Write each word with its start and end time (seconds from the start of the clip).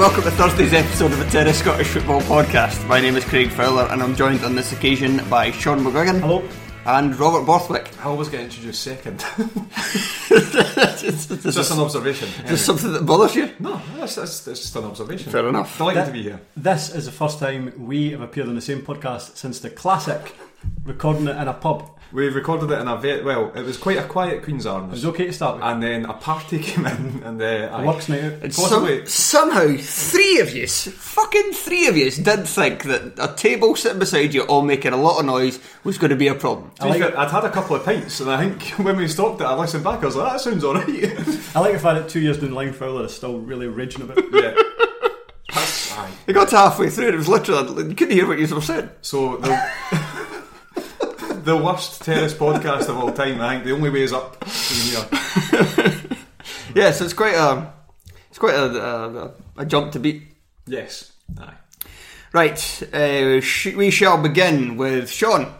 Welcome 0.00 0.22
to 0.22 0.30
Thursday's 0.30 0.72
episode 0.72 1.12
of 1.12 1.18
the 1.18 1.26
Terrace 1.26 1.58
Scottish 1.58 1.88
Football 1.88 2.22
Podcast. 2.22 2.88
My 2.88 3.02
name 3.02 3.16
is 3.16 3.24
Craig 3.26 3.50
Fowler 3.50 3.86
and 3.90 4.02
I'm 4.02 4.16
joined 4.16 4.42
on 4.44 4.54
this 4.54 4.72
occasion 4.72 5.18
by 5.28 5.50
Shaughan 5.50 5.84
McGuigan. 5.84 6.20
Hello. 6.20 6.42
And 6.86 7.14
Robert 7.20 7.44
Borthwick. 7.44 7.90
I 8.00 8.04
always 8.04 8.30
get 8.30 8.40
introduced 8.40 8.82
second. 8.82 9.22
Is 10.30 11.28
this 11.28 11.54
just 11.54 11.70
an 11.70 11.80
observation. 11.80 12.30
Anyway. 12.38 12.56
something 12.56 12.94
that 12.94 13.04
bothers 13.04 13.36
you? 13.36 13.50
No, 13.58 13.78
that's, 13.98 14.14
that's, 14.14 14.40
that's 14.40 14.60
just 14.60 14.74
an 14.76 14.84
observation. 14.84 15.30
Fair 15.30 15.46
enough. 15.46 15.76
Delighted 15.76 16.02
That- 16.02 16.06
to 16.06 16.12
be 16.12 16.22
here. 16.22 16.40
This 16.56 16.94
is 16.94 17.04
the 17.04 17.12
first 17.12 17.38
time 17.38 17.74
we 17.76 18.12
have 18.12 18.22
appeared 18.22 18.48
on 18.48 18.54
the 18.54 18.62
same 18.62 18.80
podcast 18.80 19.36
since 19.36 19.60
the 19.60 19.68
classic 19.68 20.34
recording 20.84 21.28
it 21.28 21.36
in 21.36 21.46
a 21.46 21.52
pub. 21.52 21.90
We 22.12 22.28
recorded 22.28 22.72
it 22.72 22.80
in 22.80 22.88
a 22.88 22.96
very, 22.96 23.22
well, 23.22 23.52
it 23.54 23.62
was 23.64 23.76
quite 23.76 23.96
a 23.98 24.02
quiet 24.02 24.42
Queen's 24.42 24.66
Arms. 24.66 24.88
It 24.88 24.90
was 24.90 25.04
okay 25.06 25.26
to 25.26 25.32
start 25.32 25.56
with. 25.56 25.64
And 25.64 25.80
then 25.80 26.04
a 26.06 26.14
party 26.14 26.58
came 26.62 26.84
in 26.84 27.22
and 27.24 27.40
uh, 27.40 27.44
A 27.44 27.68
I- 27.70 27.84
works 27.86 28.08
night 28.08 28.24
out. 28.24 28.32
And 28.42 28.52
Possibly. 28.52 29.06
some, 29.06 29.50
somehow, 29.50 29.76
three 29.78 30.40
of 30.40 30.52
you, 30.52 30.66
fucking 30.66 31.52
three 31.52 31.86
of 31.86 31.96
you, 31.96 32.10
did 32.10 32.48
think 32.48 32.82
that 32.84 33.12
a 33.16 33.32
table 33.36 33.76
sitting 33.76 34.00
beside 34.00 34.34
you 34.34 34.42
all 34.42 34.62
making 34.62 34.92
a 34.92 34.96
lot 34.96 35.20
of 35.20 35.26
noise 35.26 35.60
was 35.84 35.98
going 35.98 36.10
to 36.10 36.16
be 36.16 36.26
a 36.26 36.34
problem. 36.34 36.72
to 36.80 36.92
be 36.92 36.98
fair, 36.98 37.16
I'd 37.16 37.30
had 37.30 37.44
a 37.44 37.50
couple 37.50 37.76
of 37.76 37.84
pints 37.84 38.18
and 38.20 38.28
I 38.28 38.38
think 38.44 38.62
when 38.84 38.96
we 38.96 39.06
stopped 39.06 39.40
it 39.40 39.44
I 39.44 39.54
listened 39.54 39.84
back 39.84 40.02
I 40.02 40.06
was 40.06 40.16
like 40.16 40.32
that 40.32 40.40
sounds 40.40 40.64
alright 40.64 40.88
I 41.54 41.60
like 41.60 41.72
the 41.74 41.78
fact 41.78 42.00
that 42.02 42.08
two 42.08 42.20
years 42.20 42.38
down 42.38 42.50
the 42.50 42.56
line, 42.56 42.72
Fowler 42.72 43.04
is 43.04 43.14
still 43.14 43.38
really 43.38 43.68
raging 43.68 44.02
about 44.02 44.18
it. 44.18 44.24
yeah 44.32 44.62
It 46.26 46.32
got 46.32 46.48
to 46.48 46.56
halfway 46.56 46.90
through 46.90 47.06
and 47.06 47.14
it 47.14 47.18
was 47.18 47.28
literally, 47.28 47.88
you 47.88 47.94
couldn't 47.94 48.14
hear 48.14 48.26
what 48.26 48.38
you 48.38 48.52
were 48.54 48.60
saying. 48.60 48.90
So 49.02 49.36
the 49.36 49.48
the 51.44 51.56
worst 51.56 52.02
terrace 52.02 52.34
podcast 52.34 52.88
of 52.88 52.96
all 52.96 53.12
time 53.12 53.40
I 53.40 53.50
think 53.54 53.64
the 53.64 53.72
only 53.72 53.90
way 53.90 54.02
is 54.02 54.12
up 54.12 54.42
from 54.44 55.18
Yeah, 56.74 56.92
so 56.92 57.04
it's 57.04 57.14
quite 57.14 57.34
a, 57.34 57.72
it's 58.28 58.38
quite 58.38 58.54
a, 58.54 58.64
a, 58.64 59.30
a 59.58 59.66
jump 59.66 59.92
to 59.92 59.98
beat. 59.98 60.22
Yes 60.66 61.12
Aye 61.38 61.54
Right, 62.32 62.82
uh, 62.94 63.40
sh- 63.40 63.74
we 63.74 63.90
shall 63.90 64.22
begin 64.22 64.76
with 64.76 65.10
Shaughan. 65.10 65.52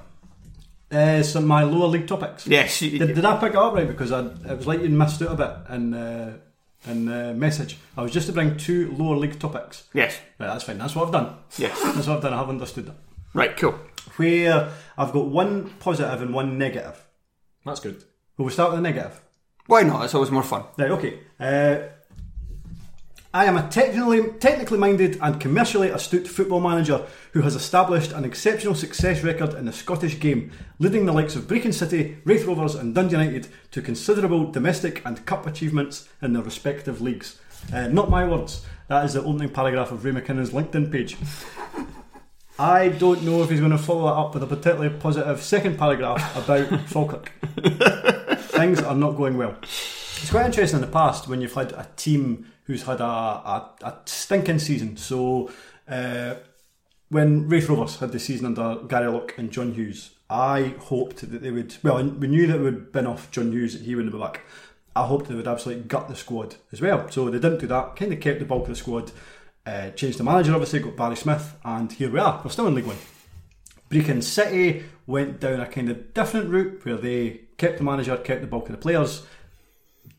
Uh, 0.92 1.20
so 1.22 1.41
my 1.41 1.64
lower 1.64 1.88
league 1.88 2.06
topics. 2.06 2.47
Yes, 2.47 2.80
you- 2.82 2.97
Did, 2.98 3.16
did 3.16 3.24
I 3.24 3.38
pick 3.38 3.50
it 3.50 3.56
up 3.56 3.74
right? 3.74 3.88
Because 3.88 4.12
I, 4.12 4.20
it 4.26 4.56
was 4.56 4.66
like 4.68 4.80
you 4.80 4.88
missed 4.88 5.20
out 5.22 5.32
a 5.32 5.34
bit 5.36 5.74
in, 5.74 5.94
uh, 5.94 6.36
in 6.86 7.08
uh, 7.08 7.32
message. 7.36 7.76
I 7.97 8.02
was 8.02 8.12
just 8.12 8.28
to 8.28 8.32
bring 8.32 8.56
two 8.56 8.92
lower 8.92 9.16
league 9.16 9.38
topics. 9.41 9.84
yes, 9.94 10.16
Right, 10.38 10.47
that's 10.47 10.62
fine. 10.64 10.78
That's 10.78 10.94
what 10.94 11.06
I've 11.06 11.12
done. 11.12 11.34
yes. 11.58 11.76
That's 11.82 12.06
what 12.06 12.16
I've 12.18 12.22
done. 12.22 12.34
I 12.34 12.38
have 12.38 12.48
understood 12.48 12.86
that. 12.86 12.97
Right, 13.34 13.56
cool. 13.56 13.74
Where 14.16 14.70
I've 15.00 15.12
got 15.12 15.28
one 15.28 15.71
positive 15.78 16.21
and 16.21 16.34
one 16.34 16.59
negative. 16.59 17.06
That's 17.65 17.81
good 17.81 18.05
Will 18.37 18.44
we 18.44 18.53
start 18.53 18.71
with 18.71 18.78
the 18.78 18.83
negative? 18.83 19.19
Why 19.66 19.83
not? 19.83 20.05
It's 20.05 20.15
always 20.15 20.31
more 20.31 20.43
fun. 20.43 20.65
Right, 20.77 20.91
okay. 20.91 21.21
Uh, 21.38 21.88
I 23.33 23.47
am 23.47 23.56
a 23.56 23.66
technically, 23.69 24.33
technically 24.41 24.77
minded 24.77 25.19
and 25.22 25.41
commercially 25.41 25.89
astute 25.89 26.28
football 26.28 26.60
manager 26.60 27.06
who 27.33 27.41
has 27.43 27.55
established 27.55 28.12
an 28.12 28.27
exceptional 28.27 28.75
success 28.75 29.22
record 29.22 29.55
in 29.55 29.65
the 29.65 29.72
Scottish 29.72 30.21
game, 30.21 30.53
leading 30.78 31.06
the 31.06 31.12
likes 31.12 31.34
of 31.34 31.44
Brechin 31.44 31.72
City, 31.72 32.19
Raith 32.25 32.44
Rovers, 32.44 32.75
and 32.75 32.94
Dundee 32.94 33.12
United 33.12 33.49
to 33.71 33.81
considerable 33.81 34.50
domestic 34.50 35.00
and 35.06 35.25
cup 35.25 35.47
achievements 35.47 36.09
in 36.21 36.34
their 36.34 36.43
respective 36.43 37.00
leagues. 37.00 37.39
Uh, 37.72 37.89
not 37.89 38.10
my 38.10 38.27
words. 38.27 38.66
That 38.89 39.06
is 39.06 39.15
the 39.15 39.22
opening 39.22 39.49
paragraph 39.49 39.93
of 39.93 40.05
Ray 40.05 40.12
McKinnon's 40.12 40.50
LinkedIn 40.50 40.93
page. 40.93 41.16
I 42.60 42.88
don't 42.88 43.22
know 43.22 43.43
if 43.43 43.48
he's 43.48 43.60
going 43.60 43.72
to 43.72 43.78
follow 43.78 44.04
that 44.04 44.21
up 44.21 44.34
with 44.34 44.43
a 44.43 44.47
particularly 44.47 44.91
positive 44.91 45.41
second 45.41 45.78
paragraph 45.78 46.37
about 46.37 46.81
Falkirk. 46.91 47.32
Things 48.38 48.82
are 48.82 48.94
not 48.94 49.12
going 49.12 49.38
well. 49.38 49.56
It's 49.62 50.28
quite 50.28 50.44
interesting 50.44 50.81
in 50.81 50.82
the 50.82 50.93
past 50.93 51.26
when 51.26 51.41
you've 51.41 51.54
had 51.54 51.72
a 51.72 51.88
team 51.97 52.53
who's 52.65 52.82
had 52.82 53.00
a, 53.00 53.04
a, 53.04 53.71
a 53.81 53.98
stinking 54.04 54.59
season. 54.59 54.98
So, 54.98 55.50
uh, 55.88 56.34
when 57.09 57.48
Raith 57.48 57.71
Rovers 57.71 57.97
had 57.97 58.12
the 58.12 58.19
season 58.19 58.44
under 58.44 58.82
Gary 58.87 59.09
Locke 59.09 59.38
and 59.38 59.50
John 59.50 59.72
Hughes, 59.72 60.10
I 60.28 60.75
hoped 60.81 61.31
that 61.31 61.41
they 61.41 61.50
would. 61.50 61.75
Well, 61.82 62.04
we 62.04 62.28
knew 62.28 62.47
that 62.47 62.56
it 62.56 62.62
would 62.62 62.92
bin 62.92 63.06
off 63.06 63.31
John 63.31 63.53
Hughes, 63.53 63.72
that 63.72 63.87
he 63.87 63.94
wouldn't 63.94 64.12
be 64.12 64.21
back. 64.21 64.42
I 64.94 65.06
hoped 65.06 65.31
they 65.31 65.34
would 65.34 65.48
absolutely 65.48 65.84
gut 65.84 66.09
the 66.09 66.15
squad 66.15 66.56
as 66.72 66.82
well. 66.82 67.09
So 67.09 67.31
they 67.31 67.38
didn't 67.38 67.60
do 67.60 67.69
that. 67.69 67.97
Kind 67.97 68.12
of 68.12 68.21
kept 68.21 68.38
the 68.38 68.44
bulk 68.44 68.65
of 68.65 68.69
the 68.69 68.77
squad. 68.77 69.12
Uh, 69.70 69.88
changed 69.91 70.19
the 70.19 70.25
manager, 70.25 70.53
obviously, 70.53 70.81
got 70.81 70.97
Barry 70.97 71.14
Smith, 71.14 71.54
and 71.64 71.92
here 71.92 72.10
we 72.10 72.19
are. 72.19 72.41
We're 72.42 72.50
still 72.50 72.66
in 72.66 72.75
League 72.75 72.86
One. 72.86 72.97
Brechin 73.88 74.20
City 74.20 74.82
went 75.06 75.38
down 75.38 75.60
a 75.60 75.66
kind 75.66 75.88
of 75.88 76.12
different 76.12 76.50
route 76.50 76.84
where 76.84 76.97
they 76.97 77.42
kept 77.56 77.78
the 77.78 77.84
manager, 77.84 78.16
kept 78.16 78.41
the 78.41 78.48
bulk 78.48 78.69
of 78.69 78.72
the 78.72 78.82
players. 78.82 79.25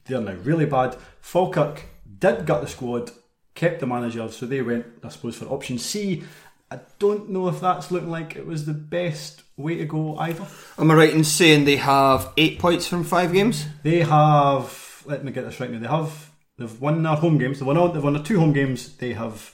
They're 0.06 0.22
now 0.22 0.36
really 0.36 0.66
bad. 0.66 0.96
Falkirk 1.20 1.84
did 2.20 2.46
gut 2.46 2.62
the 2.62 2.68
squad, 2.68 3.12
kept 3.54 3.82
the 3.82 3.88
manager, 3.88 4.30
so 4.30 4.46
they 4.46 4.62
went, 4.62 4.86
I 5.04 5.10
suppose, 5.10 5.36
for 5.36 5.48
option 5.48 5.78
C. 5.78 6.24
I 6.72 6.80
don't 6.98 7.30
know 7.30 7.50
if 7.50 7.60
that's 7.60 7.92
looking 7.92 8.10
like 8.10 8.38
it 8.38 8.48
was 8.48 8.66
the 8.66 8.74
best 8.74 9.44
way 9.58 9.76
to 9.76 9.86
go 9.86 10.16
either. 10.16 10.48
Am 10.78 10.92
I 10.92 10.94
right 10.94 11.14
in 11.14 11.26
saying 11.26 11.66
they 11.66 11.76
have 11.76 12.32
eight 12.38 12.58
points 12.58 12.88
from 12.88 13.04
five 13.04 13.34
games? 13.34 13.66
They 13.84 14.00
have, 14.00 15.04
let 15.06 15.26
me 15.26 15.34
get 15.34 15.44
this 15.44 15.60
right 15.60 15.70
now, 15.70 15.80
they 15.80 15.88
have, 15.88 16.31
they've 16.62 16.82
won 16.82 17.04
their 17.04 17.16
home 17.16 17.38
games, 17.38 17.60
they've 17.60 17.68
won, 17.68 17.94
they've 17.94 18.04
won 18.04 18.14
their 18.14 18.24
two 18.24 18.40
home 18.40 18.54
games, 18.54 18.96
they 18.98 19.14
have 19.14 19.54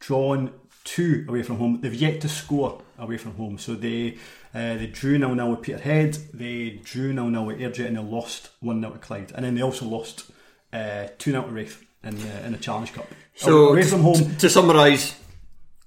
drawn 0.00 0.52
two 0.84 1.24
away 1.28 1.42
from 1.42 1.56
home, 1.56 1.80
they've 1.80 1.94
yet 1.94 2.20
to 2.22 2.28
score 2.28 2.82
away 2.98 3.18
from 3.18 3.34
home, 3.34 3.58
so 3.58 3.74
they 3.74 4.16
uh, 4.54 4.74
they 4.74 4.86
drew 4.86 5.18
0 5.18 5.34
0 5.34 5.50
with 5.50 5.62
Peterhead, 5.62 6.14
they 6.32 6.80
drew 6.82 7.12
0 7.12 7.30
0 7.30 7.42
with 7.42 7.58
Airdrie, 7.58 7.86
and 7.86 7.96
they 7.96 8.02
lost 8.02 8.50
1 8.60 8.80
0 8.80 8.92
to 8.92 8.98
Clyde, 8.98 9.32
and 9.34 9.44
then 9.44 9.54
they 9.54 9.62
also 9.62 9.86
lost 9.86 10.30
uh, 10.72 11.06
2 11.18 11.30
0 11.32 11.42
to 11.42 11.48
Raith 11.50 11.84
in 12.02 12.16
the, 12.18 12.46
in 12.46 12.52
the 12.52 12.58
Challenge 12.58 12.92
Cup. 12.92 13.06
So, 13.34 13.68
away 13.68 13.82
from 13.82 14.02
home, 14.02 14.14
t- 14.14 14.36
to 14.38 14.50
summarise, 14.50 15.14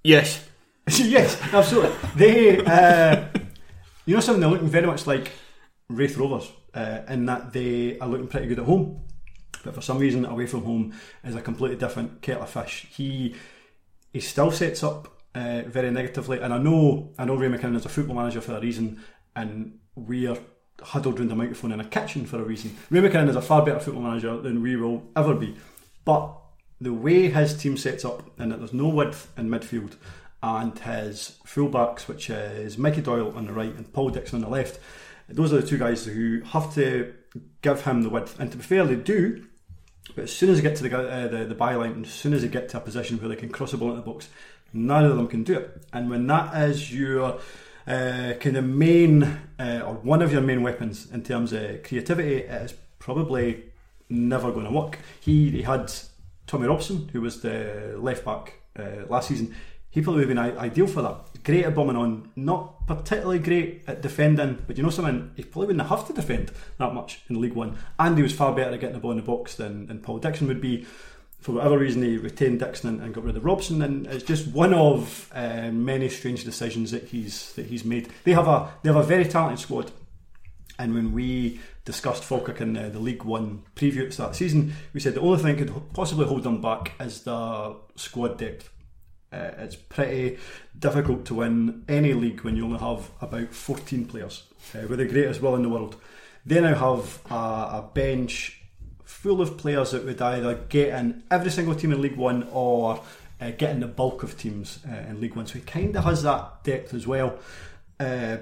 yes. 0.03 0.47
yes, 0.87 1.39
absolutely. 1.53 1.95
They, 2.15 2.63
uh, 2.63 3.25
you 4.05 4.15
know, 4.15 4.21
something 4.21 4.41
they're 4.41 4.49
looking 4.49 4.67
very 4.67 4.87
much 4.87 5.07
like 5.07 5.31
Raith 5.89 6.17
Rovers 6.17 6.51
uh, 6.73 6.99
in 7.09 7.25
that 7.25 7.53
they 7.53 7.99
are 7.99 8.07
looking 8.07 8.27
pretty 8.27 8.47
good 8.47 8.59
at 8.59 8.65
home, 8.65 9.01
but 9.63 9.73
for 9.73 9.81
some 9.81 9.97
reason, 9.99 10.25
away 10.25 10.47
from 10.47 10.63
home 10.63 10.93
is 11.23 11.35
a 11.35 11.41
completely 11.41 11.77
different 11.77 12.21
kettle 12.21 12.43
of 12.43 12.49
fish. 12.49 12.87
He 12.91 13.35
he 14.13 14.19
still 14.19 14.51
sets 14.51 14.83
up 14.83 15.07
uh, 15.33 15.61
very 15.67 15.91
negatively, 15.91 16.39
and 16.39 16.53
I 16.53 16.57
know 16.57 17.11
I 17.17 17.25
know 17.25 17.35
Ray 17.35 17.49
McKinnon 17.49 17.77
is 17.77 17.85
a 17.85 17.89
football 17.89 18.15
manager 18.15 18.41
for 18.41 18.55
a 18.55 18.59
reason, 18.59 19.01
and 19.35 19.79
we 19.95 20.27
are 20.27 20.37
huddled 20.81 21.19
around 21.19 21.29
the 21.29 21.35
microphone 21.35 21.71
in 21.71 21.79
a 21.79 21.85
kitchen 21.85 22.25
for 22.25 22.39
a 22.39 22.43
reason. 22.43 22.75
Ray 22.89 23.01
McKinnon 23.01 23.29
is 23.29 23.35
a 23.35 23.41
far 23.41 23.63
better 23.63 23.79
football 23.79 24.03
manager 24.03 24.39
than 24.41 24.61
we 24.61 24.75
will 24.75 25.03
ever 25.15 25.35
be, 25.35 25.55
but 26.05 26.35
the 26.79 26.93
way 26.93 27.29
his 27.29 27.55
team 27.55 27.77
sets 27.77 28.03
up 28.03 28.23
and 28.39 28.51
that 28.51 28.57
there's 28.57 28.73
no 28.73 28.89
width 28.89 29.31
in 29.37 29.49
midfield 29.49 29.95
and 30.41 30.77
his 30.79 31.37
fullbacks, 31.45 32.07
which 32.07 32.29
is 32.29 32.77
Mickey 32.77 33.01
Doyle 33.01 33.31
on 33.35 33.45
the 33.45 33.53
right 33.53 33.75
and 33.75 33.93
Paul 33.93 34.09
Dixon 34.09 34.37
on 34.37 34.41
the 34.41 34.49
left. 34.49 34.79
Those 35.29 35.53
are 35.53 35.61
the 35.61 35.67
two 35.67 35.77
guys 35.77 36.05
who 36.05 36.41
have 36.41 36.73
to 36.73 37.13
give 37.61 37.85
him 37.85 38.01
the 38.01 38.09
width, 38.09 38.39
and 38.39 38.51
to 38.51 38.57
be 38.57 38.63
fair, 38.63 38.85
they 38.85 38.95
do. 38.95 39.45
But 40.15 40.24
as 40.24 40.36
soon 40.36 40.50
as 40.50 40.57
they 40.57 40.63
get 40.68 40.77
to 40.77 40.83
the 40.83 40.98
uh, 40.98 41.27
the, 41.27 41.45
the 41.45 41.56
byline, 41.56 42.06
as 42.06 42.12
soon 42.12 42.33
as 42.33 42.42
they 42.42 42.48
get 42.48 42.69
to 42.69 42.77
a 42.77 42.81
position 42.81 43.18
where 43.19 43.30
they 43.30 43.36
can 43.36 43.50
cross 43.50 43.71
the 43.71 43.77
ball 43.77 43.89
into 43.89 44.01
the 44.01 44.12
box, 44.12 44.30
none 44.74 45.06
of 45.06 45.15
them 45.15 45.27
can 45.27 45.44
do 45.44 45.59
it. 45.59 45.81
And 45.94 46.09
when 46.09 46.27
that 46.27 46.69
is 46.69 46.94
your 46.94 47.39
uh, 47.88 48.33
kind 48.39 48.57
of 48.57 48.65
main 48.65 49.24
uh, 49.59 49.83
or 49.86 49.95
one 49.95 50.21
of 50.21 50.31
your 50.31 50.42
main 50.42 50.63
weapons 50.63 51.09
in 51.12 51.24
terms 51.24 51.53
of 51.53 51.83
creativity, 51.83 52.38
it 52.38 52.62
is 52.63 52.74
probably 53.00 53.63
never 54.09 54.51
going 54.51 54.65
to 54.65 54.71
work. 54.71 55.00
He, 55.19 55.50
he 55.51 55.62
had 55.62 55.92
Tommy 56.48 56.68
Robson, 56.68 57.09
who 57.13 57.21
was 57.21 57.42
the 57.42 57.95
left 57.98 58.25
back 58.25 58.59
uh, 58.77 59.06
last 59.07 59.30
season. 59.30 59.56
He 59.91 60.01
probably 60.01 60.25
would 60.25 60.38
have 60.38 60.53
been 60.53 60.57
ideal 60.57 60.88
for 60.88 61.01
that. 61.01 61.43
Great 61.43 61.65
at 61.65 61.75
bombing 61.75 61.97
on, 61.97 62.31
not 62.38 62.88
particularly 62.88 63.39
great 63.39 63.83
at 63.88 64.01
defending, 64.01 64.63
but 64.65 64.77
you 64.77 64.83
know 64.83 64.89
something, 64.89 65.31
he 65.35 65.43
probably 65.43 65.67
wouldn't 65.67 65.89
have 65.89 66.07
to 66.07 66.13
defend 66.13 66.51
that 66.77 66.93
much 66.93 67.21
in 67.29 67.41
League 67.41 67.53
One. 67.53 67.77
And 67.99 68.15
he 68.15 68.23
was 68.23 68.33
far 68.33 68.55
better 68.55 68.73
at 68.73 68.79
getting 68.79 68.95
the 68.95 69.01
ball 69.01 69.11
in 69.11 69.17
the 69.17 69.23
box 69.23 69.55
than, 69.55 69.88
than 69.88 69.99
Paul 69.99 70.19
Dixon 70.19 70.47
would 70.47 70.61
be. 70.61 70.85
For 71.41 71.53
whatever 71.53 71.77
reason, 71.77 72.03
he 72.03 72.17
retained 72.17 72.59
Dixon 72.59 72.88
and, 72.89 73.01
and 73.01 73.13
got 73.13 73.23
rid 73.23 73.35
of 73.35 73.43
Robson, 73.43 73.81
and 73.81 74.05
it's 74.07 74.23
just 74.23 74.47
one 74.47 74.73
of 74.73 75.29
uh, 75.33 75.71
many 75.71 76.07
strange 76.07 76.43
decisions 76.43 76.91
that 76.91 77.05
he's 77.05 77.53
that 77.53 77.65
he's 77.65 77.83
made. 77.83 78.09
They 78.23 78.33
have 78.33 78.47
a 78.47 78.71
they 78.83 78.89
have 78.89 79.03
a 79.03 79.03
very 79.03 79.25
talented 79.25 79.59
squad, 79.59 79.91
and 80.77 80.93
when 80.93 81.13
we 81.13 81.59
discussed 81.83 82.23
Falkirk 82.23 82.61
in 82.61 82.77
uh, 82.77 82.89
the 82.89 82.99
League 82.99 83.23
One 83.23 83.63
preview 83.75 84.01
at 84.01 84.09
the 84.09 84.11
start 84.11 84.29
of 84.29 84.33
the 84.33 84.38
season, 84.38 84.73
we 84.93 84.99
said 84.99 85.15
the 85.15 85.21
only 85.21 85.41
thing 85.41 85.57
that 85.57 85.73
could 85.73 85.93
possibly 85.93 86.27
hold 86.27 86.43
them 86.43 86.61
back 86.61 86.91
is 86.99 87.23
the 87.23 87.75
squad 87.95 88.38
depth. 88.38 88.69
Uh, 89.31 89.51
it's 89.59 89.75
pretty 89.75 90.37
difficult 90.77 91.25
to 91.25 91.35
win 91.35 91.85
any 91.87 92.13
league 92.13 92.41
when 92.41 92.57
you 92.57 92.65
only 92.65 92.79
have 92.79 93.09
about 93.21 93.53
14 93.53 94.05
players 94.05 94.43
uh, 94.75 94.85
with 94.87 94.99
the 94.99 95.05
greatest 95.05 95.41
will 95.41 95.55
in 95.55 95.61
the 95.61 95.69
world. 95.69 95.95
They 96.45 96.59
now 96.59 96.75
have 96.75 97.21
a, 97.29 97.35
a, 97.35 97.89
bench 97.93 98.61
full 99.03 99.41
of 99.41 99.57
players 99.57 99.91
that 99.91 100.03
would 100.03 100.21
either 100.21 100.55
get 100.67 100.99
in 100.99 101.23
every 101.31 101.51
single 101.51 101.75
team 101.75 101.93
in 101.93 102.01
League 102.01 102.17
One 102.17 102.47
or 102.51 103.01
uh, 103.39 103.51
get 103.51 103.71
in 103.71 103.79
the 103.79 103.87
bulk 103.87 104.23
of 104.23 104.37
teams 104.37 104.79
uh, 104.89 105.09
in 105.09 105.21
League 105.21 105.35
One. 105.35 105.45
So 105.45 105.55
he 105.55 105.61
kind 105.61 105.95
of 105.95 106.03
has 106.03 106.23
that 106.23 106.63
depth 106.63 106.93
as 106.93 107.07
well. 107.07 107.39
Uh, 107.99 108.37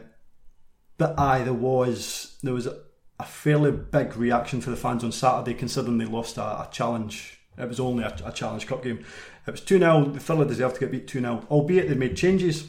but 0.97 1.19
aye, 1.19 1.44
there 1.44 1.53
was 1.53 2.38
there 2.41 2.53
was 2.53 2.65
a, 2.65 2.80
a 3.19 3.25
fairly 3.25 3.71
big 3.71 4.15
reaction 4.15 4.62
for 4.62 4.69
the 4.69 4.75
fans 4.75 5.03
on 5.03 5.12
Saturday, 5.12 5.53
considering 5.53 5.97
they 5.97 6.06
lost 6.06 6.38
a, 6.38 6.41
a 6.41 6.69
challenge. 6.71 7.38
It 7.60 7.68
was 7.68 7.80
only 7.80 8.04
a, 8.04 8.16
a, 8.26 8.32
Challenge 8.32 8.66
Cup 8.66 8.84
game. 8.84 9.06
It 9.46 9.52
was 9.52 9.62
2 9.62 9.80
0. 9.80 10.06
The 10.06 10.20
thoroughly 10.20 10.48
deserved 10.48 10.76
to 10.76 10.80
get 10.80 10.92
beat 10.92 11.08
2 11.08 11.20
0, 11.20 11.46
albeit 11.52 11.90
they 11.90 11.96
made 11.96 12.16
changes. 12.16 12.68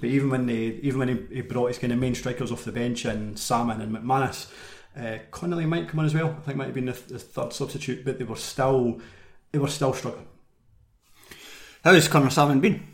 But 0.00 0.08
even 0.08 0.30
when 0.30 0.46
they, 0.46 0.78
even 0.82 0.98
when 0.98 1.08
he, 1.08 1.36
he, 1.36 1.40
brought 1.42 1.68
his 1.68 1.78
kind 1.78 1.92
of 1.92 1.98
main 1.98 2.14
strikers 2.14 2.50
off 2.50 2.64
the 2.64 2.72
bench 2.72 3.04
and 3.04 3.38
Sammon 3.38 3.80
and 3.80 3.94
McManus, 3.94 4.50
uh, 4.98 5.18
Connolly 5.30 5.66
might 5.66 5.88
come 5.88 6.00
on 6.00 6.06
as 6.06 6.14
well. 6.14 6.36
I 6.38 6.40
think 6.42 6.56
might 6.56 6.66
have 6.66 6.74
been 6.74 6.86
the, 6.86 6.92
the, 6.92 7.18
third 7.18 7.52
substitute, 7.52 8.04
but 8.04 8.18
they 8.18 8.24
were 8.24 8.36
still 8.36 9.00
they 9.52 9.58
were 9.58 9.68
still 9.68 9.92
struggling. 9.92 10.26
How's 11.84 12.08
Conor 12.08 12.30
Sammon 12.30 12.60
been? 12.60 12.86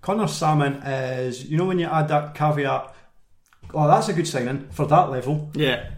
Conor 0.00 0.26
Sammon 0.26 0.74
is 0.82 1.44
you 1.44 1.56
know 1.56 1.66
when 1.66 1.78
you 1.78 1.86
add 1.86 2.08
that 2.08 2.34
caveat. 2.34 2.94
Oh, 3.72 3.88
that's 3.88 4.08
a 4.08 4.12
good 4.12 4.28
signing 4.28 4.68
for 4.70 4.86
that 4.86 5.10
level. 5.10 5.50
Yeah. 5.54 5.90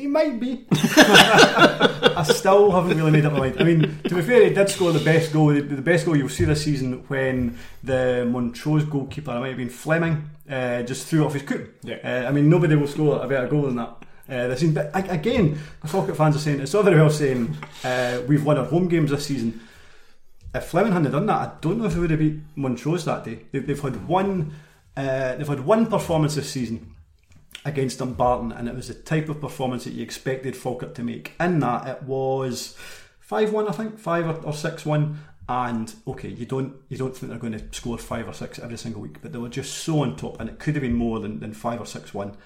He 0.00 0.06
might 0.06 0.40
be. 0.40 0.64
I 0.72 2.24
still 2.26 2.70
haven't 2.70 2.96
really 2.96 3.10
made 3.10 3.26
up 3.26 3.34
my 3.34 3.40
mind. 3.40 3.56
I 3.60 3.64
mean, 3.64 3.98
to 4.04 4.14
be 4.14 4.22
fair, 4.22 4.48
he 4.48 4.54
did 4.54 4.70
score 4.70 4.92
the 4.92 5.04
best 5.04 5.30
goal. 5.30 5.48
The, 5.48 5.60
the 5.60 5.82
best 5.82 6.06
goal 6.06 6.16
you'll 6.16 6.30
see 6.30 6.46
this 6.46 6.64
season 6.64 7.04
when 7.08 7.58
the 7.84 8.26
Montrose 8.26 8.84
goalkeeper, 8.84 9.36
it 9.36 9.40
might 9.40 9.48
have 9.48 9.58
been 9.58 9.68
Fleming, 9.68 10.30
uh, 10.48 10.84
just 10.84 11.06
threw 11.06 11.26
off 11.26 11.34
his 11.34 11.42
coop. 11.42 11.76
Yeah. 11.82 11.98
Uh, 12.02 12.26
I 12.26 12.32
mean, 12.32 12.48
nobody 12.48 12.76
will 12.76 12.86
score 12.86 13.22
a 13.22 13.28
better 13.28 13.46
goal 13.46 13.64
than 13.64 13.76
that. 13.76 13.88
Uh, 14.26 14.48
this 14.48 14.60
season. 14.60 14.74
But 14.74 14.90
again, 15.10 15.58
the 15.82 15.88
Falkirk 15.88 16.16
fans 16.16 16.34
are 16.34 16.38
saying 16.38 16.60
it's 16.60 16.74
all 16.74 16.82
very 16.82 16.96
well 16.96 17.10
saying 17.10 17.54
uh, 17.84 18.22
we've 18.26 18.44
won 18.44 18.56
our 18.56 18.64
home 18.64 18.88
games 18.88 19.10
this 19.10 19.26
season. 19.26 19.60
If 20.54 20.64
Fleming 20.64 20.92
hadn't 20.92 21.12
done 21.12 21.26
that, 21.26 21.36
I 21.36 21.52
don't 21.60 21.76
know 21.76 21.84
if 21.84 21.92
they 21.92 22.00
would 22.00 22.10
have 22.10 22.20
beat 22.20 22.40
Montrose 22.56 23.04
that 23.04 23.24
day. 23.24 23.40
They've, 23.52 23.66
they've 23.66 23.78
had 23.78 24.08
one. 24.08 24.54
Uh, 24.96 25.36
they've 25.36 25.46
had 25.46 25.60
one 25.60 25.86
performance 25.86 26.36
this 26.36 26.48
season 26.48 26.94
against 27.64 27.98
Dumbarton, 27.98 28.52
and 28.52 28.68
it 28.68 28.74
was 28.74 28.88
the 28.88 28.94
type 28.94 29.28
of 29.28 29.40
performance 29.40 29.84
that 29.84 29.92
you 29.92 30.02
expected 30.02 30.56
Falkirk 30.56 30.94
to 30.94 31.02
make. 31.02 31.34
In 31.38 31.60
that, 31.60 31.86
it 31.86 32.02
was 32.04 32.74
five 33.20 33.52
one, 33.52 33.68
I 33.68 33.72
think, 33.72 33.98
five 33.98 34.44
or 34.44 34.52
six 34.52 34.86
one. 34.86 35.20
And 35.48 35.92
okay, 36.06 36.28
you 36.28 36.46
don't 36.46 36.76
you 36.88 36.96
don't 36.96 37.16
think 37.16 37.30
they're 37.30 37.38
going 37.38 37.58
to 37.58 37.64
score 37.72 37.98
five 37.98 38.28
or 38.28 38.32
six 38.32 38.58
every 38.60 38.78
single 38.78 39.02
week, 39.02 39.20
but 39.20 39.32
they 39.32 39.38
were 39.38 39.48
just 39.48 39.78
so 39.78 40.00
on 40.00 40.16
top, 40.16 40.40
and 40.40 40.48
it 40.48 40.58
could 40.58 40.74
have 40.74 40.82
been 40.82 40.94
more 40.94 41.18
than, 41.18 41.40
than 41.40 41.52
five 41.52 41.80
or 41.80 41.86
six 41.86 42.14
one. 42.14 42.36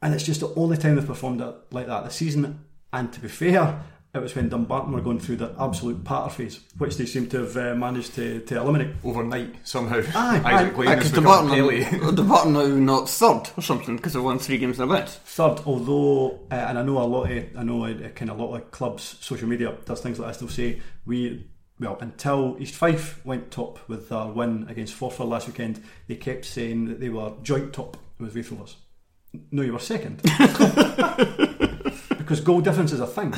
And 0.00 0.14
it's 0.14 0.24
just 0.24 0.40
the 0.40 0.54
only 0.54 0.76
time 0.76 0.96
they've 0.96 1.06
performed 1.06 1.44
like 1.70 1.86
that 1.86 2.04
this 2.04 2.14
season. 2.14 2.64
And 2.92 3.12
to 3.12 3.20
be 3.20 3.28
fair, 3.28 3.82
it 4.16 4.22
was 4.22 4.34
when 4.34 4.48
Dumbarton 4.48 4.92
were 4.92 5.00
going 5.00 5.20
through 5.20 5.36
the 5.36 5.54
absolute 5.58 6.02
patter 6.04 6.30
phase, 6.30 6.60
which 6.78 6.96
they 6.96 7.06
seem 7.06 7.28
to 7.28 7.40
have 7.40 7.56
uh, 7.56 7.74
managed 7.74 8.14
to, 8.14 8.40
to 8.40 8.56
eliminate 8.56 8.94
overnight 9.04 9.54
somehow. 9.66 10.02
Aye, 10.14 10.42
Isaac 10.44 10.78
aye, 10.78 10.94
Because 10.94 11.12
Dumbarton, 11.12 12.14
Dumbarton 12.14 12.52
now 12.52 12.66
not 12.66 13.08
third 13.08 13.50
or 13.56 13.62
something 13.62 13.96
because 13.96 14.14
they 14.14 14.20
won 14.20 14.38
three 14.38 14.58
games 14.58 14.78
in 14.78 14.84
advance. 14.84 15.16
Third, 15.16 15.60
although, 15.66 16.40
uh, 16.50 16.54
and 16.54 16.78
I 16.78 16.82
know 16.82 16.98
a 16.98 17.04
lot 17.04 17.30
of, 17.30 17.56
I 17.56 17.62
know 17.62 17.84
a, 17.84 17.94
kind 18.10 18.30
of 18.30 18.38
a 18.38 18.44
lot 18.44 18.56
of 18.56 18.70
clubs, 18.70 19.16
social 19.20 19.48
media 19.48 19.76
does 19.84 20.00
things 20.00 20.18
like 20.18 20.28
this. 20.28 20.38
They'll 20.38 20.48
say 20.48 20.80
we 21.04 21.46
well, 21.78 21.98
until 22.00 22.56
East 22.58 22.74
Fife 22.74 23.24
went 23.24 23.50
top 23.50 23.86
with 23.88 24.08
their 24.08 24.26
win 24.26 24.66
against 24.68 24.98
Forfar 24.98 25.28
last 25.28 25.46
weekend, 25.46 25.82
they 26.06 26.16
kept 26.16 26.46
saying 26.46 26.86
that 26.86 27.00
they 27.00 27.10
were 27.10 27.32
joint 27.42 27.74
top 27.74 27.98
with 28.18 28.34
Raith 28.34 28.50
Rovers. 28.50 28.76
No, 29.50 29.60
you 29.60 29.74
were 29.74 29.78
second. 29.78 30.22
because 32.26 32.40
goal 32.40 32.60
difference 32.60 32.92
is 32.92 33.00
a 33.00 33.06
thing. 33.06 33.34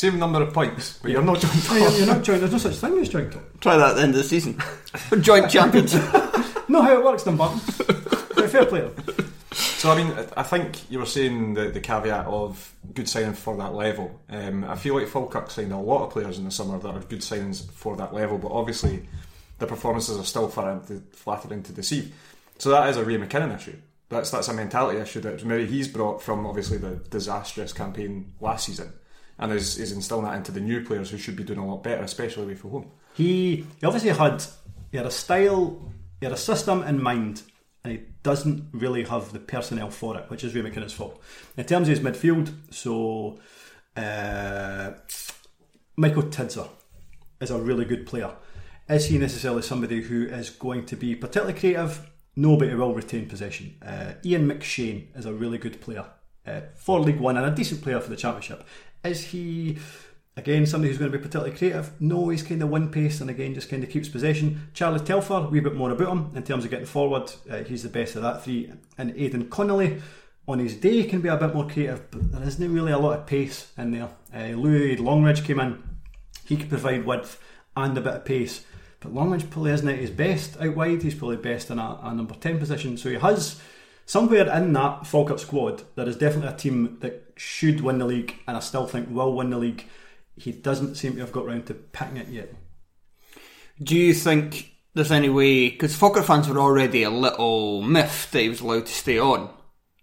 Same 0.00 0.18
number 0.18 0.40
of 0.40 0.54
points, 0.54 0.98
but 1.02 1.10
you're 1.10 1.20
not 1.20 1.38
joint 1.40 1.62
top. 1.62 1.76
You're, 1.76 1.90
you're 1.90 2.06
not 2.06 2.22
joint. 2.22 2.40
There's 2.40 2.52
no 2.52 2.56
such 2.56 2.76
thing 2.76 2.98
as 3.00 3.10
joint 3.10 3.32
top. 3.32 3.42
Try 3.60 3.76
that 3.76 3.90
at 3.90 3.96
the 3.96 4.02
end 4.04 4.14
of 4.14 4.22
the 4.22 4.24
season. 4.24 4.58
joint 5.20 5.50
champions. 5.50 5.92
know 6.70 6.80
how 6.80 6.98
it 6.98 7.04
works, 7.04 7.24
Dumbarton. 7.24 7.58
fair 7.58 8.64
play. 8.64 8.88
So 9.52 9.90
I 9.90 10.02
mean, 10.02 10.10
I 10.38 10.42
think 10.42 10.90
you 10.90 11.00
were 11.00 11.04
saying 11.04 11.52
the, 11.52 11.68
the 11.68 11.80
caveat 11.80 12.24
of 12.24 12.74
good 12.94 13.10
signing 13.10 13.34
for 13.34 13.58
that 13.58 13.74
level. 13.74 14.18
Um, 14.30 14.64
I 14.64 14.74
feel 14.74 14.94
like 14.94 15.06
Falkirk 15.06 15.50
signed 15.50 15.70
a 15.70 15.76
lot 15.76 16.06
of 16.06 16.12
players 16.12 16.38
in 16.38 16.46
the 16.46 16.50
summer 16.50 16.78
that 16.78 16.88
are 16.88 17.00
good 17.00 17.20
signings 17.20 17.70
for 17.70 17.94
that 17.96 18.14
level, 18.14 18.38
but 18.38 18.52
obviously 18.52 19.06
the 19.58 19.66
performances 19.66 20.16
are 20.16 20.24
still 20.24 20.48
far 20.48 20.80
flattering 21.12 21.62
to 21.64 21.72
deceive. 21.74 22.14
So 22.56 22.70
that 22.70 22.88
is 22.88 22.96
a 22.96 23.04
Ray 23.04 23.18
McKinnon 23.18 23.54
issue. 23.54 23.76
That's 24.08 24.30
that's 24.30 24.48
a 24.48 24.54
mentality 24.54 24.98
issue 24.98 25.20
that 25.20 25.44
maybe 25.44 25.66
he's 25.66 25.88
brought 25.88 26.22
from 26.22 26.46
obviously 26.46 26.78
the 26.78 26.96
disastrous 27.10 27.74
campaign 27.74 28.32
last 28.40 28.64
season, 28.64 28.94
and 29.40 29.52
is, 29.52 29.78
is 29.78 29.90
instilling 29.90 30.26
that 30.26 30.36
into 30.36 30.52
the 30.52 30.60
new 30.60 30.84
players 30.84 31.10
who 31.10 31.18
should 31.18 31.34
be 31.34 31.42
doing 31.42 31.58
a 31.58 31.66
lot 31.66 31.82
better, 31.82 32.02
especially 32.02 32.44
away 32.44 32.54
from 32.54 32.70
home. 32.70 32.90
He, 33.14 33.66
he 33.80 33.86
obviously 33.86 34.10
had 34.10 34.44
he 34.92 34.98
had 34.98 35.06
a 35.06 35.10
style, 35.10 35.92
he 36.20 36.26
had 36.26 36.32
a 36.32 36.38
system 36.38 36.82
in 36.82 37.02
mind, 37.02 37.42
and 37.82 37.92
he 37.92 38.02
doesn't 38.22 38.68
really 38.72 39.04
have 39.04 39.32
the 39.32 39.38
personnel 39.38 39.90
for 39.90 40.18
it, 40.18 40.28
which 40.28 40.44
is 40.44 40.54
Ray 40.54 40.62
McKinnon's 40.62 40.92
fault. 40.92 41.20
In 41.56 41.64
terms 41.64 41.88
of 41.88 41.96
his 41.96 42.00
midfield, 42.00 42.52
so 42.70 43.38
uh, 43.96 44.92
Michael 45.96 46.24
Tidser 46.24 46.68
is 47.40 47.50
a 47.50 47.58
really 47.58 47.86
good 47.86 48.06
player. 48.06 48.32
Is 48.88 49.06
he 49.06 49.18
necessarily 49.18 49.62
somebody 49.62 50.02
who 50.02 50.26
is 50.26 50.50
going 50.50 50.84
to 50.86 50.96
be 50.96 51.14
particularly 51.14 51.58
creative? 51.58 52.10
No, 52.36 52.56
but 52.56 52.68
he 52.68 52.74
will 52.74 52.94
retain 52.94 53.26
possession. 53.26 53.76
Uh, 53.80 54.12
Ian 54.24 54.48
McShane 54.48 55.16
is 55.16 55.24
a 55.24 55.32
really 55.32 55.58
good 55.58 55.80
player 55.80 56.04
uh, 56.46 56.60
for 56.74 57.00
League 57.00 57.20
One 57.20 57.36
and 57.36 57.46
a 57.46 57.50
decent 57.50 57.82
player 57.82 58.00
for 58.00 58.10
the 58.10 58.16
Championship. 58.16 58.66
Is 59.04 59.24
he, 59.26 59.78
again, 60.36 60.66
somebody 60.66 60.90
who's 60.90 60.98
going 60.98 61.10
to 61.10 61.16
be 61.18 61.22
particularly 61.22 61.56
creative? 61.56 61.92
No, 62.00 62.28
he's 62.28 62.42
kind 62.42 62.62
of 62.62 62.68
one 62.68 62.90
pace 62.90 63.20
and 63.20 63.30
again 63.30 63.54
just 63.54 63.70
kind 63.70 63.82
of 63.82 63.90
keeps 63.90 64.08
possession. 64.08 64.68
Charlie 64.74 65.00
Telfer, 65.00 65.34
a 65.34 65.48
wee 65.48 65.60
bit 65.60 65.74
more 65.74 65.90
about 65.90 66.08
him 66.08 66.32
in 66.34 66.42
terms 66.42 66.64
of 66.64 66.70
getting 66.70 66.86
forward. 66.86 67.32
Uh, 67.50 67.64
he's 67.64 67.82
the 67.82 67.88
best 67.88 68.16
of 68.16 68.22
that 68.22 68.44
three. 68.44 68.70
And 68.98 69.14
Aidan 69.16 69.48
Connolly, 69.48 70.00
on 70.46 70.58
his 70.58 70.76
day, 70.76 71.04
can 71.04 71.20
be 71.20 71.28
a 71.28 71.36
bit 71.36 71.54
more 71.54 71.68
creative, 71.68 72.10
but 72.10 72.32
there 72.32 72.42
isn't 72.42 72.74
really 72.74 72.92
a 72.92 72.98
lot 72.98 73.18
of 73.18 73.26
pace 73.26 73.72
in 73.78 73.92
there. 73.92 74.10
Uh, 74.34 74.54
Louis 74.56 74.96
Longridge 74.96 75.44
came 75.44 75.60
in, 75.60 75.82
he 76.44 76.56
could 76.56 76.68
provide 76.68 77.06
width 77.06 77.40
and 77.76 77.96
a 77.96 78.00
bit 78.00 78.14
of 78.14 78.24
pace. 78.24 78.64
But 79.00 79.14
Longridge 79.14 79.48
probably 79.48 79.72
isn't 79.72 79.88
at 79.88 79.98
his 79.98 80.10
best 80.10 80.60
out 80.60 80.76
wide. 80.76 81.02
He's 81.02 81.14
probably 81.14 81.38
best 81.38 81.70
in 81.70 81.78
a, 81.78 81.98
a 82.02 82.14
number 82.14 82.34
10 82.34 82.58
position. 82.58 82.98
So 82.98 83.08
he 83.08 83.16
has 83.16 83.60
somewhere 84.04 84.48
in 84.54 84.72
that 84.72 85.06
Falkirk 85.06 85.38
squad, 85.38 85.84
there 85.94 86.08
is 86.08 86.16
definitely 86.16 86.52
a 86.52 86.56
team 86.56 86.98
that 87.00 87.29
should 87.40 87.80
win 87.80 87.96
the 87.96 88.04
league, 88.04 88.34
and 88.46 88.54
I 88.54 88.60
still 88.60 88.86
think 88.86 89.08
will 89.10 89.32
win 89.32 89.48
the 89.48 89.56
league. 89.56 89.86
He 90.36 90.52
doesn't 90.52 90.96
seem 90.96 91.14
to 91.14 91.20
have 91.20 91.32
got 91.32 91.46
round 91.46 91.66
to 91.66 91.74
picking 91.74 92.18
it 92.18 92.28
yet. 92.28 92.52
Do 93.82 93.96
you 93.96 94.12
think 94.12 94.74
there's 94.92 95.10
any 95.10 95.30
way? 95.30 95.70
Because 95.70 95.96
Falkirk 95.96 96.26
fans 96.26 96.50
were 96.50 96.60
already 96.60 97.02
a 97.02 97.08
little 97.08 97.80
miffed 97.80 98.32
that 98.32 98.42
he 98.42 98.50
was 98.50 98.60
allowed 98.60 98.84
to 98.86 98.92
stay 98.92 99.18
on. 99.18 99.46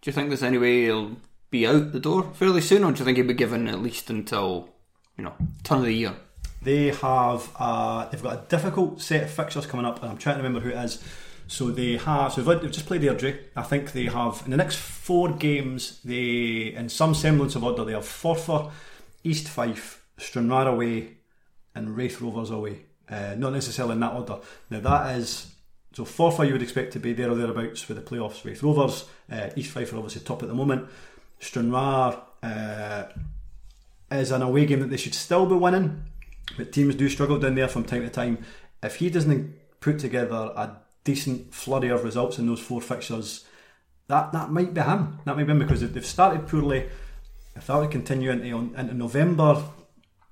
Do 0.01 0.09
you 0.09 0.13
think 0.13 0.29
there's 0.29 0.41
any 0.41 0.57
way 0.57 0.85
he'll 0.85 1.17
be 1.51 1.67
out 1.67 1.91
the 1.91 1.99
door 1.99 2.23
fairly 2.33 2.61
soon, 2.61 2.83
or 2.83 2.91
do 2.91 2.99
you 2.99 3.05
think 3.05 3.17
he'll 3.17 3.27
be 3.27 3.35
given 3.35 3.67
at 3.67 3.83
least 3.83 4.09
until 4.09 4.69
you 5.15 5.23
know 5.23 5.35
turn 5.63 5.79
of 5.79 5.85
the 5.85 5.93
year? 5.93 6.15
They 6.63 6.87
have 6.87 7.51
uh, 7.59 8.09
they've 8.09 8.23
got 8.23 8.33
a 8.33 8.47
difficult 8.47 8.99
set 8.99 9.23
of 9.25 9.29
fixtures 9.29 9.67
coming 9.67 9.85
up, 9.85 10.01
and 10.01 10.09
I'm 10.09 10.17
trying 10.17 10.37
to 10.37 10.43
remember 10.43 10.59
who 10.59 10.75
it 10.75 10.83
is. 10.83 11.03
So 11.47 11.71
they 11.71 11.97
have. 11.97 12.33
So 12.33 12.41
they've, 12.41 12.71
just 12.71 12.85
played 12.85 13.01
Airdrie. 13.01 13.39
I 13.55 13.63
think 13.63 13.93
they 13.93 14.05
have 14.05 14.41
in 14.45 14.51
the 14.51 14.57
next 14.57 14.77
four 14.77 15.31
games. 15.31 15.99
They, 16.03 16.73
in 16.75 16.89
some 16.89 17.15
semblance 17.15 17.55
of 17.55 17.63
order, 17.63 17.85
they 17.85 17.93
have 17.93 18.03
Forfar, 18.03 18.71
East 19.23 19.47
Fife, 19.47 20.05
Stranraer 20.17 20.67
away, 20.67 21.17
and 21.73 21.95
Raith 21.95 22.21
Rovers 22.21 22.49
away. 22.49 22.85
Uh, 23.09 23.35
not 23.37 23.53
necessarily 23.53 23.93
in 23.93 24.01
that 24.01 24.13
order. 24.13 24.39
Now 24.69 24.81
that 24.81 25.15
is 25.17 25.53
so 25.93 26.03
Forfar 26.03 26.45
you 26.45 26.53
would 26.53 26.61
expect 26.61 26.93
to 26.93 26.99
be 26.99 27.13
there 27.13 27.31
or 27.31 27.35
thereabouts 27.35 27.81
for 27.81 27.93
the 27.93 28.01
playoffs. 28.01 28.43
Raith 28.43 28.61
Rovers, 28.61 29.05
uh, 29.31 29.49
East 29.55 29.71
Fife 29.71 29.93
are 29.93 29.97
obviously 29.97 30.21
top 30.21 30.43
at 30.43 30.49
the 30.49 30.53
moment. 30.53 30.87
Stranraer 31.39 32.21
uh, 32.43 33.03
is 34.11 34.31
an 34.31 34.41
away 34.41 34.65
game 34.65 34.81
that 34.81 34.89
they 34.89 34.97
should 34.97 35.15
still 35.15 35.45
be 35.45 35.55
winning, 35.55 36.03
but 36.57 36.73
teams 36.73 36.95
do 36.95 37.07
struggle 37.07 37.39
down 37.39 37.55
there 37.55 37.67
from 37.67 37.85
time 37.85 38.01
to 38.01 38.09
time. 38.09 38.39
If 38.83 38.97
he 38.97 39.09
doesn't 39.09 39.55
put 39.79 39.99
together 39.99 40.51
a 40.55 40.77
decent 41.07 41.53
flurry 41.53 41.87
of 41.87 42.03
results 42.03 42.37
in 42.37 42.47
those 42.47 42.59
four 42.59 42.81
fixtures, 42.81 43.45
that 44.07 44.33
that 44.33 44.51
might 44.51 44.73
be 44.73 44.81
him. 44.81 45.19
That 45.23 45.37
might 45.37 45.45
be 45.45 45.51
him 45.51 45.59
because 45.59 45.79
they've 45.81 46.05
started 46.05 46.47
poorly. 46.47 46.89
If 47.55 47.67
that 47.67 47.77
would 47.77 47.91
continue 47.91 48.29
into, 48.29 48.47
into 48.47 48.93
November, 48.93 49.63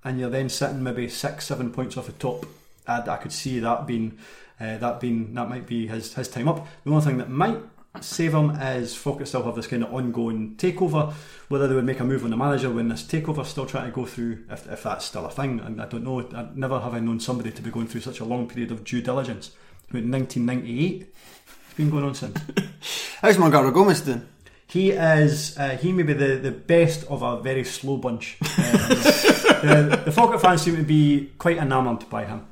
and 0.03 0.20
you're 0.20 0.29
then 0.29 0.50
sitting 0.50 0.84
maybe 0.84 1.08
six, 1.08 1.46
seven 1.46 1.72
points 1.72 1.96
off 1.98 2.08
the 2.08 2.12
top, 2.12 2.46
I, 2.86 3.00
I 3.00 3.17
could 3.17 3.32
see 3.32 3.60
that 3.60 3.88
being 3.88 4.20
uh, 4.60 4.77
that 4.77 5.00
being 5.00 5.34
that 5.34 5.50
might 5.50 5.65
be 5.65 5.88
his 5.88 6.13
his 6.13 6.27
time 6.27 6.50
up. 6.50 6.67
The 6.84 6.91
only 6.91 7.05
thing 7.05 7.17
that 7.20 7.29
might 7.29 7.62
save 8.01 8.34
him 8.34 8.50
is 8.51 8.94
Falkirk 8.96 9.27
still 9.27 9.44
have 9.44 9.55
this 9.55 9.67
kind 9.67 9.84
of 9.84 9.94
ongoing 9.94 10.55
takeover. 10.58 11.13
Whether 11.48 11.67
they 11.67 11.75
would 11.75 11.86
make 11.86 12.01
a 12.01 12.03
move 12.03 12.25
on 12.25 12.32
the 12.32 12.38
manager 12.38 12.70
when 12.70 12.89
this 12.89 13.03
takeover 13.03 13.46
still 13.46 13.65
trying 13.65 13.89
to 13.89 13.96
go 13.96 14.05
through, 14.05 14.44
if, 14.50 14.70
if 14.70 14.84
that's 14.84 15.05
still 15.05 15.25
a 15.25 15.32
thing, 15.32 15.62
and 15.62 15.82
I 15.82 15.88
don't 15.88 16.03
know. 16.03 16.27
I, 16.36 16.50
never 16.53 16.79
have 16.82 16.94
I 16.94 17.00
known 17.00 17.22
somebody 17.22 17.51
to 17.51 17.62
be 17.62 17.72
going 17.72 17.88
through 17.88 18.01
such 18.01 18.20
a 18.20 18.25
long 18.25 18.50
period 18.50 18.72
of 18.72 18.84
due 18.84 19.01
diligence. 19.01 19.51
About 19.89 20.04
1998, 20.04 21.01
it's 21.01 21.74
been 21.75 21.89
going 21.89 22.04
on 22.04 22.15
since. 22.15 22.38
How's 23.22 23.38
Morgaro 23.38 23.74
Gomez 23.74 24.01
doing? 24.01 24.27
He 24.68 24.92
is. 24.92 25.58
Uh, 25.58 25.77
he 25.77 25.92
may 25.92 26.04
be 26.04 26.13
the, 26.13 26.36
the 26.38 26.51
best 26.51 27.06
of 27.06 27.22
a 27.22 27.39
very 27.42 27.63
slow 27.63 27.98
bunch. 27.98 28.38
Uh, 28.42 28.46
the, 28.89 30.01
the 30.06 30.12
Falkirk 30.12 30.42
fans 30.42 30.63
seem 30.63 30.75
to 30.75 30.84
be 30.84 31.32
quite 31.38 31.58
enamoured 31.58 32.10
by 32.10 32.25
him. 32.25 32.46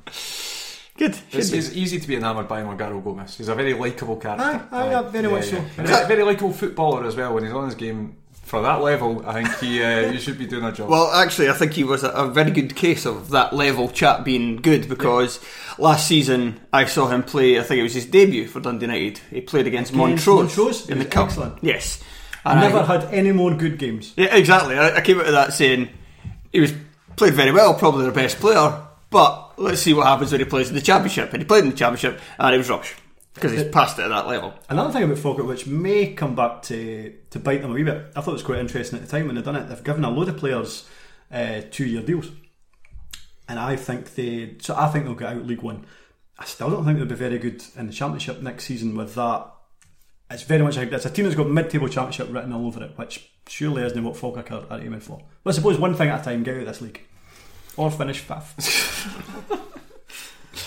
Good. 0.96 1.18
It's, 1.32 1.52
it's 1.52 1.72
easy 1.74 1.98
to 1.98 2.06
be 2.06 2.14
enamoured 2.14 2.46
by 2.46 2.62
Morgaro 2.62 3.02
Gomez. 3.02 3.36
He's 3.36 3.48
a 3.48 3.54
very 3.54 3.74
likeable 3.74 4.16
character. 4.16 4.44
Aye, 4.44 4.68
aye, 4.70 4.94
aye, 4.94 5.02
very 5.10 5.28
much 5.28 5.46
so. 5.46 5.64
And 5.76 5.88
a 5.88 6.06
very 6.06 6.22
likeable 6.22 6.52
footballer 6.52 7.04
as 7.04 7.16
well. 7.16 7.34
When 7.34 7.42
he's 7.44 7.52
on 7.52 7.64
his 7.66 7.74
game 7.74 8.16
for 8.54 8.62
that 8.62 8.82
level, 8.82 9.20
I 9.26 9.42
think 9.42 9.58
he 9.58 9.82
uh, 9.82 10.12
he 10.12 10.18
should 10.18 10.38
be 10.38 10.46
doing 10.46 10.64
a 10.64 10.70
job. 10.70 10.88
Well, 10.88 11.10
actually, 11.10 11.48
I 11.48 11.54
think 11.54 11.72
he 11.72 11.82
was 11.82 12.04
a, 12.04 12.10
a 12.10 12.28
very 12.28 12.52
good 12.52 12.76
case 12.76 13.04
of 13.04 13.30
that 13.30 13.52
level 13.52 13.88
chap 13.88 14.24
being 14.24 14.56
good 14.56 14.88
because 14.88 15.40
last 15.76 16.06
season 16.06 16.60
I 16.72 16.84
saw 16.84 17.08
him 17.08 17.24
play. 17.24 17.58
I 17.58 17.64
think 17.64 17.80
it 17.80 17.82
was 17.82 17.94
his 17.94 18.06
debut 18.06 18.46
for 18.46 18.60
Dundee 18.60 18.86
United. 18.86 19.18
He 19.30 19.40
played 19.40 19.66
against, 19.66 19.90
Against 19.92 20.26
Montrose, 20.26 20.56
Montrose? 20.56 20.88
in 20.88 21.00
the 21.00 21.04
cup. 21.04 21.26
excellent. 21.28 21.58
Yes, 21.62 22.00
I 22.44 22.52
And 22.52 22.60
never 22.60 22.84
had 22.84 23.04
any 23.12 23.32
more 23.32 23.52
good 23.54 23.76
games. 23.78 24.12
Yeah, 24.16 24.34
exactly. 24.36 24.78
I, 24.78 24.98
I 24.98 25.00
came 25.00 25.18
out 25.18 25.26
of 25.26 25.32
that 25.32 25.52
saying 25.52 25.88
he 26.52 26.60
was 26.60 26.72
played 27.16 27.34
very 27.34 27.50
well, 27.50 27.74
probably 27.74 28.04
their 28.04 28.12
best 28.12 28.36
player. 28.36 28.82
But 29.10 29.58
let's 29.58 29.80
see 29.80 29.94
what 29.94 30.06
happens 30.06 30.30
when 30.30 30.40
he 30.40 30.44
plays 30.44 30.68
in 30.68 30.76
the 30.76 30.80
championship. 30.80 31.32
And 31.32 31.42
he 31.42 31.46
played 31.46 31.64
in 31.64 31.70
the 31.70 31.76
championship, 31.76 32.20
and 32.38 32.54
it 32.54 32.58
was 32.58 32.70
rubbish 32.70 32.94
because 33.34 33.52
he's 33.52 33.64
passed 33.64 33.98
it 33.98 34.02
at 34.02 34.08
that 34.08 34.28
level. 34.28 34.54
Another 34.68 34.92
thing 34.92 35.02
about 35.02 35.18
Falkirk, 35.18 35.46
which 35.46 35.66
may 35.66 36.12
come 36.14 36.36
back 36.36 36.62
to, 36.62 37.12
to 37.30 37.38
bite 37.40 37.62
them 37.62 37.72
a 37.72 37.74
wee 37.74 37.82
bit, 37.82 38.12
I 38.14 38.20
thought 38.20 38.30
it 38.30 38.34
was 38.34 38.42
quite 38.42 38.60
interesting 38.60 38.98
at 38.98 39.06
the 39.06 39.10
time 39.10 39.26
when 39.26 39.34
they've 39.34 39.44
done 39.44 39.56
it. 39.56 39.68
They've 39.68 39.84
given 39.84 40.04
a 40.04 40.10
load 40.10 40.28
of 40.28 40.36
players 40.36 40.88
uh, 41.32 41.62
two 41.70 41.84
year 41.84 42.02
deals, 42.02 42.30
and 43.48 43.58
I 43.58 43.76
think 43.76 44.14
they. 44.14 44.56
So 44.60 44.76
I 44.76 44.88
think 44.88 45.04
they'll 45.04 45.14
get 45.14 45.32
out 45.32 45.46
League 45.46 45.62
One. 45.62 45.84
I 46.38 46.44
still 46.44 46.70
don't 46.70 46.84
think 46.84 46.98
they'll 46.98 47.06
be 47.06 47.14
very 47.14 47.38
good 47.38 47.62
in 47.76 47.86
the 47.86 47.92
Championship 47.92 48.40
next 48.40 48.64
season 48.64 48.96
with 48.96 49.14
that. 49.16 49.50
It's 50.30 50.42
very 50.42 50.62
much 50.62 50.76
like 50.76 50.90
it's 50.90 51.04
a 51.04 51.10
team 51.10 51.24
that's 51.24 51.36
got 51.36 51.48
mid-table 51.48 51.88
Championship 51.88 52.28
written 52.32 52.52
all 52.52 52.66
over 52.66 52.82
it, 52.84 52.96
which 52.96 53.30
surely 53.48 53.82
isn't 53.82 54.02
what 54.02 54.16
Falkirk 54.16 54.50
are, 54.50 54.64
are 54.70 54.80
aiming 54.80 55.00
for. 55.00 55.22
But 55.42 55.50
I 55.50 55.56
suppose 55.56 55.78
one 55.78 55.94
thing 55.94 56.08
at 56.08 56.22
a 56.22 56.24
time, 56.24 56.42
get 56.42 56.54
out 56.54 56.60
of 56.62 56.66
this 56.66 56.80
league, 56.80 57.00
or 57.76 57.90
finish 57.90 58.20
fifth. 58.20 59.50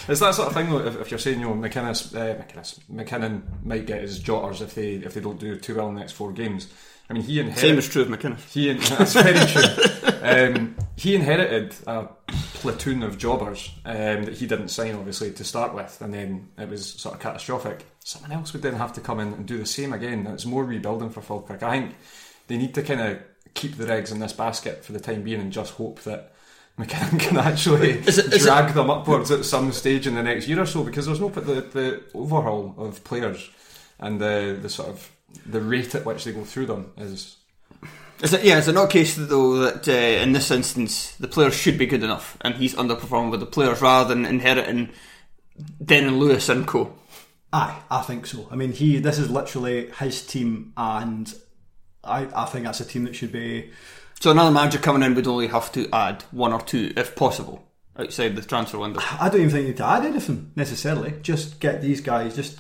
It's 0.08 0.22
that 0.22 0.36
sort 0.36 0.48
of 0.48 0.54
thing 0.54 0.70
though. 0.70 0.86
If, 0.86 1.02
if 1.02 1.12
you're 1.12 1.20
saying 1.20 1.40
you 1.40 1.48
know 1.48 1.54
McInnes, 1.54 2.16
uh, 2.16 2.42
McInnes, 2.42 2.80
McKinnon 2.90 3.42
might 3.64 3.86
get 3.86 4.02
his 4.02 4.20
jotters 4.20 4.62
if 4.62 4.74
they 4.76 4.94
if 4.94 5.14
they 5.14 5.22
don't 5.22 5.40
do 5.40 5.58
too 5.58 5.76
well 5.76 5.90
in 5.90 5.96
the 5.96 6.00
next 6.00 6.14
four 6.14 6.32
games. 6.32 6.68
I 7.10 7.14
mean, 7.14 7.24
he 7.24 7.40
inherited. 7.40 7.62
Same 7.62 7.78
is 7.78 7.88
true 7.88 8.02
of 8.02 8.08
McInnes. 8.10 8.52
He 8.52 8.70
in, 8.70 8.78
that's 8.90 9.14
very 9.14 9.40
true. 9.48 10.14
Um, 10.22 10.76
he 10.98 11.16
inherited 11.16 11.74
a 11.86 12.08
platoon 12.56 13.04
of 13.04 13.18
jobbers 13.18 13.72
um, 13.86 14.24
that 14.26 14.34
he 14.34 14.46
didn't 14.46 14.70
sign, 14.70 14.96
obviously, 14.96 15.32
to 15.32 15.44
start 15.44 15.74
with, 15.74 16.02
and 16.02 16.14
then 16.14 16.50
it 16.58 16.68
was 16.68 16.86
sort 16.86 17.16
of 17.16 17.22
catastrophic. 17.22 17.86
Someone 18.04 18.32
else 18.32 18.52
would 18.52 18.62
then 18.62 18.76
have 18.76 18.94
to 18.94 19.02
come 19.02 19.20
in 19.20 19.34
and 19.34 19.46
do 19.46 19.58
the 19.58 19.66
same 19.66 19.94
again. 19.94 20.28
It's 20.28 20.46
more 20.46 20.66
rebuilding 20.66 21.12
for 21.12 21.22
Falkirk. 21.22 21.64
I 21.64 21.80
think 21.80 21.96
they 22.48 22.58
need 22.58 22.74
to 22.76 22.84
kind 22.84 23.00
of 23.00 23.20
keep 23.54 23.76
their 23.76 23.92
eggs 23.92 24.12
in 24.12 24.20
this 24.20 24.34
basket 24.34 24.84
for 24.84 24.92
the 24.92 25.00
time 25.00 25.24
being 25.24 25.40
and 25.40 25.52
just 25.52 25.74
hope 25.74 26.02
that 26.02 26.34
McKinnon 26.78 27.20
can 27.20 27.38
actually 27.38 27.92
Is 27.92 28.18
it- 28.20 28.32
is 28.34 28.44
drag 28.44 28.74
them 28.74 28.90
upwards 28.90 29.32
at 29.32 29.46
some 29.46 29.72
stage 29.72 30.06
in 30.08 30.16
the 30.16 30.24
next 30.24 30.48
year 30.48 30.62
or 30.62 30.66
so 30.66 30.84
because 30.84 31.06
there's 31.08 31.20
no 31.20 31.30
the, 31.30 31.62
the 31.62 32.04
overhaul 32.14 32.76
of 32.78 33.04
players 33.04 33.50
and 34.00 34.20
the 34.22 34.58
the 34.62 34.70
sort 34.70 34.90
of 34.90 35.12
the 35.46 35.60
rate 35.62 35.96
at 35.96 36.06
which 36.06 36.24
they 36.24 36.32
go 36.32 36.44
through 36.44 36.68
them 36.68 36.92
is 36.98 37.38
Is 38.22 38.34
it, 38.34 38.44
yeah, 38.44 38.58
is 38.60 38.68
it 38.68 38.74
not 38.74 38.86
a 38.86 38.88
case 38.92 39.16
though 39.16 39.58
that 39.58 39.88
uh, 39.88 39.92
in 40.24 40.34
this 40.34 40.52
instance 40.52 41.16
the 41.20 41.28
player 41.28 41.52
should 41.52 41.78
be 41.78 41.86
good 41.88 42.04
enough 42.04 42.38
and 42.42 42.56
he's 42.56 42.76
underperforming 42.76 43.32
with 43.32 43.40
the 43.40 43.46
players 43.48 43.82
rather 43.82 44.14
than 44.14 44.26
inheriting 44.26 44.90
Denon 45.84 46.20
Lewis 46.20 46.50
and 46.50 46.68
co? 46.68 46.94
Aye, 47.54 47.80
I 47.90 48.02
think 48.02 48.26
so. 48.28 48.48
I 48.52 48.56
mean, 48.56 48.74
he 48.74 49.00
this 49.00 49.18
is 49.18 49.30
literally 49.30 49.90
his 50.00 50.26
team, 50.26 50.74
and 50.76 51.34
I 52.08 52.28
I 52.36 52.46
think 52.46 52.66
that's 52.66 52.80
a 52.80 52.86
team 52.86 53.04
that 53.06 53.16
should 53.16 53.32
be. 53.32 53.72
So 54.20 54.32
another 54.32 54.52
manager 54.52 54.80
coming 54.80 55.04
in 55.04 55.14
would 55.16 55.28
only 55.28 55.48
have 55.48 55.72
to 55.74 55.88
add 55.94 56.24
one 56.32 56.52
or 56.52 56.62
two 56.62 56.92
if 56.98 57.16
possible 57.16 57.68
outside 57.98 58.36
the 58.36 58.42
transfer 58.42 58.80
window. 58.80 59.00
I 59.20 59.30
don't 59.30 59.42
even 59.42 59.50
think 59.52 59.62
you 59.62 59.68
need 59.70 59.78
to 59.78 59.86
add 59.86 60.06
anything 60.06 60.52
necessarily. 60.56 61.14
Just 61.22 61.60
get 61.60 61.82
these 61.82 62.02
guys, 62.02 62.36
just 62.36 62.60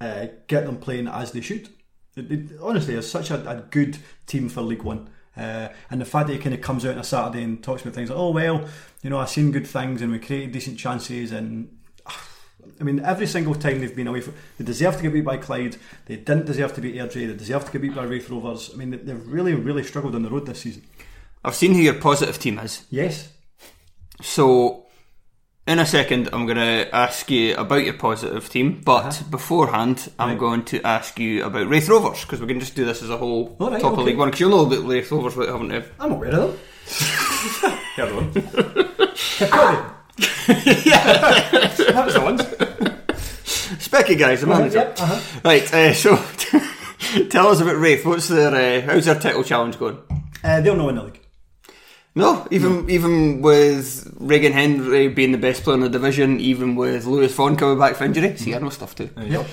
uh, 0.00 0.26
get 0.46 0.64
them 0.64 0.78
playing 0.78 1.08
as 1.08 1.32
they 1.32 1.40
should. 1.40 1.68
It, 2.16 2.30
it, 2.30 2.50
honestly, 2.60 2.94
it's 2.94 3.08
such 3.08 3.30
a, 3.30 3.48
a 3.48 3.56
good 3.70 3.98
team 4.26 4.48
for 4.48 4.62
League 4.62 4.82
One. 4.82 5.10
Uh, 5.36 5.68
and 5.90 6.00
the 6.00 6.04
fact 6.04 6.28
that 6.28 6.34
he 6.34 6.38
kind 6.38 6.54
of 6.54 6.60
comes 6.60 6.84
out 6.86 6.92
on 6.92 6.98
a 6.98 7.04
Saturday 7.04 7.42
and 7.42 7.62
talks 7.62 7.82
about 7.82 7.94
things 7.94 8.08
like, 8.08 8.18
oh 8.18 8.30
well, 8.30 8.66
you 9.02 9.10
know, 9.10 9.18
I've 9.18 9.30
seen 9.30 9.50
good 9.50 9.66
things 9.66 10.00
and 10.00 10.12
we 10.12 10.18
created 10.18 10.52
decent 10.52 10.78
chances 10.78 11.32
and 11.32 11.76
I 12.80 12.84
mean, 12.84 13.00
every 13.00 13.26
single 13.26 13.54
time 13.54 13.80
they've 13.80 13.94
been 13.94 14.06
away 14.08 14.20
from, 14.20 14.34
they 14.58 14.64
deserve 14.64 14.96
to 14.96 15.02
get 15.02 15.12
beat 15.12 15.24
by 15.24 15.36
Clyde. 15.38 15.76
They 16.06 16.16
didn't 16.16 16.46
deserve 16.46 16.74
to 16.74 16.80
beat 16.80 16.96
Airdrie. 16.96 17.26
They 17.28 17.34
deserve 17.34 17.64
to 17.66 17.72
get 17.72 17.82
beat 17.82 17.94
by 17.94 18.04
Raith 18.04 18.28
Rovers. 18.30 18.70
I 18.72 18.76
mean, 18.76 18.90
they- 18.90 18.96
they've 18.98 19.26
really, 19.26 19.54
really 19.54 19.82
struggled 19.84 20.14
on 20.14 20.22
the 20.22 20.30
road 20.30 20.46
this 20.46 20.60
season. 20.60 20.82
I've 21.44 21.54
seen 21.54 21.74
who 21.74 21.80
your 21.80 21.94
positive 21.94 22.38
team 22.38 22.58
is. 22.58 22.84
Yes, 22.90 23.28
So, 24.22 24.86
in 25.66 25.78
a 25.78 25.86
second, 25.86 26.28
I'm 26.32 26.46
going 26.46 26.58
to 26.58 26.94
ask 26.94 27.30
you 27.30 27.54
about 27.56 27.84
your 27.84 27.94
positive 27.94 28.48
team, 28.48 28.80
but 28.84 29.06
uh-huh. 29.06 29.24
beforehand, 29.30 30.10
I'm 30.18 30.30
Right. 30.30 30.38
going 30.38 30.64
to 30.66 30.80
ask 30.82 31.18
you 31.18 31.44
about 31.44 31.68
Raith 31.68 31.88
Rovers 31.88 32.20
because 32.22 32.40
we 32.40 32.46
can 32.46 32.60
just 32.60 32.74
do 32.76 32.84
this 32.84 33.02
as 33.02 33.10
a 33.10 33.16
whole 33.16 33.56
right, 33.58 33.80
top 33.80 33.92
of 33.94 33.98
okay. 34.00 34.08
League 34.08 34.18
One 34.18 34.28
because 34.28 34.40
you'll 34.40 34.50
know 34.50 34.66
about 34.66 34.86
Raith 34.88 35.10
Rovers, 35.10 35.34
haven't 35.34 35.70
you? 35.70 35.82
I'm 35.98 36.12
aware 36.12 36.30
of 36.34 36.58
them. 37.96 38.34
one. 39.56 39.90
Kirkcaldy. 40.16 41.76
that 41.92 42.04
was 42.04 42.14
the 42.14 42.20
one. 42.20 42.38
Specky 43.78 44.18
guys, 44.18 44.40
the 44.40 44.46
manager. 44.46 44.78
Yep, 44.78 45.00
uh-huh. 45.00 45.40
Right, 45.44 45.74
uh, 45.74 45.92
so 45.94 46.16
tell 47.30 47.48
us 47.48 47.60
about 47.60 47.76
Raith. 47.76 48.04
What's 48.04 48.28
their 48.28 48.54
uh, 48.54 48.80
how's 48.86 49.04
their 49.06 49.18
title 49.18 49.42
challenge 49.44 49.78
going? 49.78 49.98
Uh, 50.42 50.60
they'll 50.60 50.76
know 50.76 50.88
in 50.88 50.96
the 50.96 51.02
league. 51.04 51.20
No, 52.14 52.46
even 52.50 52.88
even 52.88 53.42
with 53.42 54.12
Regan 54.20 54.52
Hendry 54.52 55.08
being 55.08 55.32
the 55.32 55.38
best 55.38 55.64
player 55.64 55.74
in 55.74 55.80
the 55.80 55.88
division, 55.88 56.38
even 56.38 56.76
with 56.76 57.06
Lewis 57.06 57.34
Vaughan 57.34 57.56
coming 57.56 57.78
back 57.78 57.96
for 57.96 58.04
injury, 58.04 58.36
see, 58.36 58.54
I 58.54 58.58
know 58.58 58.70
stuff 58.70 58.94
too. 58.94 59.10
Yep. 59.16 59.46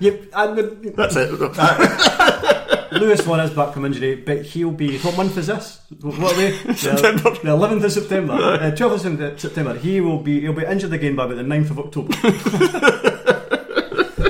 Yep, 0.00 0.24
and 0.32 0.94
That's 0.94 1.16
it. 1.16 2.64
Lewis 2.92 3.20
Vaughan 3.20 3.40
is 3.40 3.50
back 3.50 3.74
from 3.74 3.84
injury, 3.84 4.16
but 4.16 4.42
he'll 4.42 4.70
be. 4.70 4.98
What 4.98 5.16
month 5.16 5.36
is 5.36 5.46
this? 5.48 5.80
What 6.00 6.34
are 6.34 6.38
we? 6.38 6.52
September. 6.74 7.34
The 7.42 7.50
eleventh 7.50 7.84
of 7.84 7.92
September, 7.92 8.34
uh, 8.34 8.70
twelfth 8.70 9.04
of 9.04 9.40
September. 9.40 9.78
He 9.78 10.00
will 10.00 10.18
be. 10.18 10.40
He'll 10.40 10.52
be 10.52 10.64
injured 10.64 10.92
again 10.92 11.16
by 11.16 11.24
about 11.24 11.36
the 11.36 11.42
9th 11.42 11.70
of 11.70 11.78
October. 11.78 12.14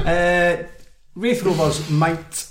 uh, 0.09 0.63
Raith 1.15 1.43
Rovers 1.43 1.91
might. 1.91 2.47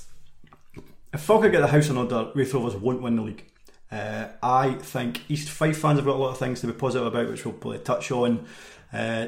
If 1.13 1.21
Falkirk 1.21 1.51
get 1.51 1.61
the 1.61 1.67
house 1.67 1.89
in 1.89 1.97
order, 1.97 2.31
Raith 2.35 2.53
Rovers 2.53 2.75
won't 2.75 3.01
win 3.01 3.15
the 3.15 3.21
league. 3.23 3.45
Uh, 3.91 4.27
I 4.43 4.73
think 4.73 5.21
East 5.29 5.49
Fife 5.49 5.77
fans 5.77 5.97
have 5.99 6.05
got 6.05 6.15
a 6.15 6.19
lot 6.19 6.31
of 6.31 6.37
things 6.37 6.61
to 6.61 6.67
be 6.67 6.73
positive 6.73 7.07
about, 7.07 7.29
which 7.29 7.45
we'll 7.45 7.53
probably 7.53 7.79
touch 7.79 8.11
on. 8.11 8.45
Uh, 8.91 9.27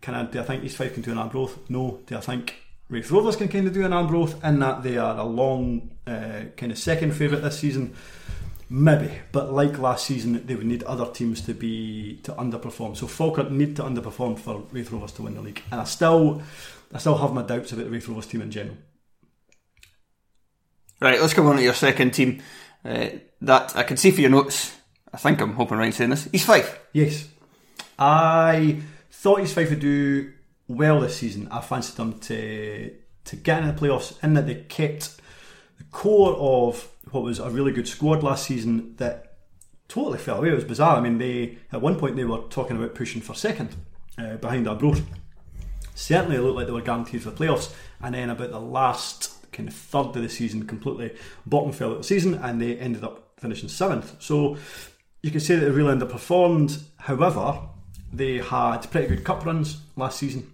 can 0.00 0.14
I, 0.14 0.24
do 0.24 0.40
I 0.40 0.42
think 0.42 0.64
East 0.64 0.76
Fife 0.76 0.94
can 0.94 1.02
do 1.02 1.12
an 1.12 1.18
Arbroath? 1.18 1.58
No. 1.68 2.00
Do 2.06 2.16
I 2.16 2.20
think 2.20 2.56
Raith 2.90 3.10
Rovers 3.12 3.36
can 3.36 3.48
kind 3.48 3.68
of 3.68 3.72
do 3.72 3.84
an 3.84 3.92
Arbroath 3.92 4.44
in 4.44 4.58
that 4.58 4.82
they 4.82 4.98
are 4.98 5.16
a 5.16 5.24
long 5.24 5.90
uh, 6.08 6.42
kind 6.56 6.72
of 6.72 6.78
second 6.78 7.12
favourite 7.12 7.40
this 7.40 7.60
season? 7.60 7.94
Maybe, 8.68 9.10
but 9.30 9.52
like 9.52 9.78
last 9.78 10.06
season, 10.06 10.44
they 10.44 10.56
would 10.56 10.66
need 10.66 10.82
other 10.82 11.06
teams 11.06 11.40
to 11.42 11.54
be 11.54 12.20
to 12.24 12.32
underperform. 12.32 12.96
So 12.96 13.06
Falkirk 13.06 13.50
need 13.50 13.76
to 13.76 13.82
underperform 13.82 14.38
for 14.38 14.64
Raith 14.72 14.90
Rovers 14.90 15.12
to 15.12 15.22
win 15.22 15.34
the 15.34 15.40
league, 15.40 15.62
and 15.70 15.80
I 15.80 15.84
still, 15.84 16.42
I 16.92 16.98
still 16.98 17.16
have 17.16 17.32
my 17.32 17.42
doubts 17.42 17.72
about 17.72 17.84
the 17.84 17.90
Raith 17.90 18.08
Rovers 18.08 18.26
team 18.26 18.42
in 18.42 18.50
general. 18.50 18.76
Right, 21.00 21.20
let's 21.20 21.32
come 21.32 21.46
on 21.46 21.56
to 21.56 21.62
your 21.62 21.74
second 21.74 22.10
team. 22.12 22.42
Uh, 22.84 23.08
that 23.42 23.76
I 23.76 23.84
can 23.84 23.96
see 23.96 24.10
for 24.10 24.20
your 24.20 24.30
notes. 24.30 24.76
I 25.12 25.16
think 25.16 25.40
I'm 25.40 25.54
hoping 25.54 25.78
right 25.78 25.94
saying 25.94 26.10
this. 26.10 26.28
East 26.32 26.46
Fife. 26.46 26.78
Yes, 26.92 27.26
I 27.98 28.82
thought 29.10 29.40
East 29.40 29.54
Fife 29.54 29.70
would 29.70 29.80
do 29.80 30.32
well 30.70 31.00
this 31.00 31.16
season. 31.16 31.48
I 31.50 31.60
fancied 31.60 31.96
them 31.96 32.18
to 32.20 32.94
to 33.24 33.36
get 33.36 33.62
in 33.62 33.68
the 33.68 33.74
playoffs, 33.74 34.22
in 34.22 34.34
that 34.34 34.46
they 34.46 34.54
kept 34.54 35.20
the 35.78 35.84
core 35.90 36.34
of 36.36 36.88
what 37.10 37.22
was 37.22 37.38
a 37.38 37.50
really 37.50 37.72
good 37.72 37.88
squad 37.88 38.22
last 38.22 38.46
season 38.46 38.94
that 38.96 39.38
totally 39.88 40.18
fell 40.18 40.38
away. 40.38 40.50
It 40.50 40.54
was 40.54 40.64
bizarre. 40.64 40.96
I 40.96 41.00
mean, 41.00 41.18
they 41.18 41.58
at 41.72 41.82
one 41.82 41.98
point 41.98 42.16
they 42.16 42.24
were 42.24 42.42
talking 42.48 42.76
about 42.76 42.94
pushing 42.94 43.20
for 43.20 43.34
second 43.34 43.74
uh, 44.16 44.36
behind 44.36 44.68
Arbroath. 44.68 45.02
Certainly, 45.94 46.36
it 46.36 46.40
looked 46.40 46.56
like 46.56 46.66
they 46.66 46.72
were 46.72 46.80
guaranteed 46.80 47.22
for 47.22 47.30
playoffs, 47.30 47.74
and 48.00 48.14
then 48.14 48.30
about 48.30 48.50
the 48.50 48.60
last 48.60 49.52
kind 49.52 49.68
of 49.68 49.74
third 49.74 50.16
of 50.16 50.22
the 50.22 50.28
season, 50.28 50.66
completely 50.66 51.14
bottom 51.44 51.72
fell 51.72 51.92
out 51.92 51.98
the 51.98 52.04
season, 52.04 52.34
and 52.34 52.60
they 52.60 52.76
ended 52.76 53.04
up 53.04 53.34
finishing 53.38 53.68
seventh. 53.68 54.22
So 54.22 54.56
you 55.22 55.30
can 55.30 55.40
say 55.40 55.56
that 55.56 55.64
they 55.64 55.70
really 55.70 55.94
underperformed. 55.94 56.82
However, 56.96 57.60
they 58.12 58.38
had 58.38 58.78
pretty 58.90 59.08
good 59.08 59.24
cup 59.24 59.44
runs 59.44 59.80
last 59.96 60.18
season 60.18 60.50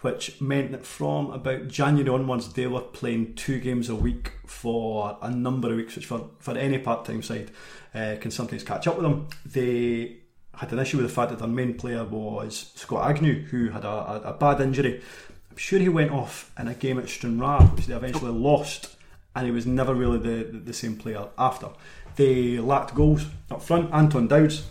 which 0.00 0.40
meant 0.40 0.70
that 0.72 0.86
from 0.86 1.30
about 1.30 1.68
January 1.68 2.08
onwards, 2.08 2.52
they 2.52 2.66
were 2.66 2.80
playing 2.80 3.34
two 3.34 3.58
games 3.58 3.88
a 3.88 3.94
week 3.94 4.32
for 4.46 5.18
a 5.22 5.30
number 5.30 5.70
of 5.70 5.76
weeks, 5.76 5.96
which 5.96 6.06
for, 6.06 6.30
for 6.38 6.56
any 6.56 6.78
part 6.78 7.04
time 7.04 7.22
side 7.22 7.50
uh, 7.94 8.14
can 8.20 8.30
sometimes 8.30 8.62
catch 8.62 8.86
up 8.86 8.96
with 8.96 9.02
them. 9.02 9.26
They 9.44 10.18
had 10.54 10.72
an 10.72 10.78
issue 10.78 10.98
with 10.98 11.06
the 11.06 11.12
fact 11.12 11.30
that 11.30 11.40
their 11.40 11.48
main 11.48 11.74
player 11.74 12.04
was 12.04 12.70
Scott 12.76 13.10
Agnew, 13.10 13.44
who 13.46 13.70
had 13.70 13.84
a, 13.84 13.88
a, 13.88 14.20
a 14.26 14.32
bad 14.34 14.60
injury. 14.60 15.02
I'm 15.50 15.56
sure 15.56 15.80
he 15.80 15.88
went 15.88 16.12
off 16.12 16.52
in 16.58 16.68
a 16.68 16.74
game 16.74 16.98
at 17.00 17.08
Stranraer, 17.08 17.62
which 17.74 17.86
they 17.86 17.94
eventually 17.94 18.32
lost, 18.32 18.94
and 19.34 19.46
he 19.46 19.52
was 19.52 19.66
never 19.66 19.94
really 19.94 20.18
the, 20.18 20.44
the, 20.44 20.58
the 20.58 20.72
same 20.72 20.96
player 20.96 21.26
after. 21.36 21.70
They 22.14 22.58
lacked 22.58 22.94
goals 22.94 23.26
up 23.50 23.62
front. 23.62 23.92
Anton 23.92 24.28
Dowds 24.28 24.64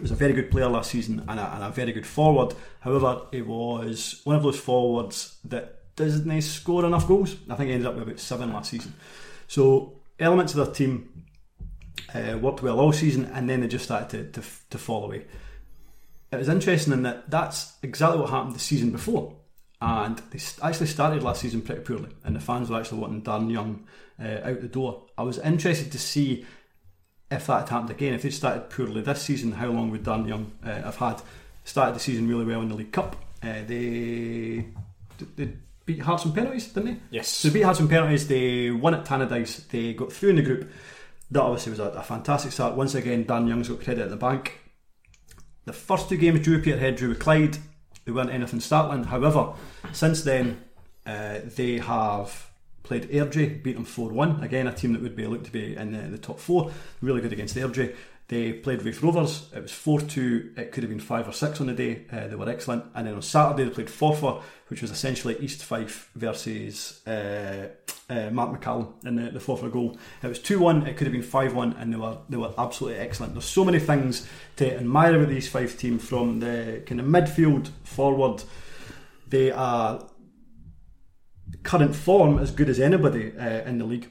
was 0.00 0.10
a 0.10 0.16
very 0.16 0.32
good 0.32 0.50
player 0.50 0.68
last 0.68 0.90
season 0.90 1.24
and 1.28 1.38
a, 1.38 1.54
and 1.54 1.64
a 1.64 1.70
very 1.70 1.92
good 1.92 2.06
forward. 2.06 2.54
However, 2.80 3.22
he 3.30 3.42
was 3.42 4.20
one 4.24 4.36
of 4.36 4.42
those 4.42 4.58
forwards 4.58 5.36
that 5.44 5.94
doesn't 5.96 6.42
score 6.42 6.84
enough 6.84 7.06
goals. 7.06 7.36
I 7.50 7.54
think 7.54 7.68
he 7.68 7.74
ended 7.74 7.86
up 7.86 7.94
with 7.94 8.04
about 8.04 8.20
seven 8.20 8.52
last 8.52 8.70
season. 8.70 8.94
So 9.46 10.00
elements 10.18 10.54
of 10.54 10.64
their 10.64 10.74
team 10.74 11.24
uh, 12.14 12.38
worked 12.38 12.62
well 12.62 12.80
all 12.80 12.92
season, 12.92 13.26
and 13.26 13.48
then 13.48 13.60
they 13.60 13.68
just 13.68 13.84
started 13.84 14.32
to, 14.32 14.40
to, 14.40 14.48
to 14.70 14.78
fall 14.78 15.04
away. 15.04 15.26
It 16.30 16.36
was 16.36 16.48
interesting 16.48 16.94
in 16.94 17.02
that 17.02 17.30
that's 17.30 17.74
exactly 17.82 18.20
what 18.20 18.30
happened 18.30 18.54
the 18.54 18.60
season 18.60 18.90
before. 18.90 19.36
And 19.80 20.22
they 20.30 20.38
actually 20.62 20.86
started 20.86 21.22
last 21.22 21.42
season 21.42 21.60
pretty 21.60 21.82
poorly, 21.82 22.10
and 22.24 22.36
the 22.36 22.40
fans 22.40 22.70
were 22.70 22.78
actually 22.78 23.00
wanting 23.00 23.22
Darren 23.22 23.50
Young 23.50 23.84
uh, 24.22 24.48
out 24.48 24.60
the 24.60 24.68
door. 24.68 25.06
I 25.18 25.22
was 25.22 25.38
interested 25.38 25.90
to 25.92 25.98
see 25.98 26.46
if 27.32 27.46
that 27.46 27.60
had 27.60 27.68
happened 27.68 27.90
again, 27.90 28.14
if 28.14 28.22
they 28.22 28.30
started 28.30 28.70
poorly 28.70 29.00
this 29.00 29.22
season, 29.22 29.52
how 29.52 29.68
long 29.68 29.90
would 29.90 30.04
Dan 30.04 30.26
Young 30.26 30.52
uh, 30.64 30.82
have 30.82 30.96
had? 30.96 31.22
Started 31.64 31.94
the 31.94 32.00
season 32.00 32.28
really 32.28 32.44
well 32.44 32.60
in 32.60 32.68
the 32.68 32.74
League 32.74 32.92
Cup. 32.92 33.16
Uh, 33.42 33.62
they, 33.66 34.66
they 35.36 35.52
beat 35.86 36.00
Hearts 36.00 36.26
on 36.26 36.32
penalties, 36.32 36.68
didn't 36.68 36.94
they? 36.94 37.00
Yes. 37.10 37.28
So 37.28 37.48
they 37.48 37.54
beat 37.54 37.62
Hearts 37.62 37.80
on 37.80 37.88
penalties. 37.88 38.26
They 38.26 38.70
won 38.70 38.94
at 38.94 39.04
Tannadice. 39.04 39.68
They 39.68 39.94
got 39.94 40.12
through 40.12 40.30
in 40.30 40.36
the 40.36 40.42
group. 40.42 40.70
That 41.30 41.42
obviously 41.42 41.70
was 41.70 41.78
a, 41.78 41.90
a 41.90 42.02
fantastic 42.02 42.52
start. 42.52 42.74
Once 42.74 42.94
again, 42.94 43.24
Dan 43.24 43.46
Young's 43.46 43.68
got 43.68 43.82
credit 43.82 44.02
at 44.02 44.10
the 44.10 44.16
bank. 44.16 44.58
The 45.64 45.72
first 45.72 46.08
two 46.08 46.16
games 46.16 46.40
drew 46.40 46.60
Peterhead, 46.60 46.96
drew 46.96 47.10
with 47.10 47.20
Clyde. 47.20 47.58
They 48.04 48.12
weren't 48.12 48.30
anything 48.30 48.60
startling. 48.60 49.04
However, 49.04 49.52
since 49.92 50.22
then, 50.22 50.60
uh, 51.06 51.38
they 51.44 51.78
have 51.78 52.50
played 52.82 53.08
Airdrie, 53.10 53.62
beat 53.62 53.74
them 53.74 53.84
4 53.84 54.10
1. 54.10 54.42
Again, 54.42 54.66
a 54.66 54.72
team 54.72 54.92
that 54.92 55.02
would 55.02 55.16
be 55.16 55.26
looked 55.26 55.46
to 55.46 55.52
be 55.52 55.76
in 55.76 55.92
the, 55.92 56.08
the 56.08 56.18
top 56.18 56.38
four. 56.38 56.70
Really 57.00 57.20
good 57.20 57.32
against 57.32 57.56
Airdrie. 57.56 57.94
They 58.28 58.52
played 58.52 58.82
Raith 58.82 59.02
Rovers. 59.02 59.50
It 59.54 59.60
was 59.60 59.72
4 59.72 60.00
2. 60.00 60.54
It 60.56 60.72
could 60.72 60.82
have 60.82 60.90
been 60.90 61.00
5 61.00 61.28
or 61.28 61.32
6 61.32 61.60
on 61.60 61.66
the 61.66 61.74
day. 61.74 62.06
Uh, 62.10 62.28
they 62.28 62.34
were 62.34 62.48
excellent. 62.48 62.84
And 62.94 63.06
then 63.06 63.14
on 63.14 63.20
Saturday, 63.20 63.64
they 63.64 63.70
played 63.70 63.88
Forfar, 63.88 64.42
which 64.68 64.80
was 64.80 64.90
essentially 64.90 65.36
East 65.38 65.62
Fife 65.62 66.10
versus 66.14 67.06
uh, 67.06 67.68
uh, 68.08 68.30
Mark 68.30 68.58
McCallum 68.58 69.04
in 69.04 69.16
the, 69.16 69.30
the 69.32 69.38
Forfar 69.38 69.70
goal. 69.70 69.98
It 70.22 70.28
was 70.28 70.38
2 70.38 70.60
1. 70.60 70.86
It 70.86 70.96
could 70.96 71.06
have 71.06 71.12
been 71.12 71.22
5 71.22 71.54
1. 71.54 71.72
And 71.74 71.92
they 71.92 71.98
were, 71.98 72.16
they 72.28 72.38
were 72.38 72.54
absolutely 72.56 73.00
excellent. 73.00 73.34
There's 73.34 73.44
so 73.44 73.66
many 73.66 73.78
things 73.78 74.26
to 74.56 74.76
admire 74.76 75.14
about 75.16 75.28
the 75.28 75.36
East 75.36 75.50
Fife 75.50 75.78
team 75.78 75.98
from 75.98 76.40
the 76.40 76.82
kind 76.86 77.00
of 77.00 77.06
midfield 77.06 77.70
forward. 77.84 78.44
They 79.28 79.50
are 79.50 80.06
current 81.62 81.94
form 81.94 82.38
as 82.38 82.50
good 82.50 82.68
as 82.68 82.80
anybody 82.80 83.32
uh, 83.38 83.62
in 83.62 83.78
the 83.78 83.84
league. 83.84 84.10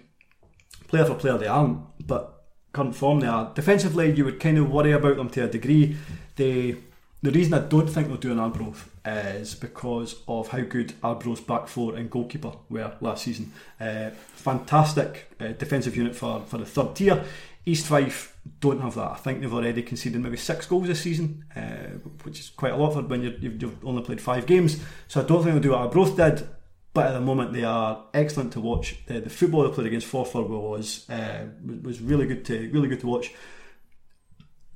Player 0.87 1.05
for 1.05 1.15
player, 1.15 1.37
they 1.37 1.47
aren't, 1.47 1.79
but 2.05 2.43
current 2.73 2.95
form 2.95 3.19
they 3.19 3.27
are. 3.27 3.51
Defensively, 3.53 4.11
you 4.11 4.25
would 4.25 4.39
kind 4.39 4.57
of 4.57 4.69
worry 4.69 4.91
about 4.91 5.17
them 5.17 5.29
to 5.29 5.45
a 5.45 5.47
degree. 5.47 5.97
They, 6.35 6.77
the 7.21 7.31
reason 7.31 7.53
I 7.53 7.59
don't 7.59 7.87
think 7.87 8.07
they'll 8.07 8.17
do 8.17 8.31
an 8.31 8.39
Arbroath 8.39 8.89
is 9.05 9.55
because 9.55 10.15
of 10.27 10.49
how 10.49 10.61
good 10.61 10.93
Arbroath's 11.03 11.41
back 11.41 11.67
four 11.67 11.95
and 11.95 12.09
goalkeeper 12.09 12.53
were 12.69 12.93
last 13.01 13.23
season. 13.23 13.51
Uh, 13.79 14.09
fantastic 14.11 15.33
uh, 15.39 15.49
defensive 15.49 15.95
unit 15.95 16.15
for, 16.15 16.41
for 16.41 16.57
the 16.57 16.65
third 16.65 16.95
tier. 16.95 17.23
East 17.65 17.85
Fife 17.85 18.35
don't 18.59 18.81
have 18.81 18.95
that. 18.95 19.11
I 19.11 19.15
think 19.17 19.41
they've 19.41 19.53
already 19.53 19.83
conceded 19.83 20.19
maybe 20.19 20.37
six 20.37 20.65
goals 20.65 20.87
this 20.87 21.01
season, 21.01 21.45
uh, 21.55 21.99
which 22.23 22.39
is 22.39 22.49
quite 22.49 22.73
a 22.73 22.75
lot 22.75 22.93
for 22.93 23.01
when 23.03 23.21
you've, 23.21 23.61
you've 23.61 23.85
only 23.85 24.01
played 24.01 24.19
five 24.19 24.47
games. 24.47 24.79
So 25.07 25.21
I 25.21 25.23
don't 25.23 25.43
think 25.43 25.53
they'll 25.53 25.61
do 25.61 25.71
what 25.71 25.81
Arbroath 25.81 26.15
did 26.17 26.47
but 26.93 27.07
at 27.07 27.13
the 27.13 27.21
moment 27.21 27.53
they 27.53 27.63
are 27.63 28.03
excellent 28.13 28.53
to 28.53 28.59
watch. 28.59 28.97
The, 29.05 29.21
the 29.21 29.29
football 29.29 29.63
they 29.63 29.73
played 29.73 29.87
against 29.87 30.07
Forfar 30.07 30.47
was 30.47 31.09
uh, 31.09 31.45
was 31.81 32.01
really 32.01 32.27
good 32.27 32.45
to 32.45 32.69
really 32.71 32.87
good 32.87 32.99
to 33.01 33.07
watch. 33.07 33.33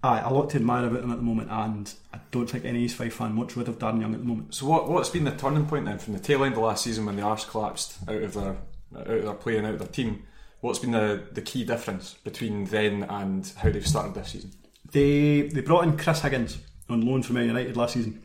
Aye, 0.04 0.22
a 0.24 0.32
lot 0.32 0.52
to 0.52 0.58
admire 0.58 0.86
about 0.86 1.02
them 1.02 1.12
at 1.12 1.18
the 1.18 1.24
moment, 1.24 1.50
and 1.50 1.92
I 2.14 2.20
don't 2.30 2.48
think 2.48 2.64
any 2.64 2.84
East 2.84 2.96
Fife 2.96 3.16
fan 3.16 3.34
much 3.34 3.56
rid 3.56 3.68
of 3.68 3.80
Darren 3.80 4.02
Young 4.02 4.14
at 4.14 4.20
the 4.20 4.26
moment. 4.26 4.54
So 4.54 4.68
what 4.68 4.90
what's 4.90 5.10
been 5.10 5.24
the 5.24 5.32
turning 5.32 5.66
point 5.66 5.86
then 5.86 5.98
from 5.98 6.14
the 6.14 6.20
tail 6.20 6.44
end 6.44 6.54
of 6.54 6.62
last 6.62 6.84
season 6.84 7.06
when 7.06 7.16
the 7.16 7.24
Arse 7.24 7.46
collapsed 7.46 7.98
out 8.08 8.22
of 8.22 8.34
their 8.34 8.58
out 8.98 9.08
of 9.08 9.24
their 9.24 9.34
play 9.34 9.58
and 9.58 9.68
out 9.68 9.74
of 9.74 9.80
their 9.80 9.88
team? 9.88 10.24
What's 10.62 10.80
been 10.80 10.92
the, 10.92 11.24
the 11.32 11.42
key 11.42 11.64
difference 11.64 12.16
between 12.24 12.66
then 12.66 13.04
and 13.04 13.52
how 13.58 13.70
they've 13.70 13.86
started 13.86 14.16
this 14.16 14.30
season? 14.30 14.52
They 14.92 15.42
they 15.42 15.62
brought 15.62 15.84
in 15.84 15.98
Chris 15.98 16.22
Higgins 16.22 16.60
on 16.88 17.02
loan 17.02 17.24
from 17.24 17.36
Man 17.36 17.48
United 17.48 17.76
last 17.76 17.96
season 17.96 18.24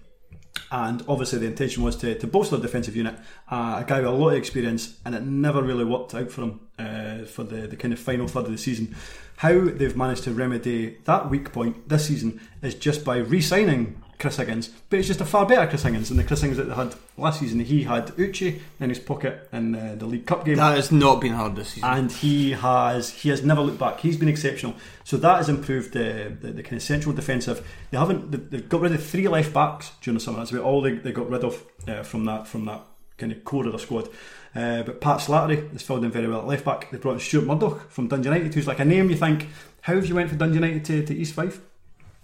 and 0.70 1.02
obviously 1.08 1.38
the 1.38 1.46
intention 1.46 1.82
was 1.82 1.96
to, 1.96 2.18
to 2.18 2.26
bolster 2.26 2.56
the 2.56 2.62
defensive 2.62 2.94
unit. 2.94 3.18
Uh, 3.50 3.80
a 3.80 3.84
guy 3.86 4.00
with 4.00 4.08
a 4.08 4.12
lot 4.12 4.30
of 4.30 4.38
experience, 4.38 4.98
and 5.04 5.14
it 5.14 5.22
never 5.22 5.62
really 5.62 5.84
worked 5.84 6.14
out 6.14 6.30
for 6.30 6.42
him 6.42 6.60
uh, 6.78 7.24
for 7.24 7.44
the, 7.44 7.66
the 7.66 7.76
kind 7.76 7.92
of 7.92 7.98
final 7.98 8.28
third 8.28 8.46
of 8.46 8.52
the 8.52 8.58
season. 8.58 8.94
How 9.36 9.58
they've 9.60 9.96
managed 9.96 10.24
to 10.24 10.32
remedy 10.32 10.98
that 11.04 11.30
weak 11.30 11.52
point 11.52 11.88
this 11.88 12.06
season 12.06 12.40
is 12.62 12.74
just 12.74 13.04
by 13.04 13.16
re-signing 13.16 14.02
Chris 14.20 14.36
Higgins, 14.36 14.68
but 14.88 14.98
it's 14.98 15.08
just 15.08 15.20
a 15.20 15.24
far 15.24 15.46
better 15.46 15.66
Chris 15.66 15.82
Higgins 15.82 16.08
than 16.08 16.18
the 16.18 16.24
Chris 16.24 16.42
Higgins 16.42 16.58
that 16.58 16.68
they 16.68 16.74
had 16.74 16.94
last 17.16 17.40
season. 17.40 17.60
He 17.60 17.84
had 17.84 18.08
Uche 18.08 18.60
in 18.78 18.88
his 18.90 18.98
pocket 18.98 19.48
in 19.52 19.74
uh, 19.74 19.96
the 19.98 20.06
League 20.06 20.26
Cup 20.26 20.44
game. 20.44 20.56
That 20.56 20.76
has 20.76 20.92
not 20.92 21.20
been 21.20 21.32
hard 21.32 21.56
this 21.56 21.70
season, 21.70 21.88
and 21.88 22.12
he 22.12 22.52
has 22.52 23.10
he 23.10 23.30
has 23.30 23.42
never 23.42 23.62
looked 23.62 23.78
back. 23.78 24.00
He's 24.00 24.16
been 24.16 24.28
exceptional. 24.28 24.74
So 25.04 25.16
that 25.16 25.38
has 25.38 25.48
improved 25.48 25.94
the, 25.94 26.36
the, 26.40 26.52
the 26.52 26.62
kind 26.62 26.74
of 26.74 26.82
central 26.82 27.14
defensive. 27.14 27.66
They 27.90 27.98
haven't 27.98 28.50
they've 28.50 28.68
got 28.68 28.82
rid 28.82 28.92
of 28.92 29.04
three 29.04 29.26
left 29.26 29.52
backs 29.52 29.92
during 30.02 30.18
the 30.18 30.24
summer. 30.24 30.38
That's 30.38 30.52
about 30.52 30.64
all 30.64 30.82
they, 30.82 30.92
they 30.92 31.12
got 31.12 31.28
rid 31.28 31.42
of 31.42 31.64
uh, 31.88 32.02
from 32.02 32.26
that 32.26 32.46
from 32.46 32.66
that 32.66 32.82
kind 33.16 33.32
of 33.32 33.44
core 33.44 33.66
of 33.66 33.72
the 33.72 33.78
squad. 33.78 34.08
Uh, 34.54 34.82
but 34.82 35.00
Pat 35.00 35.18
Slattery 35.18 35.70
has 35.72 35.82
filled 35.82 36.04
in 36.04 36.10
very 36.10 36.26
well 36.26 36.40
at 36.40 36.46
left 36.46 36.64
back. 36.64 36.90
They 36.90 36.98
brought 36.98 37.14
in 37.14 37.20
Stuart 37.20 37.46
Murdoch 37.46 37.90
from 37.90 38.08
Dundee 38.08 38.28
United, 38.28 38.52
who's 38.52 38.66
like 38.66 38.80
a 38.80 38.84
name 38.84 39.08
you 39.08 39.16
think, 39.16 39.46
how 39.82 39.94
have 39.94 40.06
you 40.06 40.14
went 40.14 40.28
from 40.28 40.38
Dundee 40.38 40.56
United 40.56 40.84
to, 40.86 41.06
to 41.06 41.14
East 41.14 41.34
Fife? 41.34 41.60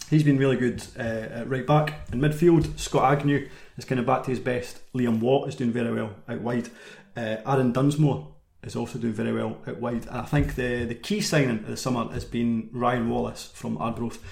He's 0.08 0.22
been 0.22 0.38
really 0.38 0.56
good 0.56 0.82
uh, 0.98 1.02
at 1.40 1.48
right 1.48 1.66
back. 1.66 2.08
In 2.12 2.20
midfield, 2.20 2.78
Scott 2.78 3.12
Agnew 3.12 3.48
is 3.76 3.84
kind 3.84 3.98
of 3.98 4.06
back 4.06 4.22
to 4.24 4.30
his 4.30 4.38
best. 4.38 4.80
Liam 4.92 5.18
Watt 5.20 5.48
is 5.48 5.56
doing 5.56 5.72
very 5.72 5.92
well 5.92 6.14
out 6.28 6.40
wide. 6.40 6.68
Uh, 7.16 7.38
Aaron 7.44 7.72
Dunsmore 7.72 8.28
is 8.62 8.76
also 8.76 8.98
doing 8.98 9.12
very 9.12 9.32
well 9.32 9.58
out 9.66 9.78
wide. 9.78 10.06
And 10.06 10.18
I 10.18 10.24
think 10.24 10.54
the, 10.54 10.84
the 10.84 10.94
key 10.94 11.20
signing 11.20 11.50
of 11.50 11.66
the 11.66 11.76
summer 11.76 12.04
has 12.12 12.24
been 12.24 12.68
Ryan 12.72 13.10
Wallace 13.10 13.50
from 13.52 13.78
Arbroath. 13.78 14.22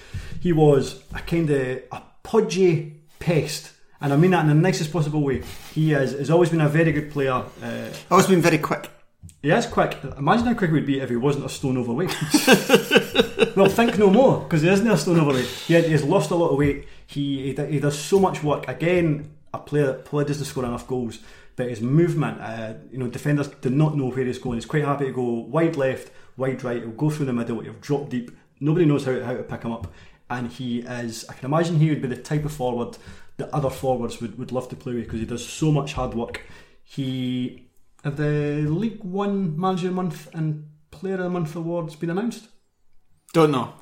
He 0.41 0.53
was 0.53 1.03
a 1.13 1.21
kind 1.21 1.51
of 1.51 1.83
a 1.91 2.03
podgy 2.23 3.01
pest. 3.19 3.73
And 4.01 4.13
I 4.13 4.17
mean 4.17 4.31
that 4.31 4.43
in 4.43 4.49
the 4.49 4.55
nicest 4.55 4.93
possible 4.93 5.23
way. 5.23 5.43
He 5.73 5.91
has, 5.91 6.13
has 6.13 6.31
always 6.31 6.51
been 6.51 6.61
a 6.61 6.69
very 6.69 6.93
good 6.93 7.11
player. 7.11 7.45
Uh, 7.63 7.89
always 8.11 8.27
been 8.29 8.43
very 8.43 8.59
quick. 8.59 8.91
He 9.43 9.51
is 9.51 9.67
quick. 9.67 9.99
Imagine 10.17 10.47
how 10.47 10.55
quick 10.55 10.71
he 10.71 10.75
would 10.75 10.87
be 10.87 11.01
if 11.01 11.11
he 11.11 11.17
wasn't 11.17 11.47
a 11.47 11.49
stone 11.49 11.79
overweight. 11.79 12.11
well, 13.57 13.69
think 13.69 13.99
no 13.99 14.11
more, 14.11 14.41
because 14.41 14.63
he 14.63 14.69
isn't 14.69 14.87
a 14.87 14.97
stone 14.97 15.21
overweight. 15.21 15.47
He, 15.47 15.75
had, 15.75 15.85
he 15.85 15.93
has 15.93 16.05
lost 16.05 16.31
a 16.31 16.35
lot 16.35 16.51
of 16.51 16.59
weight. 16.59 16.87
He, 17.07 17.53
he, 17.53 17.67
he 17.67 17.81
does 17.81 17.99
so 17.99 18.19
much 18.19 18.43
work. 18.43 18.69
Again, 18.69 19.31
a 19.53 19.59
player 19.59 19.87
that 19.87 20.05
probably 20.05 20.27
doesn't 20.27 20.45
score 20.45 20.65
enough 20.65 20.87
goals, 20.87 21.19
but 21.57 21.69
his 21.69 21.81
movement, 21.81 22.41
uh, 22.41 22.75
you 22.91 22.99
know, 22.99 23.09
defenders 23.09 23.49
do 23.49 23.71
not 23.71 23.97
know 23.97 24.11
where 24.11 24.25
he's 24.25 24.39
going. 24.39 24.57
He's 24.57 24.67
quite 24.67 24.85
happy 24.85 25.07
to 25.07 25.13
go 25.13 25.23
wide 25.23 25.77
left, 25.77 26.11
wide 26.37 26.63
right. 26.65 26.83
He'll 26.83 26.91
go 26.91 27.11
through 27.11 27.27
the 27.27 27.33
middle. 27.33 27.61
He'll 27.61 27.75
drop 27.75 28.09
deep. 28.09 28.31
Nobody 28.61 28.87
knows 28.87 29.05
how, 29.05 29.21
how 29.21 29.37
to 29.37 29.43
pick 29.43 29.63
him 29.63 29.73
up, 29.73 29.93
and 30.31 30.51
he 30.51 30.81
is. 30.81 31.25
I 31.29 31.35
can 31.35 31.47
imagine 31.47 31.77
he 31.77 31.91
would 31.91 32.03
be 32.03 32.09
the 32.09 32.17
type 32.17 32.45
of 32.45 32.53
forward 32.53 32.99
that 33.37 33.51
other 33.51 33.71
forwards 33.71 34.21
would, 34.21 34.39
would 34.39 34.53
love 34.53 34.69
to 34.69 34.77
play 34.77 34.95
with 34.95 35.05
because 35.05 35.21
he 35.21 35.27
does 35.27 35.47
so 35.47 35.73
much 35.73 35.93
hard 35.95 36.15
work. 36.15 36.43
He 36.85 37.69
the 38.05 38.67
League 38.69 39.03
One 39.03 39.59
Manager 39.59 39.89
of 39.89 39.95
the 39.95 40.03
Month 40.03 40.29
and 40.35 40.69
Player 40.91 41.15
of 41.15 41.21
the 41.21 41.31
Month 41.31 41.57
awards 41.57 41.97
been 41.97 42.11
announced? 42.11 42.49
Don't 43.35 43.51
know. 43.51 43.75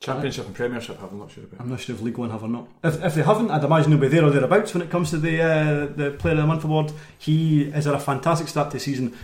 Championship 0.00 0.46
and 0.46 0.54
Premiership, 0.54 1.02
I'm 1.02 1.18
not 1.18 1.32
sure 1.32 1.42
about. 1.42 1.60
I'm 1.60 1.68
not 1.68 1.80
sure 1.80 1.96
if 1.96 2.00
League 2.00 2.16
One 2.16 2.30
have 2.30 2.44
or 2.44 2.48
not. 2.48 2.68
If, 2.84 3.02
if 3.04 3.14
they 3.16 3.22
haven't, 3.22 3.50
I'd 3.50 3.64
imagine 3.64 3.90
he'll 3.90 4.00
be 4.00 4.06
there 4.06 4.24
or 4.24 4.30
thereabouts 4.30 4.72
when 4.72 4.82
it 4.82 4.90
comes 4.90 5.10
to 5.10 5.18
the 5.18 5.42
uh, 5.42 5.86
the 5.86 6.12
Player 6.12 6.34
of 6.34 6.42
the 6.42 6.46
Month 6.46 6.62
award. 6.62 6.92
He 7.18 7.62
is 7.64 7.88
at 7.88 7.94
a 7.94 7.98
fantastic 7.98 8.46
start 8.46 8.70
to 8.70 8.76
the 8.76 8.80
season. 8.80 9.18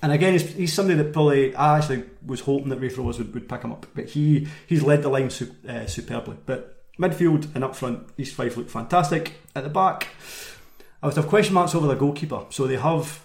And 0.00 0.12
again, 0.12 0.34
he's, 0.34 0.48
he's 0.54 0.72
somebody 0.72 1.02
that 1.02 1.12
probably 1.12 1.56
I 1.56 1.78
actually 1.78 2.04
was 2.24 2.42
hoping 2.42 2.68
that 2.68 2.78
Raith 2.78 2.96
Rovers 2.96 3.18
would, 3.18 3.34
would 3.34 3.48
pick 3.48 3.62
him 3.62 3.72
up, 3.72 3.86
but 3.96 4.10
he 4.10 4.46
he's 4.68 4.84
led 4.84 5.02
the 5.02 5.08
line 5.08 5.30
su- 5.30 5.56
uh, 5.68 5.86
superbly. 5.86 6.36
But 6.46 6.84
midfield 6.96 7.52
and 7.56 7.64
up 7.64 7.74
front, 7.74 8.06
East 8.16 8.36
Fife 8.36 8.56
look 8.56 8.70
fantastic. 8.70 9.32
At 9.56 9.64
the 9.64 9.70
back, 9.70 10.10
I 11.02 11.08
would 11.08 11.16
have 11.16 11.26
question 11.26 11.54
marks 11.54 11.74
over 11.74 11.88
the 11.88 11.96
goalkeeper. 11.96 12.46
So 12.50 12.68
they 12.68 12.76
have 12.76 13.24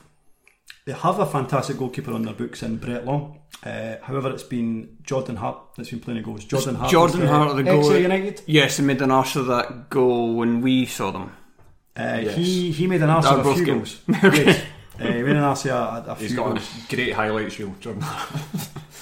they 0.89 0.95
have 0.95 1.19
a 1.19 1.25
fantastic 1.27 1.77
goalkeeper 1.77 2.11
on 2.13 2.23
their 2.23 2.33
books 2.33 2.63
in 2.63 2.77
Brett 2.77 3.05
Long. 3.05 3.39
Uh, 3.63 3.97
however, 4.01 4.31
it's 4.31 4.41
been 4.43 4.97
Jordan 5.03 5.35
Hart 5.35 5.57
that's 5.77 5.91
been 5.91 5.99
playing 5.99 6.19
the 6.21 6.25
goals. 6.25 6.45
Jordan 6.45 6.73
Hart, 6.75 6.91
Jordan 6.91 7.21
uh, 7.21 7.27
Hart, 7.27 7.55
the 7.57 7.63
goal. 7.63 7.91
ex 7.91 8.01
United. 8.01 8.41
Yes, 8.47 8.77
he 8.77 8.83
made 8.83 8.99
an 9.03 9.11
arse 9.11 9.35
of 9.35 9.45
that 9.47 9.89
goal 9.91 10.35
when 10.35 10.61
we 10.61 10.85
saw 10.87 11.11
them. 11.11 11.31
Uh, 11.95 12.21
Yes. 12.23 12.35
He 12.37 12.71
he 12.71 12.87
made 12.87 13.03
an 13.03 13.09
arse 13.11 13.27
of 13.27 13.45
a 13.45 13.53
few 13.53 13.65
both 13.65 13.65
goals. 13.65 14.01
yes. 14.37 14.63
Uh, 14.99 15.03
he 15.13 15.23
made 15.23 15.37
an 15.37 15.43
arse 15.43 15.65
of 15.65 15.71
a, 16.07 16.11
a 16.11 16.15
He's 16.15 16.27
few 16.29 16.35
got 16.37 16.47
goals. 16.55 16.69
a 16.91 16.93
great 16.95 17.13
highlights 17.13 17.57
reel, 17.59 17.73
Jordan. 17.79 18.03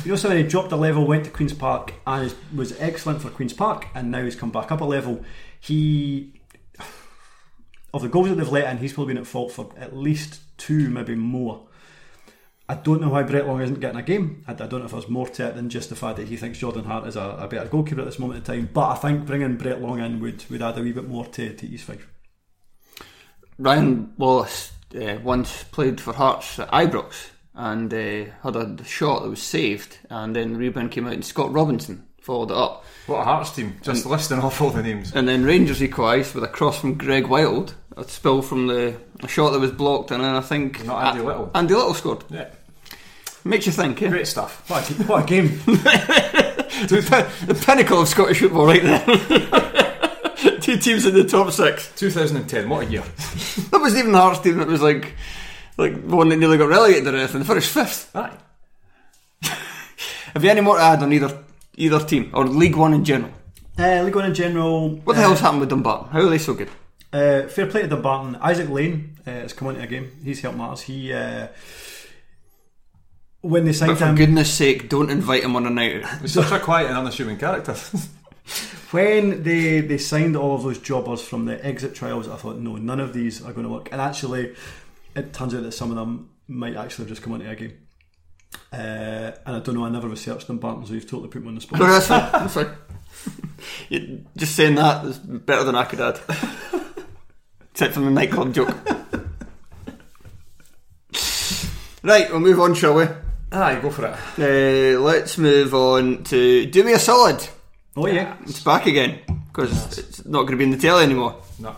You 0.06 0.12
know, 0.12 0.16
somebody 0.16 0.44
dropped 0.44 0.72
a 0.72 0.76
level, 0.76 1.08
went 1.08 1.24
to 1.26 1.32
Queen's 1.32 1.54
Park, 1.56 1.92
and 2.06 2.26
is- 2.26 2.36
was 2.56 2.80
excellent 2.80 3.20
for 3.22 3.30
Queen's 3.32 3.54
Park, 3.54 3.88
and 3.96 4.12
now 4.12 4.24
he's 4.24 4.36
come 4.36 4.52
back 4.52 4.72
up 4.72 4.82
a 4.82 4.86
level. 4.86 5.24
He, 5.60 6.34
of 7.94 8.02
the 8.04 8.10
goals 8.10 8.30
that 8.30 8.36
they've 8.36 8.48
let 8.52 8.70
in, 8.72 8.78
he's 8.78 8.94
probably 8.94 9.16
been 9.16 9.22
at 9.22 9.28
fault 9.28 9.52
for 9.52 9.72
at 9.78 9.96
least 9.98 10.40
two, 10.60 10.90
maybe 10.90 11.16
more. 11.16 11.67
I 12.70 12.76
don't 12.76 13.00
know 13.00 13.10
why 13.10 13.24
Brett 13.24 13.48
Long 13.48 13.62
isn't 13.62 13.80
getting 13.80 14.00
a 14.00 14.04
game. 14.04 14.44
I, 14.46 14.52
I 14.52 14.56
don't 14.56 14.80
know 14.80 14.86
if 14.86 14.92
there's 14.92 15.08
more 15.08 15.28
to 15.28 15.48
it 15.48 15.56
than 15.56 15.70
just 15.70 15.90
the 15.90 15.96
fact 15.96 16.18
that 16.18 16.28
he 16.28 16.36
thinks 16.36 16.60
Jordan 16.60 16.84
Hart 16.84 17.08
is 17.08 17.16
a, 17.16 17.38
a 17.40 17.48
better 17.48 17.70
goalkeeper 17.70 18.02
at 18.02 18.06
this 18.06 18.20
moment 18.20 18.40
in 18.40 18.44
time. 18.44 18.70
But 18.74 18.90
I 18.90 18.96
think 18.96 19.26
bringing 19.26 19.56
Brett 19.56 19.82
Long 19.82 20.00
in 20.00 20.20
would, 20.20 20.44
would 20.50 20.62
add 20.62 20.78
a 20.78 20.82
wee 20.82 20.92
bit 20.92 21.08
more 21.08 21.26
to, 21.26 21.54
to 21.54 21.66
East 21.68 21.86
Fife. 21.86 22.08
Ryan 23.58 24.14
Wallace 24.18 24.74
uh, 24.96 25.18
once 25.24 25.64
played 25.64 26.02
for 26.02 26.14
Hearts 26.14 26.60
at 26.60 26.70
Ibrox 26.72 27.30
and 27.56 27.92
uh, 27.94 28.32
had 28.44 28.56
a 28.56 28.84
shot 28.84 29.24
that 29.24 29.30
was 29.30 29.42
saved, 29.42 29.98
and 30.10 30.36
then 30.36 30.54
the 30.54 30.60
rebound 30.60 30.92
came 30.92 31.08
out, 31.08 31.14
and 31.14 31.26
Scott 31.26 31.52
Robinson 31.52 32.07
followed 32.28 32.52
it 32.52 32.58
up. 32.58 32.84
What 33.06 33.22
a 33.22 33.24
Hearts 33.24 33.52
team! 33.52 33.78
Just 33.82 34.06
listing 34.06 34.40
off 34.40 34.62
all 34.62 34.70
the 34.70 34.84
names. 34.84 35.14
And 35.16 35.26
then 35.30 35.46
Rangers 35.46 35.82
equalised 35.82 36.36
with 36.36 36.44
a 36.44 36.48
cross 36.50 36.78
from 36.82 36.96
Greg 36.96 37.26
Wild, 37.28 37.74
a 37.96 38.04
spill 38.04 38.42
from 38.42 38.68
the 38.68 38.98
a 39.24 39.30
shot 39.30 39.52
that 39.52 39.60
was 39.60 39.72
blocked, 39.72 40.12
and 40.12 40.22
then 40.22 40.36
I 40.36 40.42
think 40.42 40.84
Not 40.84 41.06
Andy 41.06 41.24
Little. 41.24 41.50
Andy 41.56 41.74
Little 41.74 41.94
scored. 41.94 42.26
Yeah, 42.30 42.50
Makes 43.46 43.66
you 43.68 43.72
think, 43.72 44.02
eh? 44.02 44.10
great 44.10 44.28
stuff. 44.28 44.70
What 44.70 44.90
a, 44.90 44.94
what 45.04 45.24
a 45.24 45.26
game! 45.26 45.48
the, 45.66 47.06
pin- 47.10 47.48
the 47.48 47.56
pinnacle 47.66 48.02
of 48.02 48.10
Scottish 48.10 48.42
football, 48.42 48.66
right 48.68 48.84
there. 48.84 49.00
Two 50.60 50.76
teams 50.78 51.06
in 51.06 51.14
the 51.14 51.24
top 51.24 51.50
six. 51.54 51.90
2010, 51.96 52.68
what 52.68 52.88
a 52.88 52.92
year! 52.92 53.04
That 53.72 53.80
wasn't 53.82 54.00
even 54.00 54.12
the 54.12 54.20
Hearts 54.20 54.40
team. 54.42 54.58
That 54.58 54.68
was 54.68 54.82
like, 54.82 55.14
like 55.78 55.94
the 56.08 56.16
one 56.16 56.28
that 56.30 56.38
nearly 56.38 56.58
got 56.58 56.68
relegated 56.70 57.08
or 57.08 57.18
anything. 57.18 57.40
They 57.40 57.48
finished 57.48 57.70
fifth. 57.70 58.14
Aye. 58.16 58.34
Have 60.34 60.44
you 60.44 60.50
any 60.52 60.62
more 60.62 60.76
to 60.78 60.84
add 60.84 61.02
on 61.02 61.12
either 61.14 61.44
either 61.78 62.00
team 62.00 62.32
or 62.34 62.46
League 62.46 62.76
One 62.76 62.94
in 62.94 63.06
general? 63.06 63.32
Uh, 63.80 64.02
League 64.04 64.16
One 64.16 64.26
in 64.26 64.34
general. 64.34 64.90
What 64.90 65.14
the 65.16 65.22
uh, 65.22 65.28
hell's 65.28 65.40
happened 65.40 65.62
with 65.62 65.70
Dumbarton? 65.70 66.10
How 66.10 66.20
are 66.22 66.30
they 66.30 66.38
so 66.38 66.54
good? 66.54 66.70
Uh, 67.14 67.44
fair 67.44 67.68
play 67.68 67.84
to 67.84 67.88
Dumbarton. 67.88 68.36
Isaac 68.38 68.70
Lane 68.70 69.18
uh, 69.26 69.32
has 69.32 69.54
come 69.54 69.70
into 69.70 69.82
a 69.82 69.88
game. 69.88 70.12
He's 70.24 70.42
helped 70.42 70.58
matters. 70.58 70.82
He 70.82 71.14
uh, 71.14 71.48
when 73.42 73.64
they 73.64 73.72
But 73.72 73.76
signed 73.76 73.98
for 73.98 74.06
him, 74.08 74.16
goodness 74.16 74.54
sake, 74.54 74.90
don't 74.90 75.10
invite 75.10 75.44
him 75.44 75.56
on 75.56 75.66
a 75.66 75.70
night 75.70 76.04
out. 76.04 76.22
He's 76.22 76.34
such 76.34 76.52
a 76.52 76.60
quiet 76.60 76.88
and 76.90 76.98
unassuming 76.98 77.38
character. 77.38 77.74
when 78.92 79.44
they 79.44 79.82
they 79.82 79.98
signed 79.98 80.36
all 80.36 80.56
of 80.56 80.64
those 80.64 80.80
jobbers 80.80 81.22
from 81.22 81.46
the 81.46 81.64
exit 81.66 81.96
trials, 81.96 82.28
I 82.28 82.36
thought 82.36 82.58
no, 82.58 82.76
none 82.76 83.00
of 83.00 83.14
these 83.14 83.42
are 83.44 83.54
going 83.54 83.66
to 83.66 83.72
work. 83.72 83.90
And 83.92 84.02
actually, 84.02 84.56
it 85.16 85.34
turns 85.34 85.54
out 85.54 85.64
that 85.64 85.72
some 85.72 85.92
of 85.92 85.96
them 85.96 86.32
might 86.48 86.76
actually 86.76 87.04
have 87.04 87.10
just 87.10 87.22
come 87.22 87.34
into 87.34 87.50
a 87.50 87.56
game. 87.56 87.78
Uh, 88.72 89.32
and 89.46 89.56
I 89.56 89.60
don't 89.60 89.76
know. 89.76 89.86
I 89.86 89.90
never 89.90 90.08
researched 90.10 90.48
Dumbarton, 90.48 90.86
so 90.86 90.94
you've 90.94 91.10
totally 91.10 91.30
put 91.30 91.42
me 91.42 91.48
on 91.50 91.56
the 91.56 91.62
spot. 91.62 91.80
No, 91.80 91.88
that's 91.88 92.08
fine. 92.08 92.32
That's 92.32 92.54
fine. 92.54 92.70
You- 93.90 94.26
just 94.38 94.56
saying 94.56 94.76
that 94.76 95.06
is 95.06 95.18
better 95.18 95.64
than 95.64 95.76
I 95.76 95.84
could 95.86 96.00
add. 96.02 96.20
Except 97.72 97.94
for 97.94 98.00
the 98.02 98.10
nightclub 98.12 98.54
joke. 98.54 98.76
right, 102.04 102.30
we'll 102.30 102.40
move 102.40 102.60
on, 102.60 102.74
shall 102.76 102.96
we? 102.96 103.06
Aye, 103.52 103.80
go 103.82 103.90
for 103.90 104.06
it. 104.06 104.96
Uh, 104.98 105.00
let's 105.00 105.38
move 105.38 105.74
on 105.74 106.24
to 106.26 106.66
Do 106.66 106.84
Me 106.84 106.94
a 106.94 107.00
Solid. 107.00 107.48
Oh 107.96 108.06
yeah, 108.08 108.36
It's 108.44 108.62
back 108.64 108.86
again 108.86 109.20
because 109.48 109.98
it's 109.98 110.26
not 110.26 110.42
going 110.42 110.52
to 110.52 110.58
be 110.58 110.64
in 110.66 110.72
the 110.72 110.78
telly 110.78 111.04
anymore. 111.04 111.42
No. 111.60 111.76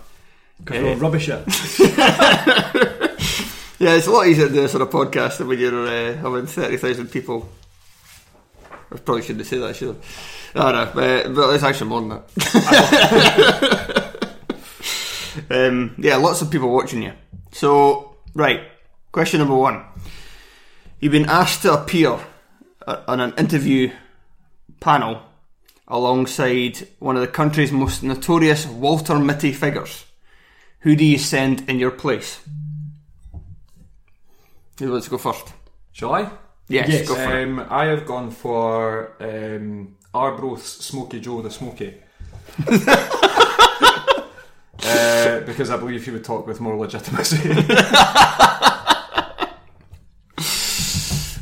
because 0.60 0.84
we're 0.84 0.96
rubbish 0.96 1.30
at. 1.30 1.46
Yeah, 3.80 3.96
it's 3.96 4.08
a 4.08 4.12
lot 4.12 4.28
easier 4.28 4.50
to 4.50 4.54
do 4.54 4.62
this 4.62 4.76
on 4.76 4.82
a 4.82 4.86
podcast 4.86 5.38
than 5.38 5.48
when 5.48 5.58
you're 5.58 5.88
uh, 5.88 6.14
having 6.18 6.46
30,000 6.46 7.08
people. 7.08 7.48
I 8.92 8.98
probably 8.98 9.22
shouldn't 9.22 9.46
say 9.46 9.58
that, 9.58 9.74
should 9.74 9.96
I? 10.54 10.60
I 10.68 10.72
don't 10.74 10.74
know, 10.74 10.92
but, 10.94 11.34
but 11.34 11.54
it's 11.56 11.64
actually 11.64 11.90
more 11.90 12.02
than 12.02 12.10
that. 12.10 12.26
um, 15.50 15.96
yeah, 15.98 16.18
lots 16.18 16.42
of 16.42 16.52
people 16.52 16.70
watching 16.70 17.04
you. 17.04 17.14
So, 17.54 18.18
right, 18.34 18.64
question 19.14 19.40
number 19.40 19.56
one. 19.56 19.86
You've 21.00 21.14
been 21.14 21.30
asked 21.30 21.62
to 21.62 21.72
appear 21.72 22.20
uh, 22.86 23.04
on 23.08 23.22
an 23.22 23.34
interview 23.38 23.94
panel 24.82 25.22
alongside 25.88 26.86
one 27.00 27.16
of 27.16 27.22
the 27.22 27.30
country's 27.30 27.72
most 27.72 28.04
notorious 28.04 28.66
Walter 28.66 29.18
Mitty 29.18 29.54
figures. 29.54 30.04
Who 30.82 30.98
do 30.98 31.06
you 31.06 31.18
send 31.18 31.70
in 31.70 31.80
your 31.80 31.92
place? 31.92 32.42
Who 34.80 34.92
wants 34.92 35.06
to 35.08 35.12
go 35.12 35.18
first? 35.18 35.54
Shall 35.92 36.14
I? 36.14 36.30
Yes, 36.68 36.88
Yes. 36.90 37.08
go 37.08 37.16
for 37.16 37.38
it. 37.38 37.44
Um, 37.44 37.66
I 37.70 37.86
have 37.86 38.06
gone 38.06 38.32
for 38.32 39.14
um, 39.20 39.96
Arbroath's 40.14 40.70
Smoky 40.86 41.20
Joe 41.20 41.42
the 41.42 41.52
Smoky. 41.52 41.96
uh, 44.84 45.40
because 45.42 45.70
I 45.70 45.78
believe 45.78 46.06
he 46.06 46.12
would 46.12 46.24
talk 46.24 46.48
with 46.48 46.60
more 46.62 46.78
legitimacy. 46.78 47.38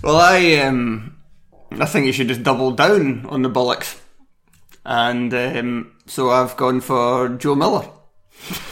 Well, 0.03 0.17
I 0.21 0.53
um, 0.61 1.17
I 1.71 1.85
think 1.85 2.05
you 2.05 2.13
should 2.13 2.29
just 2.29 2.43
double 2.43 2.71
down 2.71 3.25
on 3.25 3.41
the 3.41 3.49
bollocks, 3.49 3.99
and 4.85 5.33
um, 5.33 5.97
so 6.05 6.29
I've 6.29 6.55
gone 6.55 6.79
for 6.79 7.27
Joe 7.29 7.55
Miller. 7.55 7.89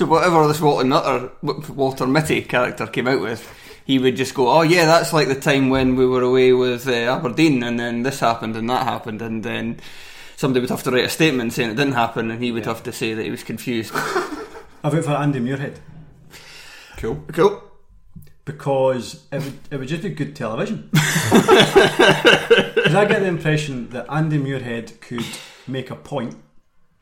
so 0.00 0.06
whatever 0.06 0.48
this 0.48 0.62
Walter 0.62 0.86
Nutter, 0.86 1.30
Walter 1.42 2.06
Mitty 2.06 2.40
character 2.40 2.86
came 2.86 3.06
out 3.06 3.20
with, 3.20 3.46
he 3.84 3.98
would 3.98 4.16
just 4.16 4.32
go, 4.32 4.48
"Oh 4.48 4.62
yeah, 4.62 4.86
that's 4.86 5.12
like 5.12 5.28
the 5.28 5.34
time 5.34 5.68
when 5.68 5.94
we 5.94 6.06
were 6.06 6.22
away 6.22 6.54
with 6.54 6.88
uh, 6.88 6.92
Aberdeen, 6.92 7.62
and 7.62 7.78
then 7.78 8.02
this 8.02 8.20
happened 8.20 8.56
and 8.56 8.70
that 8.70 8.84
happened, 8.84 9.20
and 9.20 9.42
then." 9.42 9.78
Somebody 10.36 10.62
would 10.62 10.70
have 10.70 10.82
to 10.84 10.90
write 10.90 11.04
a 11.04 11.10
statement 11.10 11.52
saying 11.52 11.72
it 11.72 11.74
didn't 11.74 11.92
happen, 11.92 12.30
and 12.30 12.42
he 12.42 12.50
would 12.50 12.64
have 12.64 12.82
to 12.84 12.92
say 12.92 13.12
that 13.12 13.22
he 13.22 13.30
was 13.30 13.42
confused. 13.42 13.92
I 13.94 14.88
vote 14.88 15.04
for 15.04 15.10
Andy 15.10 15.38
Muirhead 15.38 15.76
cool. 16.96 17.22
cool. 17.34 17.62
because 18.46 19.26
it 19.30 19.44
would 19.44 19.58
it 19.70 19.76
would 19.76 19.88
just 19.88 20.02
be 20.02 20.08
good 20.08 20.34
television. 20.34 20.90
Because 21.30 22.94
I 22.94 23.04
get 23.04 23.20
the 23.20 23.26
impression 23.26 23.90
that 23.90 24.06
Andy 24.08 24.38
Muirhead 24.38 25.02
could 25.02 25.26
make 25.66 25.90
a 25.90 25.94
point. 25.94 26.36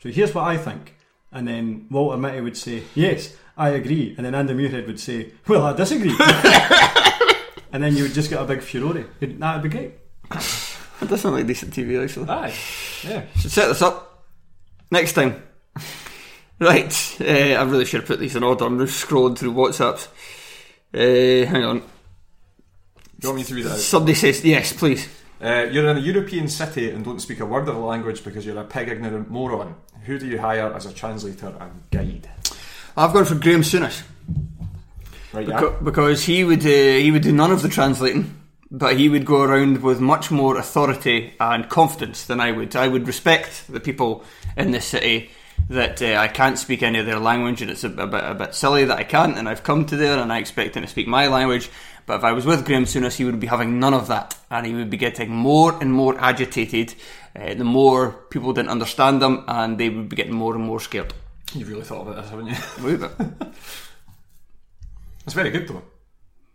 So 0.03 0.09
here's 0.09 0.35
what 0.35 0.45
I 0.45 0.57
think, 0.57 0.97
and 1.33 1.47
then 1.47 1.87
Walter 1.91 2.17
Mitty 2.17 2.41
would 2.41 2.57
say, 2.57 2.83
"Yes, 2.95 3.35
I 3.57 3.71
agree," 3.71 4.15
and 4.17 4.25
then 4.27 4.35
Andy 4.35 4.55
Muirhead 4.55 4.87
would 4.87 5.01
say, 5.01 5.33
"Well, 5.47 5.65
I 5.65 5.73
disagree." 5.75 6.15
and 7.73 7.83
then 7.83 7.97
you 7.97 8.05
would 8.05 8.15
just 8.15 8.31
get 8.31 8.41
a 8.41 8.45
big 8.45 8.63
furore. 8.63 9.05
That 9.21 9.55
would 9.55 9.63
be 9.63 9.69
great. 9.69 9.93
That 10.31 11.09
does 11.09 11.21
sound 11.21 11.37
like 11.37 11.47
decent 11.47 11.73
TV, 11.73 12.03
actually. 12.03 12.29
Aye. 12.29 12.55
Yeah. 13.05 13.25
Should 13.39 13.53
set 13.53 13.69
this 13.69 13.83
up 13.83 14.25
next 14.91 15.13
time. 15.13 15.43
Right, 16.61 17.17
uh, 17.21 17.25
I 17.25 17.63
really 17.63 17.85
should 17.85 18.01
have 18.01 18.09
put 18.09 18.19
these 18.19 18.35
in 18.35 18.43
order. 18.43 18.65
I'm 18.65 18.79
just 18.85 19.07
scrolling 19.07 19.39
through 19.39 19.55
WhatsApps. 19.55 20.09
Uh, 20.93 21.47
hang 21.49 21.65
on. 21.65 21.79
Do 21.79 21.85
you 23.23 23.29
want 23.29 23.37
me 23.37 23.45
to 23.45 23.55
read 23.55 23.67
it 23.67 23.73
out? 23.73 23.79
Somebody 23.79 24.15
says 24.15 24.45
yes, 24.45 24.73
please. 24.73 25.09
Uh, 25.41 25.69
you're 25.71 25.89
in 25.89 25.97
a 25.97 26.01
European 26.01 26.49
city 26.49 26.91
and 26.91 27.05
don't 27.05 27.21
speak 27.21 27.41
a 27.41 27.47
word 27.47 27.69
of 27.69 27.75
the 27.75 27.81
language 27.81 28.25
because 28.25 28.45
you're 28.45 28.59
a 28.59 28.65
pig 28.65 28.89
ignorant 28.89 29.31
moron. 29.31 29.77
Who 30.05 30.19
do 30.19 30.27
you 30.27 30.41
hire 30.41 30.73
as 30.75 30.87
a 30.87 30.93
translator 30.93 31.55
and 31.61 31.83
guide? 31.91 32.29
I've 32.97 33.13
gone 33.13 33.25
for 33.25 33.37
Graham 33.37 33.61
Souness 33.61 34.03
Right, 35.33 35.47
yeah. 35.47 35.73
Because 35.83 36.25
he 36.25 36.43
would 36.43 36.65
uh, 36.65 36.97
he 36.99 37.11
would 37.11 37.23
do 37.23 37.33
none 37.33 37.53
of 37.53 37.63
the 37.63 37.69
translating, 37.69 38.41
but 38.71 38.97
he 38.97 39.09
would 39.09 39.27
go 39.27 39.43
around 39.43 39.83
with 39.83 40.01
much 40.01 40.31
more 40.31 40.57
authority 40.57 41.35
and 41.39 41.69
confidence 41.69 42.25
than 42.25 42.41
I 42.41 42.53
would. 42.53 42.75
I 42.75 42.89
would 42.89 43.07
respect 43.07 43.65
the 43.69 43.81
people 43.81 44.25
in 44.57 44.71
this 44.71 44.87
city 44.87 45.31
that 45.69 46.01
uh, 46.01 46.15
I 46.15 46.29
can't 46.29 46.59
speak 46.59 46.83
any 46.83 46.99
of 46.99 47.07
their 47.07 47.19
language, 47.19 47.61
and 47.61 47.71
it's 47.71 47.85
a, 47.85 47.89
a, 47.89 48.07
bit, 48.07 48.25
a 48.25 48.35
bit 48.35 48.55
silly 48.55 48.87
that 48.87 48.97
I 48.97 49.05
can't, 49.05 49.37
and 49.37 49.49
I've 49.49 49.65
come 49.65 49.85
to 49.87 49.97
there 49.97 50.19
and 50.19 50.33
I 50.33 50.39
expect 50.39 50.77
him 50.77 50.83
to 50.83 50.89
speak 50.89 51.07
my 51.07 51.27
language. 51.27 51.71
But 52.09 52.17
if 52.17 52.25
I 52.25 52.33
was 52.33 52.47
with 52.47 52.65
Graham 52.65 52.85
Souness, 52.85 53.17
he 53.17 53.25
would 53.25 53.39
be 53.39 53.47
having 53.47 53.79
none 53.79 53.93
of 53.95 54.09
that, 54.09 54.35
and 54.51 54.65
he 54.67 54.73
would 54.75 54.89
be 54.89 54.97
getting 54.97 55.31
more 55.31 55.79
and 55.81 55.93
more 55.93 56.17
agitated 56.19 56.95
uh, 57.39 57.53
the 57.55 57.65
more 57.65 58.13
people 58.31 58.53
didn't 58.55 58.71
understand 58.71 59.21
them, 59.21 59.45
and 59.47 59.77
they 59.79 59.91
would 59.91 60.09
be 60.09 60.17
getting 60.17 60.35
more 60.35 60.55
and 60.57 60.65
more 60.65 60.81
scared. 60.81 61.13
You've 61.55 61.69
really 61.69 61.85
thought 61.85 62.03
about 62.09 62.17
this, 62.17 62.31
haven't 62.31 62.47
you? 62.47 62.57
A 62.79 62.81
little 62.81 63.09
bit. 63.09 63.27
It's 65.27 65.35
very 65.35 65.51
good 65.51 65.69
though. 65.69 65.83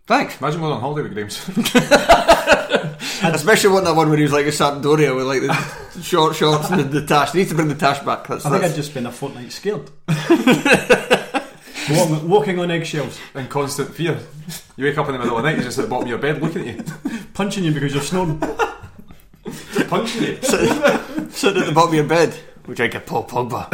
Thanks. 0.08 0.40
Imagine 0.42 0.62
going 0.62 0.74
on 0.74 0.82
holiday 0.82 1.04
with 1.08 1.14
Graham. 1.14 1.28
Especially 3.36 3.70
one 3.70 3.84
that 3.84 3.96
one 3.96 4.10
where 4.10 4.18
he 4.18 4.24
was 4.24 4.32
like 4.34 4.48
a 4.48 4.50
Sampdoria 4.50 5.16
with 5.16 5.28
like 5.28 5.42
the 5.42 6.02
short 6.02 6.36
shorts 6.36 6.72
and 6.72 6.80
the, 6.80 6.86
the 7.02 7.06
tash. 7.06 7.30
They 7.32 7.40
need 7.44 7.50
to 7.50 7.56
bring 7.56 7.68
the 7.68 7.76
tash 7.76 8.00
back. 8.04 8.26
That's, 8.28 8.48
I 8.48 8.50
think 8.50 8.62
that's- 8.64 8.74
I'd 8.74 8.76
just 8.76 8.90
spend 8.90 9.06
a 9.06 9.12
fortnight 9.12 9.52
scared. 9.52 9.92
Walking, 11.90 12.30
walking 12.30 12.60
on 12.60 12.72
eggshells, 12.72 13.20
in 13.36 13.48
constant 13.48 13.94
fear. 13.94 14.18
You 14.78 14.86
wake 14.86 14.98
up 14.98 15.08
in 15.08 15.14
the 15.14 15.20
middle 15.20 15.36
of 15.38 15.44
the 15.44 15.50
night, 15.50 15.58
he's 15.58 15.66
just 15.66 15.80
at 15.80 15.84
the 15.84 15.88
bottom 15.90 16.04
of 16.06 16.10
your 16.10 16.18
bed 16.20 16.42
looking 16.42 16.68
at 16.70 16.76
you, 16.78 16.84
punching 17.34 17.64
you 17.64 17.72
because 17.74 17.94
you're 17.94 18.04
snoring. 18.04 18.40
punching 19.90 20.24
you. 20.24 20.38
sitting 20.42 21.62
at 21.62 21.66
the 21.66 21.72
bottom 21.74 21.90
of 21.90 21.94
your 21.96 22.04
bed. 22.06 22.34
We 22.68 22.76
drink 22.76 22.96
a 22.96 23.00
Paul 23.02 23.26
Pogba. 23.28 23.70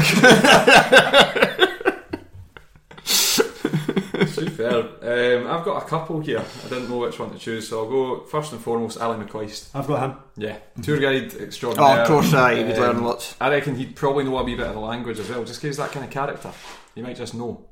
Super. 4.28 4.90
Um, 5.02 5.48
I've 5.48 5.64
got 5.66 5.84
a 5.84 5.86
couple 5.88 6.20
here. 6.20 6.40
I 6.66 6.70
didn't 6.70 6.90
know 6.90 6.98
which 6.98 7.20
one 7.20 7.32
to 7.32 7.38
choose, 7.38 7.68
so 7.70 7.80
I'll 7.84 7.90
go 7.90 8.24
first 8.26 8.52
and 8.52 8.62
foremost. 8.62 9.00
Ally 9.00 9.24
McCoist. 9.24 9.70
I've 9.74 9.88
got 9.88 10.10
him. 10.10 10.18
Yeah, 10.38 10.58
tour 10.82 10.98
guide 11.00 11.34
extraordinaire. 11.36 12.00
Oh, 12.00 12.02
of 12.02 12.08
course, 12.08 12.34
aye, 12.34 12.56
he 12.56 12.64
would 12.64 12.76
Um, 12.78 12.82
learn 12.82 13.04
lots. 13.04 13.36
I 13.40 13.50
reckon 13.50 13.76
he'd 13.76 13.96
probably 13.96 14.24
know 14.26 14.38
a 14.38 14.44
wee 14.44 14.56
bit 14.56 14.68
of 14.68 14.74
the 14.74 14.80
language 14.80 15.20
as 15.20 15.30
well, 15.30 15.44
just 15.44 15.60
because 15.62 15.76
he's 15.76 15.78
that 15.78 15.92
kind 15.92 16.06
of 16.06 16.12
character. 16.12 16.52
You 16.96 17.04
might 17.04 17.16
just 17.16 17.34
know. 17.34 17.66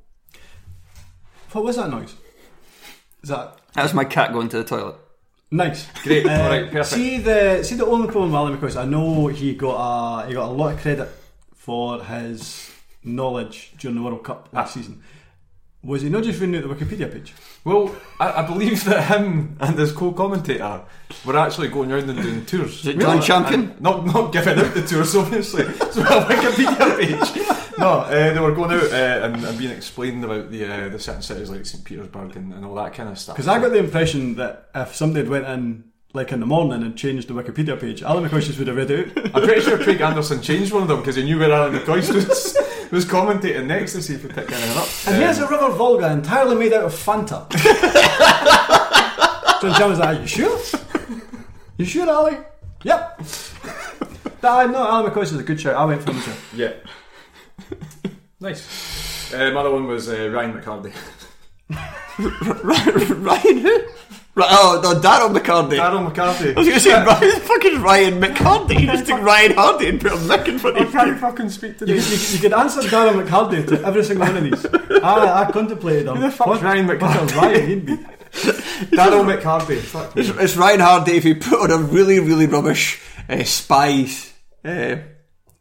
What 1.51 1.63
was 1.63 1.75
that 1.77 1.89
noise? 1.89 2.13
Is 3.23 3.29
that 3.29 3.57
That 3.73 3.83
was 3.83 3.93
my 3.93 4.03
cat 4.05 4.33
going 4.33 4.49
to 4.49 4.57
the 4.57 4.63
toilet. 4.63 4.95
nice? 5.51 5.88
Great. 6.03 6.25
Uh, 6.25 6.31
All 6.31 6.49
right, 6.49 6.65
perfect. 6.71 6.88
See 6.88 7.17
the 7.19 7.63
see 7.63 7.75
the 7.75 7.86
only 7.86 8.07
problem 8.07 8.31
with 8.31 8.36
Ally 8.38 8.51
because 8.51 8.75
I 8.75 8.86
know 8.86 9.27
he 9.27 9.53
got 9.55 10.23
a 10.23 10.27
he 10.27 10.33
got 10.33 10.49
a 10.49 10.51
lot 10.51 10.73
of 10.73 10.79
credit 10.81 11.10
for 11.55 12.03
his 12.03 12.71
knowledge 13.03 13.71
during 13.79 13.95
the 13.95 14.03
World 14.03 14.23
Cup 14.23 14.49
last 14.51 14.73
season. 14.73 15.01
Was 15.83 16.01
he 16.01 16.10
not 16.10 16.23
just 16.23 16.41
reading 16.41 16.55
out 16.57 16.67
the 16.67 16.75
Wikipedia 16.75 17.10
page? 17.10 17.33
Well, 17.63 17.95
I, 18.19 18.41
I 18.43 18.47
believe 18.47 18.83
that 18.86 19.03
him 19.07 19.55
and 19.62 19.77
his 19.77 19.91
co-commentator 19.93 20.81
were 21.23 21.38
actually 21.38 21.69
going 21.69 21.91
around 21.91 22.10
and 22.10 22.21
doing 22.21 22.45
tours. 22.45 22.79
Is 22.79 22.88
it 22.88 22.99
John 22.99 23.21
Champion? 23.21 23.62
And 23.71 23.81
Not 23.81 24.05
not 24.05 24.33
giving 24.33 24.57
out 24.60 24.73
the 24.73 24.81
tours, 24.81 25.15
obviously. 25.21 25.63
So 25.91 26.01
a 26.01 26.25
Wikipedia 26.25 26.97
page. 26.99 27.56
No, 27.77 27.99
uh, 27.99 28.33
they 28.33 28.39
were 28.39 28.53
going 28.55 28.71
out 28.71 28.91
uh, 28.91 29.25
and, 29.25 29.43
and 29.43 29.57
being 29.57 29.71
explained 29.71 30.23
about 30.25 30.49
the 30.49 30.65
uh, 30.65 30.89
the 30.89 30.99
certain 30.99 31.21
cities 31.21 31.49
like 31.49 31.65
St 31.65 31.83
Petersburg 31.83 32.35
and, 32.35 32.53
and 32.53 32.65
all 32.65 32.75
that 32.75 32.93
kind 32.93 33.09
of 33.09 33.19
stuff. 33.19 33.35
Because 33.35 33.47
I 33.47 33.59
got 33.59 33.71
the 33.71 33.77
impression 33.77 34.35
that 34.35 34.69
if 34.73 34.95
somebody 34.95 35.21
had 35.21 35.29
went 35.29 35.45
in 35.45 35.83
like 36.13 36.31
in 36.31 36.39
the 36.39 36.45
morning 36.45 36.81
and 36.81 36.97
changed 36.97 37.27
the 37.27 37.33
Wikipedia 37.33 37.79
page, 37.79 38.01
Ally 38.01 38.27
McCoist 38.27 38.57
would 38.57 38.67
have 38.67 38.77
read 38.77 38.89
it 38.89 39.17
out. 39.17 39.35
I'm 39.35 39.43
pretty 39.43 39.61
sure 39.61 39.77
Craig 39.77 40.01
Anderson 40.01 40.41
changed 40.41 40.73
one 40.73 40.81
of 40.81 40.87
them 40.87 40.99
because 40.99 41.15
he 41.15 41.23
knew 41.23 41.37
where 41.39 41.51
Ally 41.51 41.77
McCoist 41.77 42.13
was, 42.13 42.57
was 42.91 43.05
commentating 43.05 43.67
next 43.67 43.93
to 43.93 44.01
see 44.01 44.15
if 44.15 44.23
he 44.23 44.27
picked 44.27 44.51
anything 44.51 44.77
up. 44.77 44.87
And 45.05 45.15
here's 45.21 45.37
a 45.37 45.47
River 45.47 45.69
Volga 45.71 46.11
entirely 46.11 46.55
made 46.55 46.73
out 46.73 46.85
of 46.85 46.93
Fanta. 46.93 47.47
John 49.61 49.73
Chan 49.75 49.89
was 49.89 49.99
like, 49.99 50.17
Are 50.17 50.21
you 50.21 50.27
sure? 50.27 50.59
You 51.77 51.85
sure, 51.85 52.09
Ally? 52.09 52.37
Yep. 52.83 53.21
But 54.41 54.51
I 54.51 54.65
know 54.71 54.87
Ally 54.87 55.09
McCoist 55.09 55.33
is 55.33 55.39
a 55.39 55.43
good 55.43 55.59
show. 55.59 55.73
I 55.73 55.85
went 55.85 56.03
for 56.03 56.11
him 56.13 56.21
too. 56.21 56.31
Yeah. 56.55 56.73
nice. 58.39 59.33
Uh, 59.33 59.51
my 59.51 59.59
other 59.61 59.71
one 59.71 59.87
was 59.87 60.09
uh, 60.09 60.29
Ryan 60.29 60.53
McCarthy. 60.55 60.91
Ryan 62.19 63.57
who? 63.59 63.79
Right, 64.35 64.49
oh, 64.51 64.79
no, 64.83 64.99
Daryl 65.01 65.33
McCarthy. 65.33 65.77
Darryl 65.77 66.03
McCarthy. 66.03 66.53
I 66.53 66.59
was 66.59 66.67
going 66.67 66.79
to 66.79 66.79
say 66.79 66.93
Ryan, 66.93 67.41
fucking 67.41 67.81
Ryan 67.81 68.19
McCarthy. 68.19 68.75
You 68.75 68.85
just 68.85 69.07
took 69.07 69.19
Ryan 69.23 69.53
Hardy 69.55 69.89
and 69.89 69.99
put 69.99 70.11
a 70.11 70.15
Mick 70.15 70.47
in 70.47 70.59
front 70.59 70.77
I 70.77 70.83
of 70.83 70.91
can't 70.91 71.19
fucking 71.19 71.49
speak 71.49 71.79
to 71.79 71.87
You, 71.87 71.95
you, 71.95 72.01
these. 72.01 72.33
you 72.35 72.39
could 72.39 72.53
answer 72.53 72.81
Darren 72.81 73.25
McHardy 73.25 73.67
to 73.67 73.83
every 73.83 74.03
single 74.03 74.27
one 74.27 74.37
of 74.37 74.43
these. 74.43 74.65
I, 75.03 75.43
I 75.47 75.51
contemplated 75.51 76.05
them. 76.05 76.17
Who 76.17 76.21
the 76.23 76.31
fuck's 76.31 76.61
Ryan 76.61 76.85
What's 76.85 77.01
McCarthy? 77.01 77.33
a 77.33 77.41
Ryan 77.41 77.67
he'd 77.67 77.85
be? 77.87 77.95
Darryl 78.95 79.25
McCarthy. 79.25 79.77
Fuck 79.77 80.15
me. 80.15 80.21
It's, 80.21 80.29
it's 80.29 80.55
Ryan 80.55 80.79
Hardy 80.81 81.13
if 81.17 81.23
he 81.23 81.33
put 81.33 81.59
on 81.59 81.71
a 81.71 81.77
really, 81.83 82.19
really 82.19 82.45
rubbish 82.45 83.01
uh, 83.27 83.43
spies. 83.43 84.33
Uh, 84.63 84.97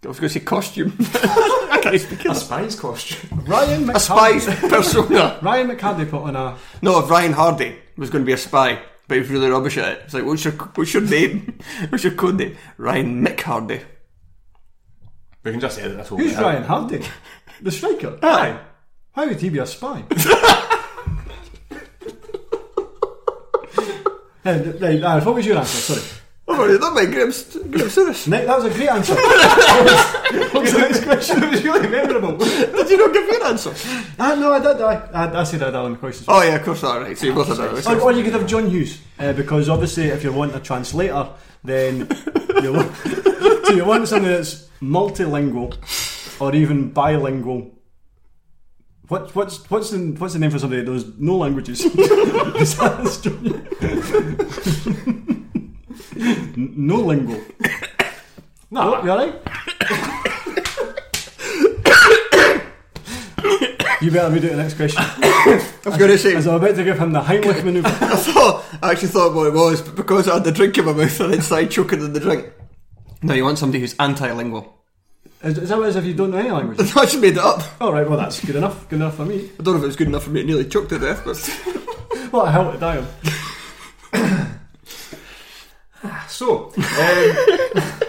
I 0.07 0.09
was 0.09 0.21
going 0.21 0.29
to 0.31 0.39
say 0.39 0.45
costume. 0.45 0.97
I 1.01 1.81
can't 1.83 2.01
speak 2.01 2.25
A 2.27 2.35
spy's 2.37 2.79
costume. 2.79 3.41
Ryan 3.45 3.91
A 3.91 3.93
McHardy. 3.95 4.41
spy's 4.41 4.47
persona. 4.71 5.39
Ryan 5.43 5.69
McHardy 5.69 6.09
put 6.09 6.23
on 6.23 6.37
a. 6.37 6.57
No, 6.81 7.01
if 7.01 7.11
Ryan 7.11 7.33
Hardy 7.33 7.77
was 7.97 8.09
going 8.11 8.23
to 8.23 8.27
be 8.27 8.33
a 8.33 8.37
spy, 8.37 8.79
but 9.09 9.15
he 9.17 9.21
was 9.21 9.31
really 9.31 9.51
rubbish 9.51 9.77
at 9.79 9.93
it. 9.95 10.03
It's 10.05 10.15
like, 10.15 10.25
what's 10.25 10.45
your, 10.45 10.53
what's 10.53 10.95
your 10.95 11.03
name? 11.03 11.59
What's 11.89 12.05
your 12.05 12.13
code 12.15 12.37
name? 12.37 12.57
Ryan 12.79 13.25
Mick 13.27 13.41
Hardy. 13.41 13.81
We 15.43 15.51
can 15.51 15.59
just 15.61 15.79
edit 15.81 15.97
this 15.97 16.09
whole 16.09 16.19
Who's 16.19 16.31
bit 16.31 16.39
out. 16.39 16.45
Ryan 16.45 16.63
Hardy? 16.65 17.03
The 17.63 17.71
striker. 17.73 18.19
Aye. 18.23 18.61
How 19.13 19.27
would 19.27 19.41
he 19.41 19.49
be 19.49 19.59
a 19.59 19.67
spy? 19.67 20.05
right, 24.45 24.81
right, 24.81 25.03
Aaron, 25.03 25.25
what 25.25 25.35
was 25.35 25.47
your 25.47 25.59
answer? 25.59 25.95
Sorry. 25.95 26.21
Already 26.59 26.79
done 26.79 26.95
my 26.95 27.05
Graham, 27.05 27.31
Graham 27.71 27.89
Souness. 27.89 28.29
Ne- 28.29 28.47
that 28.47 28.57
was 28.59 28.65
a 28.65 28.71
great 28.75 28.89
answer. 28.89 29.15
what 30.53 30.63
was 30.63 30.73
the 30.73 30.79
next 30.79 31.05
question? 31.05 31.43
it 31.43 31.51
was 31.51 31.65
really 31.65 31.89
memorable. 31.89 32.37
Did 32.39 32.91
you 32.91 32.97
not 32.97 33.13
give 33.13 33.29
me 33.29 33.37
an 33.37 33.43
answer? 33.43 33.75
Ah, 34.19 34.35
no, 34.35 34.53
I 34.53 34.59
did. 34.59 34.81
I, 34.81 34.95
I, 35.13 35.41
I 35.41 35.45
said 35.45 35.63
I 35.63 35.67
had 35.67 35.75
Ally 35.75 35.91
McCoist. 35.95 36.25
Oh, 36.29 36.43
yeah, 36.43 36.57
of 36.57 36.65
course 36.65 36.83
not. 36.83 37.03
Right, 37.03 37.17
so 37.17 37.27
you 37.27 37.35
both 37.35 37.49
had 37.49 37.57
that. 37.59 37.87
Or, 37.87 38.01
or 38.01 38.13
you 38.13 38.25
could 38.25 38.33
have 38.33 38.47
John 38.47 38.71
Hughes, 38.71 39.01
uh, 39.19 39.33
because 39.33 39.69
obviously 39.69 40.07
if 40.07 40.25
you 40.25 40.33
want 40.33 40.55
a 40.55 40.61
translator, 40.61 41.29
then 41.63 42.09
you 42.63 42.73
want, 42.73 42.97
so 42.97 43.73
you 43.73 43.85
want 43.85 44.09
something 44.09 44.31
that's 44.31 44.69
multilingual 44.81 45.77
or 46.41 46.55
even 46.55 46.91
bilingual. 46.91 47.73
What, 49.09 49.35
what's 49.37 49.71
what's 49.71 49.91
the 49.91 49.99
what's 50.19 50.33
the 50.33 50.41
name 50.41 50.51
for 50.51 50.59
somebody 50.59 50.83
that 50.83 50.91
knows 50.91 51.07
no 51.19 51.37
languages? 51.37 51.83
Besides 51.95 53.21
John 53.21 53.39
Hughes. 53.81 55.27
N- 56.19 56.75
no 56.77 56.97
lingo. 57.01 57.41
No, 58.71 58.95
Oh, 58.97 59.05
you 59.05 59.11
alright? 59.11 59.35
you 64.03 64.11
better 64.11 64.33
read 64.35 64.45
out 64.45 64.51
the 64.51 64.57
next 64.57 64.75
question. 64.75 65.03
I 65.03 65.63
was 65.87 65.97
going 65.97 66.11
to 66.11 66.19
say, 66.19 66.35
As 66.35 66.47
I'm 66.47 66.57
about 66.57 66.75
to 66.77 66.85
give 66.85 66.99
him 66.99 67.13
the 67.13 67.21
Heimlich 67.23 67.65
manoeuvre. 67.65 67.91
I 68.01 68.17
thought, 68.17 68.65
I 68.83 68.91
actually 68.93 69.09
thought 69.09 69.35
what 69.35 69.47
it 69.49 69.53
was, 69.55 69.83
but 69.83 69.95
because 69.97 70.29
I 70.29 70.35
had 70.35 70.45
the 70.45 70.53
drink 70.53 70.77
in 70.79 70.85
my 70.85 70.93
mouth 70.93 71.21
and 71.21 71.35
it's 71.35 71.51
like 71.51 71.71
choking 71.71 72.03
on 72.03 72.13
the 72.13 72.21
drink. 72.21 72.53
No, 73.23 73.35
you 73.35 73.45
want 73.45 73.59
somebody 73.59 73.81
who's 73.81 73.95
anti-lingual. 73.99 74.75
Is, 75.43 75.59
is 75.59 75.69
that 75.69 75.79
what 75.79 75.87
it 75.87 75.91
is 75.91 75.97
if 75.97 76.05
you 76.05 76.15
don't 76.15 76.31
know 76.31 76.39
any 76.39 76.51
language? 76.51 76.79
I 76.97 77.05
just 77.05 77.21
made 77.21 77.35
it 77.35 77.39
up. 77.39 77.63
All 77.81 77.93
right, 77.93 78.09
well 78.09 78.19
that's 78.19 78.45
good 78.45 78.57
enough. 78.57 78.89
Good 78.89 78.97
enough 78.97 79.17
for 79.17 79.25
me. 79.25 79.51
I 79.59 79.63
don't 79.63 79.75
know 79.75 79.79
if 79.79 79.83
it 79.85 79.87
was 79.87 79.97
good 79.97 80.09
enough 80.09 80.25
for 80.25 80.31
me 80.31 80.41
to 80.43 80.47
nearly 80.47 80.65
choked 80.67 80.89
to 80.91 80.99
death, 80.99 81.23
but 81.25 81.37
What 82.33 82.47
the 82.47 82.51
hell 82.51 82.73
to 82.73 82.79
die 82.79 82.99
on? 82.99 83.07
So, 86.29 86.73
um, 86.77 86.77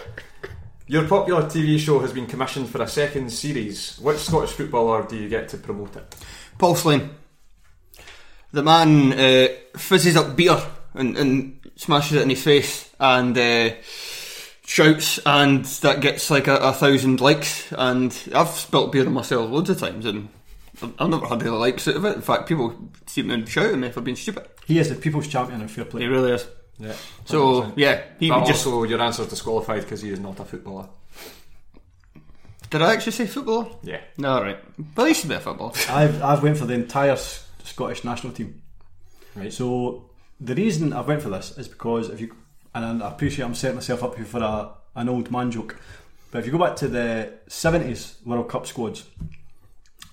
your 0.87 1.07
popular 1.07 1.43
TV 1.43 1.79
show 1.79 1.99
has 1.99 2.13
been 2.13 2.25
commissioned 2.25 2.69
for 2.69 2.81
a 2.81 2.87
second 2.87 3.31
series. 3.31 3.97
Which 3.99 4.17
Scottish 4.17 4.51
footballer 4.51 5.07
do 5.07 5.15
you 5.15 5.29
get 5.29 5.49
to 5.49 5.57
promote 5.57 5.95
it? 5.95 6.15
Paul 6.57 6.75
Slane. 6.75 7.09
The 8.51 8.63
man 8.63 9.13
uh, 9.13 9.47
fizzes 9.77 10.15
up 10.15 10.35
beer 10.35 10.57
and, 10.93 11.17
and 11.17 11.59
smashes 11.75 12.17
it 12.17 12.23
in 12.23 12.29
his 12.29 12.43
face 12.43 12.89
and 12.99 13.37
uh, 13.37 13.75
shouts, 14.65 15.19
and 15.25 15.65
that 15.65 16.01
gets 16.01 16.31
like 16.31 16.47
a, 16.47 16.57
a 16.57 16.73
thousand 16.73 17.21
likes. 17.21 17.71
And 17.73 18.17
I've 18.33 18.49
spilt 18.49 18.91
beer 18.91 19.05
on 19.05 19.13
myself 19.13 19.49
loads 19.49 19.69
of 19.69 19.79
times, 19.79 20.05
and 20.05 20.29
I've 20.81 20.93
I've 20.97 21.09
never 21.09 21.27
had 21.27 21.41
any 21.41 21.51
likes 21.51 21.87
out 21.87 21.97
of 21.97 22.05
it. 22.05 22.15
In 22.15 22.21
fact, 22.21 22.47
people 22.47 22.89
seem 23.05 23.29
to 23.29 23.45
shout 23.45 23.65
at 23.65 23.77
me 23.77 23.91
for 23.91 24.01
being 24.01 24.17
stupid. 24.17 24.47
He 24.65 24.79
is 24.79 24.89
the 24.89 24.95
people's 24.95 25.27
champion 25.27 25.61
in 25.61 25.67
fair 25.67 25.85
play. 25.85 26.01
He 26.01 26.07
really 26.07 26.31
is. 26.31 26.47
Yeah. 26.79 26.93
So 27.25 27.71
yeah, 27.75 28.03
he 28.19 28.29
But 28.29 28.39
would 28.39 28.47
just. 28.47 28.65
also, 28.65 28.83
your 28.83 29.01
answer 29.01 29.23
is 29.23 29.29
disqualified 29.29 29.81
because 29.81 30.01
he 30.01 30.09
is 30.11 30.19
not 30.19 30.39
a 30.39 30.45
footballer. 30.45 30.87
Did 32.69 32.81
I 32.81 32.93
actually 32.93 33.13
say 33.13 33.27
footballer? 33.27 33.67
Yeah. 33.81 34.01
No, 34.17 34.29
all 34.35 34.43
right. 34.43 34.59
But 34.95 35.03
he 35.03 35.07
used 35.09 35.21
to 35.21 35.27
be 35.27 35.35
a 35.35 35.39
footballer. 35.39 35.71
I've 35.89 36.21
I've 36.21 36.43
went 36.43 36.57
for 36.57 36.65
the 36.65 36.73
entire 36.73 37.11
S- 37.11 37.47
Scottish 37.63 38.03
national 38.03 38.33
team. 38.33 38.61
Right. 39.35 39.51
So 39.53 40.09
the 40.39 40.53
reason 40.53 40.93
I 40.93 41.01
went 41.01 41.21
for 41.21 41.29
this 41.29 41.57
is 41.57 41.67
because 41.67 42.09
if 42.09 42.19
you 42.21 42.35
and 42.75 43.01
I 43.01 43.07
appreciate 43.09 43.45
I'm 43.45 43.55
setting 43.55 43.75
myself 43.75 44.03
up 44.03 44.15
here 44.15 44.25
for 44.25 44.39
a, 44.43 44.69
an 44.95 45.09
old 45.09 45.31
man 45.31 45.49
joke, 45.49 45.79
but 46.31 46.39
if 46.39 46.45
you 46.45 46.51
go 46.51 46.57
back 46.59 46.75
to 46.77 46.87
the 46.87 47.33
seventies 47.47 48.17
World 48.25 48.49
Cup 48.49 48.67
squads, 48.67 49.05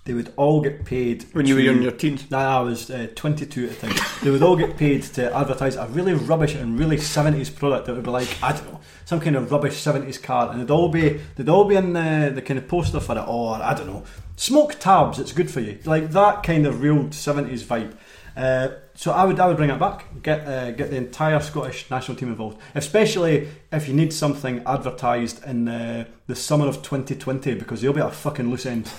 they 0.05 0.13
would 0.13 0.33
all 0.37 0.61
get 0.61 0.85
paid 0.85 1.25
When 1.33 1.47
you 1.47 1.55
were 1.55 1.63
to- 1.63 1.71
in 1.71 1.83
your 1.83 1.93
teens. 1.93 2.31
Nah, 2.31 2.59
I 2.59 2.61
was 2.61 2.91
uh, 2.91 3.09
22 3.15 3.65
at 3.65 3.81
the 3.81 3.87
time. 3.87 3.97
they 4.23 4.31
would 4.31 4.43
all 4.43 4.55
get 4.57 4.77
paid 4.77 5.03
to 5.15 5.35
advertise 5.35 5.77
a 5.77 5.87
really 5.89 6.13
rubbish 6.13 6.55
and 6.55 6.79
really 6.79 6.99
70s 6.99 7.55
product 7.55 7.87
that 7.87 7.95
would 7.95 8.05
be 8.05 8.11
like, 8.11 8.29
I 8.43 8.53
don't 8.53 8.67
know, 8.71 8.81
some 9.07 9.21
kind 9.21 9.35
of 9.37 9.51
rubbish 9.51 9.83
70s 9.83 10.23
car. 10.23 10.51
And 10.51 10.61
they'd 10.61 10.71
all 10.71 10.89
be 10.91 11.21
they'd 11.37 11.49
all 11.49 11.65
be 11.65 11.77
in 11.77 11.95
the, 11.95 12.31
the 12.35 12.43
kind 12.43 12.59
of 12.59 12.69
poster 12.69 13.01
for 13.01 13.17
it, 13.17 13.25
or 13.27 13.57
I 13.57 13.73
don't 13.73 13.87
know, 13.87 14.05
smoke 14.37 14.77
tabs, 14.79 15.19
it's 15.19 15.33
good 15.33 15.51
for 15.51 15.61
you. 15.61 15.79
Like 15.87 16.11
that 16.11 16.43
kind 16.43 16.67
of 16.67 16.83
real 16.83 17.05
70s 17.05 17.63
vibe. 17.63 17.95
Uh, 18.37 18.69
so 18.95 19.13
I 19.13 19.25
would 19.25 19.39
I 19.39 19.47
would 19.47 19.57
bring 19.57 19.71
it 19.71 19.79
back. 19.79 20.23
Get 20.23 20.47
uh, 20.47 20.73
get 20.73 20.91
the 20.91 20.97
entire 20.97 21.41
Scottish 21.41 21.91
national 21.91 22.17
team 22.17 22.29
involved, 22.29 22.59
especially 22.75 23.49
if 23.73 23.89
you 23.89 23.95
need 23.95 24.13
something 24.13 24.63
advertised 24.67 25.45
in 25.45 25.69
uh, 25.69 26.05
the 26.27 26.35
summer 26.35 26.67
of 26.67 26.83
2020 26.83 27.55
because 27.55 27.83
you'll 27.83 27.93
be 27.93 28.01
at 28.01 28.09
a 28.09 28.11
fucking 28.11 28.51
loose 28.51 28.67
end. 28.67 28.87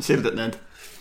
Saved 0.00 0.26
it, 0.26 0.34
Ned. 0.34 0.56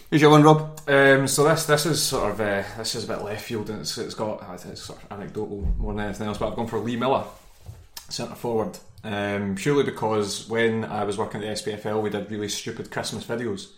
Here's 0.09 0.23
your 0.23 0.31
one, 0.31 0.41
Rob. 0.41 0.81
Um, 0.87 1.27
so 1.27 1.43
this 1.43 1.65
this 1.65 1.85
is 1.85 2.01
sort 2.01 2.31
of 2.31 2.41
uh, 2.41 2.63
this 2.77 2.95
is 2.95 3.03
a 3.03 3.07
bit 3.07 3.21
left 3.21 3.45
field 3.45 3.69
and 3.69 3.81
it's, 3.81 3.95
it's 3.99 4.15
got 4.15 4.41
I 4.43 4.57
think 4.57 4.73
it's 4.73 4.81
sort 4.83 5.03
of 5.03 5.11
anecdotal 5.11 5.61
more 5.77 5.93
than 5.93 6.05
anything 6.05 6.25
else. 6.25 6.39
But 6.39 6.49
I've 6.49 6.55
gone 6.55 6.65
for 6.67 6.79
Lee 6.79 6.95
Miller, 6.95 7.25
centre 8.09 8.33
forward. 8.33 8.79
Um, 9.03 9.55
purely 9.55 9.83
because 9.83 10.49
when 10.49 10.83
I 10.83 11.05
was 11.05 11.17
working 11.17 11.41
at 11.43 11.63
the 11.63 11.71
SPFL, 11.71 12.01
we 12.01 12.09
did 12.09 12.29
really 12.29 12.49
stupid 12.49 12.91
Christmas 12.91 13.23
videos, 13.23 13.71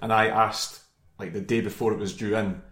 and 0.00 0.12
I 0.12 0.28
asked 0.28 0.80
like 1.18 1.32
the 1.32 1.40
day 1.40 1.60
before 1.60 1.92
it 1.92 1.98
was 1.98 2.14
due 2.14 2.36
in, 2.36 2.62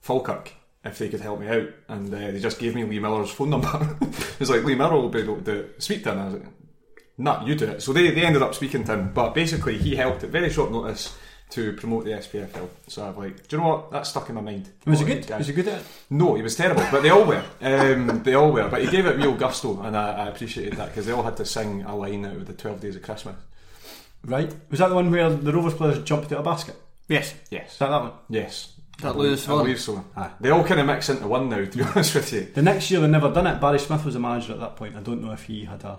Falkirk 0.00 0.52
if 0.84 0.98
they 0.98 1.08
could 1.08 1.20
help 1.20 1.38
me 1.38 1.48
out, 1.48 1.68
and 1.88 2.12
uh, 2.12 2.18
they 2.18 2.40
just 2.40 2.58
gave 2.58 2.74
me 2.74 2.82
Lee 2.84 2.98
Miller's 2.98 3.30
phone 3.30 3.50
number. 3.50 3.96
it 4.00 4.40
was 4.40 4.50
like 4.50 4.64
Lee 4.64 4.74
Miller 4.74 4.96
will 4.96 5.08
be 5.08 5.20
able 5.20 5.40
to 5.42 5.68
speak 5.78 6.02
to 6.04 6.12
him. 6.12 6.18
I 6.18 6.24
was 6.24 6.34
like, 6.34 6.46
"Nah, 7.18 7.46
you 7.46 7.54
do 7.54 7.66
it." 7.66 7.82
So 7.82 7.92
they, 7.92 8.10
they 8.10 8.24
ended 8.24 8.42
up 8.42 8.54
speaking 8.54 8.84
to 8.84 8.94
him, 8.94 9.12
but 9.12 9.34
basically 9.34 9.78
he 9.78 9.94
helped 9.94 10.24
at 10.24 10.30
very 10.30 10.50
short 10.50 10.72
notice 10.72 11.16
to 11.52 11.72
promote 11.74 12.04
the 12.04 12.10
SPFL. 12.12 12.68
So 12.88 13.04
I'm 13.04 13.16
like, 13.16 13.46
do 13.48 13.56
you 13.56 13.62
know 13.62 13.68
what? 13.68 13.90
That's 13.90 14.10
stuck 14.10 14.28
in 14.28 14.34
my 14.34 14.40
mind. 14.40 14.68
Was 14.86 15.00
he 15.00 15.04
a 15.04 15.08
good? 15.08 15.26
guy. 15.26 15.38
Was 15.38 15.46
he 15.46 15.52
good 15.52 15.68
at 15.68 15.80
it? 15.80 15.86
No, 16.10 16.34
he 16.34 16.42
was 16.42 16.54
terrible, 16.56 16.84
but 16.90 17.02
they 17.02 17.10
all 17.10 17.24
were. 17.24 17.42
Um, 17.60 18.22
they 18.22 18.34
all 18.34 18.50
were, 18.52 18.68
but 18.68 18.82
he 18.82 18.90
gave 18.90 19.06
it 19.06 19.16
real 19.16 19.34
gusto, 19.34 19.80
and 19.82 19.96
I, 19.96 20.24
I 20.24 20.28
appreciated 20.28 20.74
that 20.78 20.88
because 20.88 21.06
they 21.06 21.12
all 21.12 21.22
had 21.22 21.36
to 21.38 21.44
sing 21.44 21.82
a 21.82 21.94
line 21.96 22.24
out 22.26 22.36
of 22.36 22.46
the 22.46 22.52
Twelve 22.54 22.80
Days 22.80 22.96
of 22.96 23.02
Christmas. 23.02 23.36
Right. 24.24 24.54
Was 24.70 24.78
that 24.78 24.88
the 24.88 24.94
one 24.94 25.10
where 25.10 25.30
the 25.30 25.52
Rovers 25.52 25.74
players 25.74 26.02
jumped 26.04 26.30
out 26.32 26.40
a 26.40 26.42
basket? 26.42 26.76
Yes. 27.08 27.34
Yes, 27.50 27.72
Is 27.72 27.78
that 27.78 27.88
that 27.90 28.00
one? 28.02 28.12
yes, 28.28 28.72
That 29.00 29.08
I 29.08 29.12
believe- 29.12 29.30
Lewis 29.30 29.48
I 29.48 29.56
believe 29.56 29.80
so. 29.80 30.04
Aye. 30.16 30.30
They 30.40 30.50
all 30.50 30.64
kind 30.64 30.80
of 30.80 30.86
mix 30.86 31.08
into 31.08 31.26
one 31.26 31.48
now. 31.48 31.64
To 31.64 31.78
be 31.78 31.82
honest 31.94 32.14
with 32.14 32.32
you, 32.32 32.42
The 32.54 32.62
next 32.62 32.90
year 32.90 33.00
they 33.00 33.08
never 33.08 33.30
done 33.32 33.46
it. 33.48 33.60
Barry 33.60 33.78
Smith 33.80 34.04
was 34.04 34.14
the 34.14 34.20
manager 34.20 34.52
at 34.52 34.60
that 34.60 34.76
point. 34.76 34.96
I 34.96 35.00
don't 35.00 35.20
know 35.22 35.32
if 35.32 35.42
he 35.44 35.64
had 35.64 35.82
a 35.84 35.98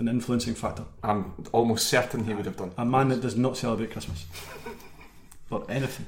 an 0.00 0.08
influencing 0.08 0.54
factor. 0.54 0.84
I'm 1.02 1.34
almost 1.52 1.86
certain 1.86 2.24
he 2.24 2.34
would 2.34 2.46
have 2.46 2.56
done. 2.56 2.72
A 2.78 2.84
man 2.84 3.08
that 3.08 3.20
does 3.20 3.36
not 3.36 3.56
celebrate 3.56 3.92
Christmas. 3.92 4.24
or 5.50 5.64
anything. 5.68 6.06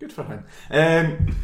Good 0.00 0.12
for 0.12 0.24
him. 0.24 0.44
Um, 0.70 1.36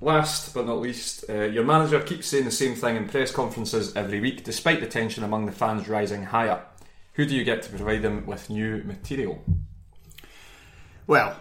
last 0.00 0.54
but 0.54 0.66
not 0.66 0.80
least, 0.80 1.26
uh, 1.28 1.42
your 1.44 1.64
manager 1.64 2.00
keeps 2.00 2.28
saying 2.28 2.46
the 2.46 2.50
same 2.50 2.74
thing 2.74 2.96
in 2.96 3.08
press 3.08 3.30
conferences 3.30 3.94
every 3.94 4.20
week, 4.20 4.42
despite 4.42 4.80
the 4.80 4.86
tension 4.86 5.22
among 5.22 5.46
the 5.46 5.52
fans 5.52 5.86
rising 5.86 6.24
higher. 6.24 6.62
Who 7.14 7.26
do 7.26 7.36
you 7.36 7.44
get 7.44 7.62
to 7.64 7.70
provide 7.70 8.02
them 8.02 8.24
with 8.26 8.48
new 8.48 8.82
material? 8.84 9.44
Well, 11.06 11.36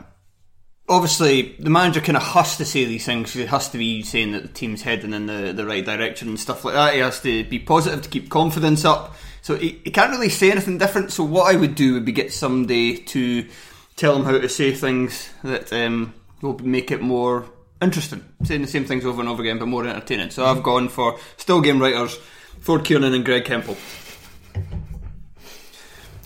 obviously, 0.90 1.56
the 1.60 1.70
manager 1.70 2.02
kind 2.02 2.18
of 2.18 2.24
has 2.24 2.58
to 2.58 2.66
say 2.66 2.86
these 2.86 3.06
things. 3.06 3.34
He 3.34 3.46
has 3.46 3.70
to 3.70 3.78
be 3.78 4.04
saying 4.04 4.32
that 4.32 4.44
the 4.44 4.50
team's 4.50 4.82
heading 4.82 5.14
in 5.14 5.28
the, 5.28 5.54
the 5.54 5.66
right 5.66 5.86
direction 5.86 6.30
and 6.30 6.40
stuff 6.40 6.64
like 6.66 6.74
that. 6.74 6.94
He 6.94 7.00
has 7.00 7.22
to 7.22 7.44
be 7.46 7.60
positive 7.60 8.02
to 8.04 8.10
keep 8.10 8.30
confidence 8.30 8.86
up. 8.86 9.16
So 9.42 9.56
he, 9.56 9.80
he 9.84 9.92
can't 9.92 10.12
really 10.12 10.30
say 10.30 10.52
anything 10.52 10.78
different. 10.78 11.12
So 11.12 11.24
what 11.24 11.54
I 11.54 11.58
would 11.58 11.76
do 11.76 11.94
would 11.94 12.06
be 12.06 12.12
get 12.12 12.34
somebody 12.34 12.98
to 12.98 13.48
tell 13.96 14.16
him 14.16 14.26
how 14.26 14.32
to 14.32 14.50
say 14.50 14.74
things 14.74 15.30
that 15.44 15.72
um, 15.74 16.14
will 16.42 16.58
make 16.60 16.92
it 16.92 17.02
more 17.02 17.46
interesting. 17.82 18.24
Saying 18.44 18.62
the 18.62 18.68
same 18.68 18.86
things 18.86 19.06
over 19.06 19.20
and 19.20 19.30
over 19.30 19.42
again, 19.42 19.60
but 19.60 19.68
more 19.68 19.86
entertaining. 19.86 20.32
So 20.32 20.46
I've 20.46 20.64
gone 20.64 20.90
for 20.90 21.18
still 21.38 21.62
game 21.62 21.80
writers, 21.80 22.16
Ford 22.60 22.84
Kiernan 22.84 23.14
and 23.14 23.26
Greg 23.26 23.48
Hemphill. 23.48 23.78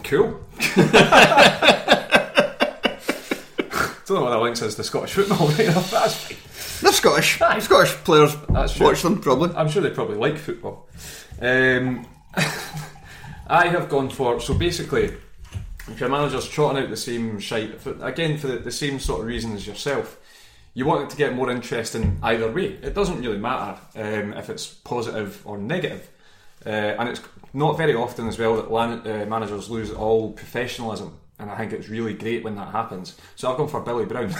Cool. 0.04 0.42
Don't 4.12 4.20
know 4.20 4.26
what 4.26 4.32
that 4.32 4.44
link 4.44 4.58
says 4.58 4.76
to 4.76 4.84
Scottish 4.84 5.14
football, 5.14 5.48
right? 5.48 5.68
That's 5.68 6.16
fine. 6.16 6.38
They're 6.82 6.92
Scottish. 6.92 7.38
Scottish 7.64 7.92
players 8.04 8.36
That's 8.50 8.76
true. 8.76 8.88
watch 8.88 9.02
them 9.04 9.22
probably. 9.22 9.56
I'm 9.56 9.70
sure 9.70 9.82
they 9.82 9.90
probably 9.90 10.18
like 10.18 10.38
football. 10.38 10.90
Um, 11.42 12.06
I 13.48 13.68
have 13.68 13.88
gone 13.88 14.10
for 14.10 14.42
so 14.42 14.54
basically, 14.54 15.14
if 15.88 15.98
your 15.98 16.10
manager's 16.10 16.50
trotting 16.50 16.84
out 16.84 16.90
the 16.90 16.98
same 16.98 17.40
shite 17.40 17.80
for, 17.80 17.96
again 18.06 18.38
for 18.38 18.48
the, 18.48 18.58
the 18.58 18.72
same 18.72 19.00
sort 19.00 19.22
of 19.22 19.28
reason 19.28 19.54
as 19.54 19.66
yourself, 19.66 20.20
you 20.74 20.86
want 20.86 21.04
it 21.06 21.10
to 21.12 21.16
get 21.16 21.34
more 21.34 21.50
interesting 21.50 22.20
either 22.22 22.52
way. 22.52 22.74
It 22.84 22.94
doesn't 22.94 23.22
really 23.22 23.38
matter 23.38 23.80
um, 23.96 24.34
if 24.34 24.50
it's 24.50 24.68
positive 24.68 25.42
or 25.46 25.58
negative. 25.58 26.10
Uh, 26.66 26.70
and 26.70 27.08
it's 27.08 27.22
not 27.54 27.78
very 27.78 27.96
often 27.96 28.28
as 28.28 28.38
well 28.38 28.58
that 28.58 28.70
lan- 28.70 29.08
uh, 29.08 29.26
managers 29.26 29.70
lose 29.70 29.90
all 29.90 30.34
professionalism, 30.34 31.18
and 31.42 31.50
I 31.50 31.58
think 31.58 31.74
it's 31.74 31.90
really 31.90 32.14
great 32.14 32.44
when 32.44 32.56
that 32.56 32.72
happens. 32.72 33.18
So 33.36 33.52
I've 33.52 33.58
gone 33.58 33.68
for 33.68 33.82
Billy 33.82 34.06
Brown. 34.06 34.34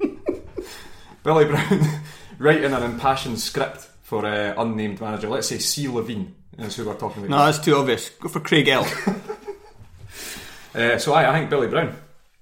Billy 1.22 1.44
Brown 1.44 2.00
writing 2.38 2.72
an 2.72 2.82
impassioned 2.82 3.38
script 3.38 3.82
for 4.02 4.24
uh, 4.24 4.54
unnamed 4.56 5.02
manager. 5.02 5.28
Let's 5.28 5.48
say 5.48 5.58
C. 5.58 5.86
Levein 5.86 6.32
is 6.58 6.76
who 6.76 6.86
we're 6.86 6.94
talking 6.94 7.24
about. 7.24 7.30
No, 7.30 7.44
that's 7.44 7.58
too 7.58 7.76
obvious. 7.76 8.08
Go 8.08 8.28
for 8.28 8.40
Craig 8.40 8.66
L. 8.68 8.90
Uh, 10.72 10.96
so 10.98 11.12
I, 11.12 11.28
I 11.28 11.36
think 11.36 11.50
Billy 11.50 11.66
Brown. 11.66 11.96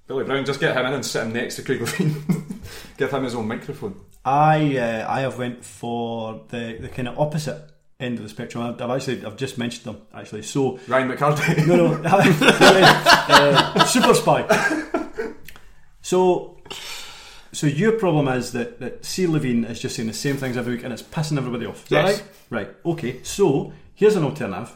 Billy 0.05 0.23
Brown, 0.23 0.45
just 0.45 0.59
get 0.59 0.77
him 0.77 0.85
in 0.85 0.93
and 0.93 1.03
sit 1.03 1.23
him 1.23 1.33
next 1.33 1.55
to 1.55 1.63
Craig 1.63 1.79
Levein. 1.79 2.59
Give 2.95 3.09
him 3.09 3.23
his 3.23 3.33
own 3.33 3.47
microphone. 3.47 3.99
I 4.23 4.77
uh, 4.77 5.11
I 5.11 5.21
have 5.21 5.39
went 5.39 5.65
for 5.65 6.43
the, 6.49 6.77
the 6.79 6.89
kind 6.89 7.07
of 7.07 7.17
opposite 7.17 7.59
end 7.99 8.17
of 8.17 8.23
the 8.23 8.29
spectrum. 8.29 8.63
I've, 8.63 8.81
I've 8.81 8.89
actually 8.91 9.25
I've 9.25 9.37
just 9.37 9.57
mentioned 9.57 9.85
them 9.85 10.01
actually. 10.13 10.43
So 10.43 10.79
Ryan 10.87 11.07
McCarthy. 11.09 11.65
no 11.67 11.97
no 11.97 12.01
uh, 12.11 13.85
super 13.85 14.13
spy. 14.13 14.45
So 16.01 16.57
so 17.51 17.67
your 17.67 17.93
problem 17.93 18.27
is 18.27 18.51
that 18.53 18.79
that 18.79 19.05
C 19.05 19.25
Levein 19.25 19.69
is 19.69 19.79
just 19.79 19.95
saying 19.95 20.07
the 20.07 20.13
same 20.13 20.37
things 20.37 20.55
every 20.57 20.75
week 20.75 20.83
and 20.83 20.93
it's 20.93 21.03
pissing 21.03 21.37
everybody 21.37 21.65
off. 21.65 21.85
Is 21.85 21.91
Yes. 21.91 22.19
right? 22.19 22.23
Right. 22.49 22.69
Okay. 22.85 23.23
So 23.23 23.73
here's 23.95 24.15
an 24.15 24.23
alternative. 24.23 24.75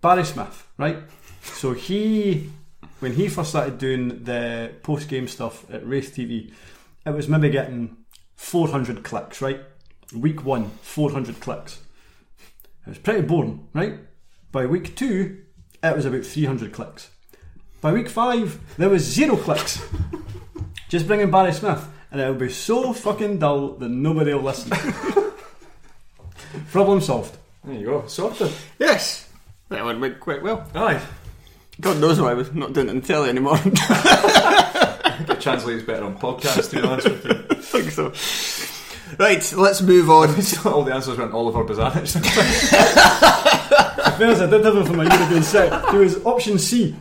Barry 0.00 0.24
Smith, 0.24 0.66
right? 0.78 0.98
So 1.42 1.72
he, 1.74 2.50
when 3.00 3.12
he 3.12 3.28
first 3.28 3.50
started 3.50 3.76
doing 3.76 4.24
the 4.24 4.72
post 4.82 5.08
game 5.08 5.28
stuff 5.28 5.70
at 5.70 5.86
Raith 5.86 6.14
TV, 6.16 6.52
it 7.04 7.10
was 7.10 7.28
maybe 7.28 7.50
getting 7.50 7.96
400 8.36 9.02
clicks, 9.02 9.42
right? 9.42 9.60
Week 10.14 10.44
one, 10.44 10.70
400 10.82 11.40
clicks. 11.40 11.80
It 12.86 12.88
was 12.90 12.98
pretty 12.98 13.22
boring, 13.22 13.68
right? 13.72 13.98
By 14.50 14.66
week 14.66 14.96
two, 14.96 15.42
it 15.82 15.96
was 15.96 16.04
about 16.04 16.24
300 16.24 16.72
clicks. 16.72 17.10
By 17.80 17.92
week 17.92 18.08
five, 18.08 18.58
there 18.76 18.88
was 18.90 19.02
zero 19.04 19.36
clicks. 19.36 19.80
Just 20.88 21.06
bring 21.06 21.20
in 21.20 21.30
Barry 21.30 21.52
Smith, 21.52 21.86
and 22.10 22.20
it'll 22.20 22.34
be 22.34 22.50
so 22.50 22.92
fucking 22.92 23.38
dull 23.38 23.74
that 23.74 23.88
nobody 23.88 24.34
will 24.34 24.42
listen. 24.42 24.70
Problem 26.72 27.00
solved. 27.00 27.36
There 27.64 27.74
you 27.78 27.86
go. 27.86 28.06
Sorted. 28.06 28.50
yes. 28.78 29.28
That 29.68 29.84
went 29.84 30.00
went 30.00 30.18
quite 30.18 30.42
well. 30.42 30.66
Aye. 30.74 31.00
God 31.80 31.98
knows 32.00 32.20
why 32.20 32.32
I 32.32 32.34
was 32.34 32.52
not 32.52 32.72
doing 32.72 32.88
it 32.88 32.92
in 32.96 33.00
telly 33.02 33.28
anymore. 33.30 33.54
I 33.54 35.14
think 35.18 35.30
it 35.30 35.40
translates 35.40 35.84
better 35.84 36.04
on 36.04 36.18
podcast, 36.18 36.70
to 36.70 36.76
be 36.76 36.82
honest 36.86 37.08
with 37.08 37.24
you. 37.24 37.30
I 37.50 37.54
think 37.54 37.90
so. 37.92 38.12
Right, 39.18 39.52
let's 39.56 39.82
move 39.82 40.08
on. 40.10 40.28
All 40.64 40.84
the 40.84 40.94
answers 40.94 41.18
went 41.18 41.32
Oliver 41.32 41.64
Bazanich. 41.64 42.12
Fairness, 44.16 44.40
I 44.40 44.46
did 44.46 44.64
have 44.64 44.76
him 44.76 44.84
for 44.84 44.92
my 44.92 45.04
European 45.04 45.42
set. 45.42 45.90
He 45.90 45.96
was 45.96 46.24
option 46.24 46.58
C. 46.58 46.94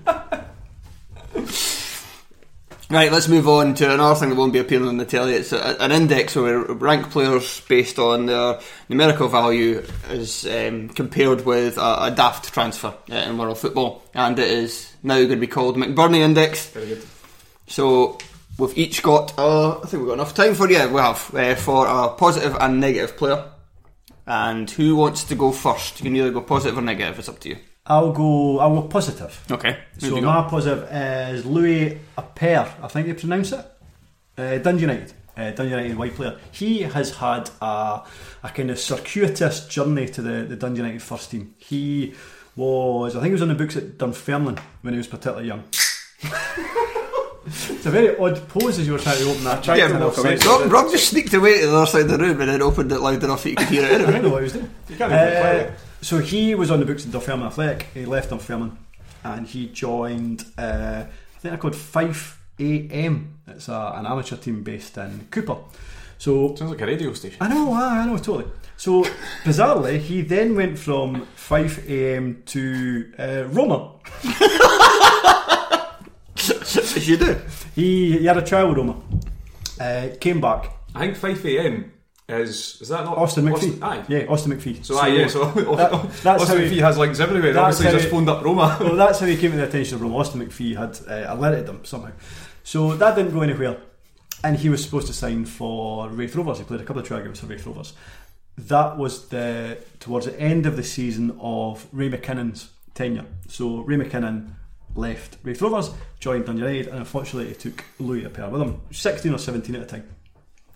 Right, 2.92 3.12
let's 3.12 3.28
move 3.28 3.48
on 3.48 3.76
to 3.76 3.94
another 3.94 4.20
thing 4.20 4.30
that 4.30 4.36
won't 4.36 4.52
be 4.52 4.58
appearing 4.58 4.88
on 4.88 4.98
the 4.98 5.06
telly. 5.06 5.36
It's 5.36 5.52
a, 5.52 5.80
an 5.80 5.92
index 5.92 6.36
where 6.36 6.64
we 6.64 6.74
rank 6.74 7.12
players 7.12 7.62
based 7.68 8.00
on 8.00 8.26
their 8.26 8.60
numerical 8.90 9.28
value 9.28 9.86
as 10.08 10.48
um, 10.48 10.90
compared 10.90 11.46
with 11.46 11.78
a, 11.78 12.06
a 12.06 12.12
daft 12.12 12.52
transfer 12.52 12.96
uh, 13.12 13.16
in 13.16 13.38
world 13.38 13.60
football. 13.60 14.02
And 14.16 14.40
it 14.40 14.50
is 14.50 14.92
now 15.04 15.18
going 15.18 15.30
to 15.30 15.36
be 15.36 15.46
called 15.46 15.78
McBurnie 15.78 16.22
Index. 16.22 16.66
Very 16.72 16.88
good. 16.88 17.06
So 17.68 18.18
we've 18.60 18.78
each 18.78 19.02
got, 19.02 19.38
uh, 19.40 19.80
I 19.80 19.86
think 19.88 20.02
we've 20.02 20.08
got 20.08 20.14
enough 20.14 20.34
time 20.36 20.54
for 20.54 20.70
you. 20.70 20.88
We 20.90 21.00
have 21.02 21.34
uh, 21.34 21.56
for 21.56 21.88
a 21.88 22.10
positive 22.10 22.56
and 22.60 22.80
negative 22.80 23.18
player. 23.18 23.44
And 24.28 24.70
who 24.70 24.96
wants 24.96 25.24
to 25.24 25.36
go 25.36 25.52
first? 25.52 26.00
You 26.00 26.04
can 26.04 26.16
either 26.16 26.32
go 26.32 26.42
positive 26.42 26.78
or 26.78 26.82
negative. 26.82 27.18
It's 27.18 27.30
up 27.30 27.40
to 27.40 27.50
you. 27.50 27.58
I'll 27.88 28.12
go. 28.12 28.60
I'll 28.60 28.82
go 28.82 28.88
positive. 28.88 29.44
Okay. 29.50 29.80
Who 30.02 30.10
So 30.10 30.22
my 30.22 30.48
positive 30.48 30.88
is 30.92 31.46
Louis 31.46 32.00
Appere. 32.16 32.68
I 32.84 32.88
think 32.90 33.08
you 33.08 33.16
pronounce 33.16 33.52
it. 33.54 33.66
Uh, 34.38 34.58
Dundee 34.60 34.82
United. 34.82 35.14
uh, 35.36 35.50
Dundee 35.52 35.72
United 35.72 35.98
wide 35.98 36.14
player. 36.14 36.38
He 36.52 36.84
has 36.84 37.16
had 37.16 37.50
a, 37.60 38.04
a 38.44 38.50
kind 38.54 38.70
of 38.70 38.78
circuitous 38.78 39.66
journey 39.68 40.08
to 40.10 40.22
the, 40.22 40.44
the 40.44 40.56
Dundee 40.56 40.82
United 40.82 41.02
first 41.02 41.32
team. 41.32 41.56
He 41.58 42.14
was, 42.56 43.16
I 43.16 43.20
think 43.22 43.30
he 43.30 43.34
was 43.34 43.42
on 43.42 43.48
the 43.48 43.56
books 43.56 43.76
at 43.78 43.98
Dunfermline 43.98 44.60
when 44.84 44.94
he 44.94 44.98
was 45.00 45.08
particularly 45.08 45.48
young. 45.48 45.64
it's 47.50 47.86
a 47.86 47.92
very 47.92 48.18
odd 48.18 48.48
pose 48.48 48.80
as 48.80 48.86
you 48.88 48.94
were 48.94 49.00
trying 49.00 49.18
to 49.20 49.30
open 49.30 49.44
that. 49.44 49.64
tried 49.64 49.78
Yeah, 49.78 49.88
to 49.90 50.00
walk 50.06 50.18
away. 50.18 50.38
Rob, 50.46 50.72
Rob 50.72 50.92
just 50.92 51.10
sneaked 51.10 51.34
away 51.34 51.62
to 51.62 51.68
the 51.68 51.76
other 51.76 51.86
side 51.86 52.02
of 52.04 52.10
the 52.10 52.18
room 52.18 52.40
and 52.42 52.50
then 52.50 52.62
opened 52.62 52.92
it 52.92 53.00
loud 53.00 53.24
enough 53.24 53.44
that 53.44 53.50
you 53.50 53.56
could 53.56 53.68
hear 53.68 53.84
it 53.84 53.92
I 53.92 53.96
anyway. 53.96 54.12
don't 54.14 54.24
know 54.24 54.30
what 54.30 54.38
he 54.40 54.44
was 54.44 54.54
doing. 54.54 54.70
You 54.90 54.96
can't 54.96 55.14
Uh, 55.14 55.72
so 56.02 56.20
he 56.20 56.56
was 56.56 56.72
on 56.72 56.80
the 56.80 56.86
books 56.86 57.06
at 57.06 57.12
Dunfermline 57.12 57.48
Athletic. 57.48 57.88
He 57.94 58.06
left 58.06 58.30
Dunfermline 58.30 58.78
and 59.24 59.46
he 59.48 59.68
joined, 59.68 60.46
uh, 60.58 61.04
I 61.06 61.40
think 61.40 61.52
they're 61.52 61.58
called 61.58 61.76
Fife 61.76 62.42
AM. 62.60 63.40
It's 63.48 63.68
a, 63.68 63.94
an 63.98 64.06
amateur 64.06 64.38
team 64.38 64.64
based 64.64 64.98
in 64.98 65.28
Cupar. 65.32 65.64
So 66.18 66.56
Sounds 66.56 66.72
like 66.72 66.82
a 66.82 66.86
radio 66.86 67.14
station. 67.14 67.38
I 67.42 67.48
know, 67.48 67.74
I 67.74 68.06
know, 68.06 68.18
totally. 68.18 68.46
So 68.78 69.04
bizarrely, 69.44 70.00
he 70.00 70.22
then 70.22 70.56
went 70.56 70.78
from 70.80 71.26
Fife 71.36 71.90
AM 71.90 72.44
to 72.48 73.12
uh, 73.20 73.44
Roma. 73.50 73.92
As 77.00 77.08
you 77.10 77.18
do. 77.18 77.40
He, 77.76 78.20
he 78.20 78.26
had 78.26 78.38
a 78.38 78.42
trial 78.42 78.68
with 78.70 78.78
Roma. 78.78 78.96
Uh, 79.80 80.10
came 80.20 80.42
back. 80.42 80.72
I 80.94 81.00
think 81.00 81.18
5 81.18 81.46
a.m. 81.46 81.94
is 82.28 82.80
is 82.82 82.90
that 82.90 83.06
not 83.06 83.18
Austin 83.18 83.46
MacPhee. 83.46 83.82
aye. 83.82 84.04
Yeah, 84.08 84.26
Austin 84.28 84.52
MacPhee. 84.52 84.84
So, 84.86 84.98
aye, 84.98 85.08
yeah. 85.08 85.28
So 85.28 85.46
that- 85.52 85.92
that's 86.24 86.48
how 86.48 86.56
he- 86.58 86.64
MacPhee 86.70 86.82
has 86.82 86.98
links 86.98 87.20
everywhere. 87.20 87.54
that's 87.54 87.80
Obviously, 87.80 87.86
how 87.86 87.92
he's 87.94 88.02
just 88.04 88.12
phoned 88.14 88.30
up 88.30 88.44
Roma. 88.44 88.78
well, 88.82 88.96
that's 88.96 89.20
how 89.20 89.26
he 89.26 89.38
came 89.38 89.52
to 89.52 89.58
the 89.58 89.68
attention 89.68 89.96
of 89.96 90.02
Roma. 90.02 90.18
Austin 90.18 90.42
McPhee 90.46 90.76
had 90.76 91.00
uh, 91.10 91.34
alerted 91.34 91.66
them 91.66 91.86
somehow. 91.86 92.12
So 92.64 92.96
that 92.96 93.16
didn't 93.16 93.34
go 93.34 93.42
anywhere. 93.42 93.78
And 94.44 94.58
he 94.58 94.70
was 94.70 94.84
supposed 94.84 95.08
to 95.08 95.14
sign 95.14 95.46
for 95.46 96.08
Raith 96.10 96.36
Rovers. 96.36 96.60
He 96.60 96.64
played 96.64 96.80
a 96.82 96.86
couple 96.86 97.02
of 97.02 97.08
trial 97.08 97.24
games 97.24 97.40
for 97.40 97.48
Raith 97.48 97.66
Rovers. 97.66 97.94
That 98.58 98.98
was 98.98 99.28
the 99.30 99.78
towards 100.00 100.26
the 100.28 100.40
end 100.40 100.66
of 100.66 100.76
the 100.76 100.84
season 100.84 101.38
of 101.42 101.88
Ray 101.92 102.10
McKinnon's 102.10 102.70
tenure. 102.94 103.26
So 103.48 103.80
Ray 103.82 103.96
McKinnon 103.98 104.52
left 104.96 105.38
Raith 105.44 105.62
Rovers, 105.62 105.92
joined 106.20 106.46
Dundee 106.46 106.82
and 106.82 107.00
unfortunately 107.00 107.50
he 107.50 107.56
took 107.56 107.84
Louis 108.00 108.26
Appere 108.26 108.50
with 108.50 108.62
him. 108.62 108.82
16 108.92 109.34
or 109.34 109.38
17 109.38 109.76
at 109.76 109.82
the 109.82 109.88
time. 109.88 110.10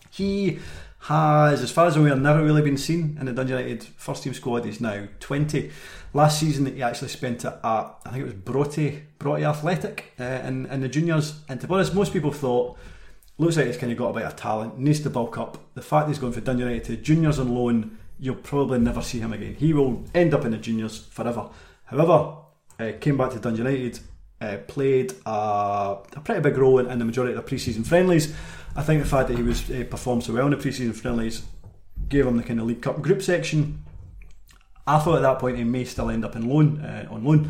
He 0.09 0.59
has, 1.03 1.61
as 1.61 1.71
far 1.71 1.87
as 1.87 1.95
I'm 1.95 2.03
aware, 2.03 2.15
never 2.15 2.43
really 2.43 2.61
been 2.61 2.77
seen 2.77 3.17
in 3.19 3.25
the 3.25 3.33
Dundee 3.33 3.53
United 3.53 3.83
first 3.83 4.23
team 4.23 4.33
squad. 4.33 4.65
He's 4.65 4.79
now 4.79 5.07
20. 5.19 5.71
Last 6.13 6.39
season, 6.39 6.65
he 6.65 6.81
actually 6.81 7.09
spent 7.09 7.43
it 7.43 7.47
at, 7.47 7.61
I 8.05 8.09
think 8.09 8.21
it 8.21 8.25
was 8.25 8.33
Broughty, 8.33 9.03
Broughty 9.19 9.43
Athletic 9.43 10.13
uh, 10.19 10.23
in, 10.23 10.65
in 10.67 10.81
the 10.81 10.87
juniors. 10.87 11.41
And 11.49 11.59
to 11.59 11.67
be 11.67 11.73
honest, 11.73 11.93
most 11.93 12.13
people 12.13 12.31
thought, 12.31 12.77
looks 13.37 13.57
like 13.57 13.65
he's 13.65 13.77
kind 13.77 13.91
of 13.91 13.97
got 13.97 14.09
a 14.09 14.13
bit 14.13 14.23
of 14.23 14.35
talent, 14.35 14.77
needs 14.77 15.01
to 15.01 15.09
bulk 15.09 15.37
up. 15.37 15.57
The 15.73 15.81
fact 15.81 16.07
he's 16.07 16.19
going 16.19 16.33
for 16.33 16.41
Dundee 16.41 16.63
United 16.63 16.83
to 16.85 16.97
juniors 16.97 17.39
on 17.39 17.53
loan, 17.53 17.97
you'll 18.19 18.35
probably 18.35 18.79
never 18.79 19.01
see 19.01 19.19
him 19.19 19.33
again. 19.33 19.55
He 19.55 19.73
will 19.73 20.05
end 20.13 20.33
up 20.33 20.45
in 20.45 20.51
the 20.51 20.57
juniors 20.57 20.99
forever. 20.99 21.49
However, 21.85 22.37
uh, 22.83 22.97
came 22.99 23.17
back 23.17 23.31
to 23.31 23.39
Dundee 23.39 23.59
United, 23.59 23.99
uh, 24.41 24.57
played 24.67 25.13
a, 25.25 25.29
a 25.29 26.21
pretty 26.23 26.41
big 26.41 26.57
role 26.57 26.79
in, 26.79 26.89
in 26.89 26.99
the 26.99 27.05
majority 27.05 27.33
of 27.33 27.37
the 27.37 27.47
pre-season 27.47 27.83
friendlies. 27.83 28.33
I 28.75 28.81
think 28.81 29.01
the 29.03 29.09
fact 29.09 29.29
that 29.29 29.37
he 29.37 29.43
was 29.43 29.69
uh, 29.69 29.85
performed 29.89 30.23
so 30.23 30.33
well 30.33 30.45
in 30.45 30.51
the 30.51 30.57
pre-season 30.57 30.93
friendlies 30.93 31.43
gave 32.09 32.25
him 32.25 32.37
the 32.37 32.43
kind 32.43 32.59
of 32.59 32.67
League 32.67 32.81
Cup 32.81 33.01
group 33.01 33.21
section. 33.21 33.83
I 34.85 34.99
thought 34.99 35.17
at 35.17 35.21
that 35.21 35.39
point 35.39 35.57
he 35.57 35.63
may 35.63 35.85
still 35.85 36.09
end 36.09 36.25
up 36.25 36.35
in 36.35 36.49
loan 36.49 36.81
uh, 36.81 37.07
on 37.09 37.23
loan, 37.23 37.49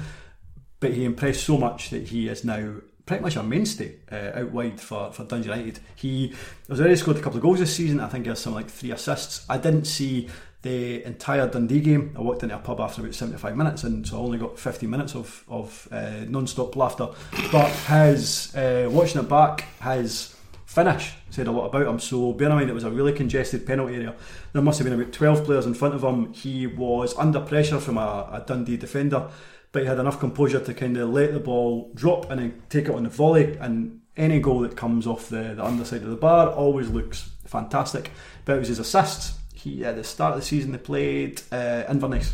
but 0.79 0.93
he 0.93 1.05
impressed 1.05 1.43
so 1.43 1.57
much 1.57 1.89
that 1.89 2.03
he 2.09 2.27
is 2.27 2.43
now 2.43 2.75
pretty 3.05 3.23
much 3.23 3.35
a 3.35 3.43
mainstay 3.43 3.95
uh, 4.11 4.39
out 4.39 4.51
wide 4.51 4.79
for, 4.79 5.11
for 5.11 5.23
Dundee 5.23 5.49
United. 5.49 5.79
He 5.95 6.33
has 6.69 6.79
already 6.79 6.95
scored 6.95 7.17
a 7.17 7.21
couple 7.21 7.37
of 7.37 7.43
goals 7.43 7.59
this 7.59 7.75
season. 7.75 7.99
I 7.99 8.07
think 8.07 8.25
he 8.25 8.29
has 8.29 8.39
something 8.39 8.61
like 8.63 8.71
three 8.71 8.91
assists. 8.91 9.45
I 9.49 9.57
didn't 9.57 9.85
see 9.85 10.29
the 10.63 11.03
entire 11.03 11.47
Dundee 11.47 11.81
game. 11.81 12.15
I 12.17 12.21
walked 12.21 12.41
into 12.41 12.55
a 12.55 12.59
pub 12.59 12.79
after 12.79 13.01
about 13.01 13.13
75 13.13 13.55
minutes, 13.55 13.83
and 13.83 14.07
so 14.07 14.17
I 14.17 14.19
only 14.19 14.37
got 14.37 14.57
15 14.57 14.89
minutes 14.89 15.13
of, 15.13 15.43
of 15.47 15.87
uh, 15.91 16.25
non-stop 16.27 16.75
laughter. 16.75 17.09
But 17.51 17.69
his, 17.69 18.55
uh, 18.55 18.89
watching 18.91 19.21
it 19.21 19.29
back, 19.29 19.65
his 19.83 20.35
finish 20.65 21.13
said 21.29 21.47
a 21.47 21.51
lot 21.51 21.67
about 21.67 21.85
him. 21.85 21.99
So 21.99 22.31
bear 22.31 22.49
in 22.49 22.55
mind 22.55 22.69
it 22.69 22.73
was 22.73 22.85
a 22.85 22.89
really 22.89 23.13
congested 23.13 23.67
penalty 23.67 23.95
area. 23.95 24.15
There 24.53 24.61
must 24.61 24.79
have 24.79 24.89
been 24.89 24.99
about 24.99 25.13
12 25.13 25.43
players 25.43 25.65
in 25.65 25.73
front 25.73 25.95
of 25.95 26.03
him. 26.03 26.33
He 26.33 26.65
was 26.65 27.15
under 27.17 27.41
pressure 27.41 27.79
from 27.79 27.97
a, 27.97 28.29
a 28.31 28.43
Dundee 28.47 28.77
defender, 28.77 29.29
but 29.73 29.81
he 29.81 29.87
had 29.87 29.99
enough 29.99 30.19
composure 30.19 30.61
to 30.61 30.73
kind 30.73 30.95
of 30.97 31.09
let 31.09 31.33
the 31.33 31.39
ball 31.39 31.91
drop 31.93 32.31
and 32.31 32.39
then 32.39 32.61
take 32.69 32.85
it 32.85 32.95
on 32.95 33.03
the 33.03 33.09
volley. 33.09 33.57
And 33.57 33.99
any 34.15 34.39
goal 34.39 34.61
that 34.61 34.77
comes 34.77 35.05
off 35.05 35.27
the, 35.27 35.53
the 35.55 35.63
underside 35.63 36.03
of 36.03 36.09
the 36.09 36.15
bar 36.15 36.49
always 36.49 36.89
looks 36.89 37.31
fantastic. 37.45 38.11
But 38.45 38.55
it 38.55 38.59
was 38.59 38.69
his 38.69 38.79
assists. 38.79 39.39
He 39.63 39.85
at 39.85 39.95
the 39.95 40.03
start 40.03 40.33
of 40.33 40.41
the 40.41 40.45
season 40.45 40.71
they 40.71 40.77
played 40.77 41.41
uh, 41.51 41.83
Inverness, 41.89 42.33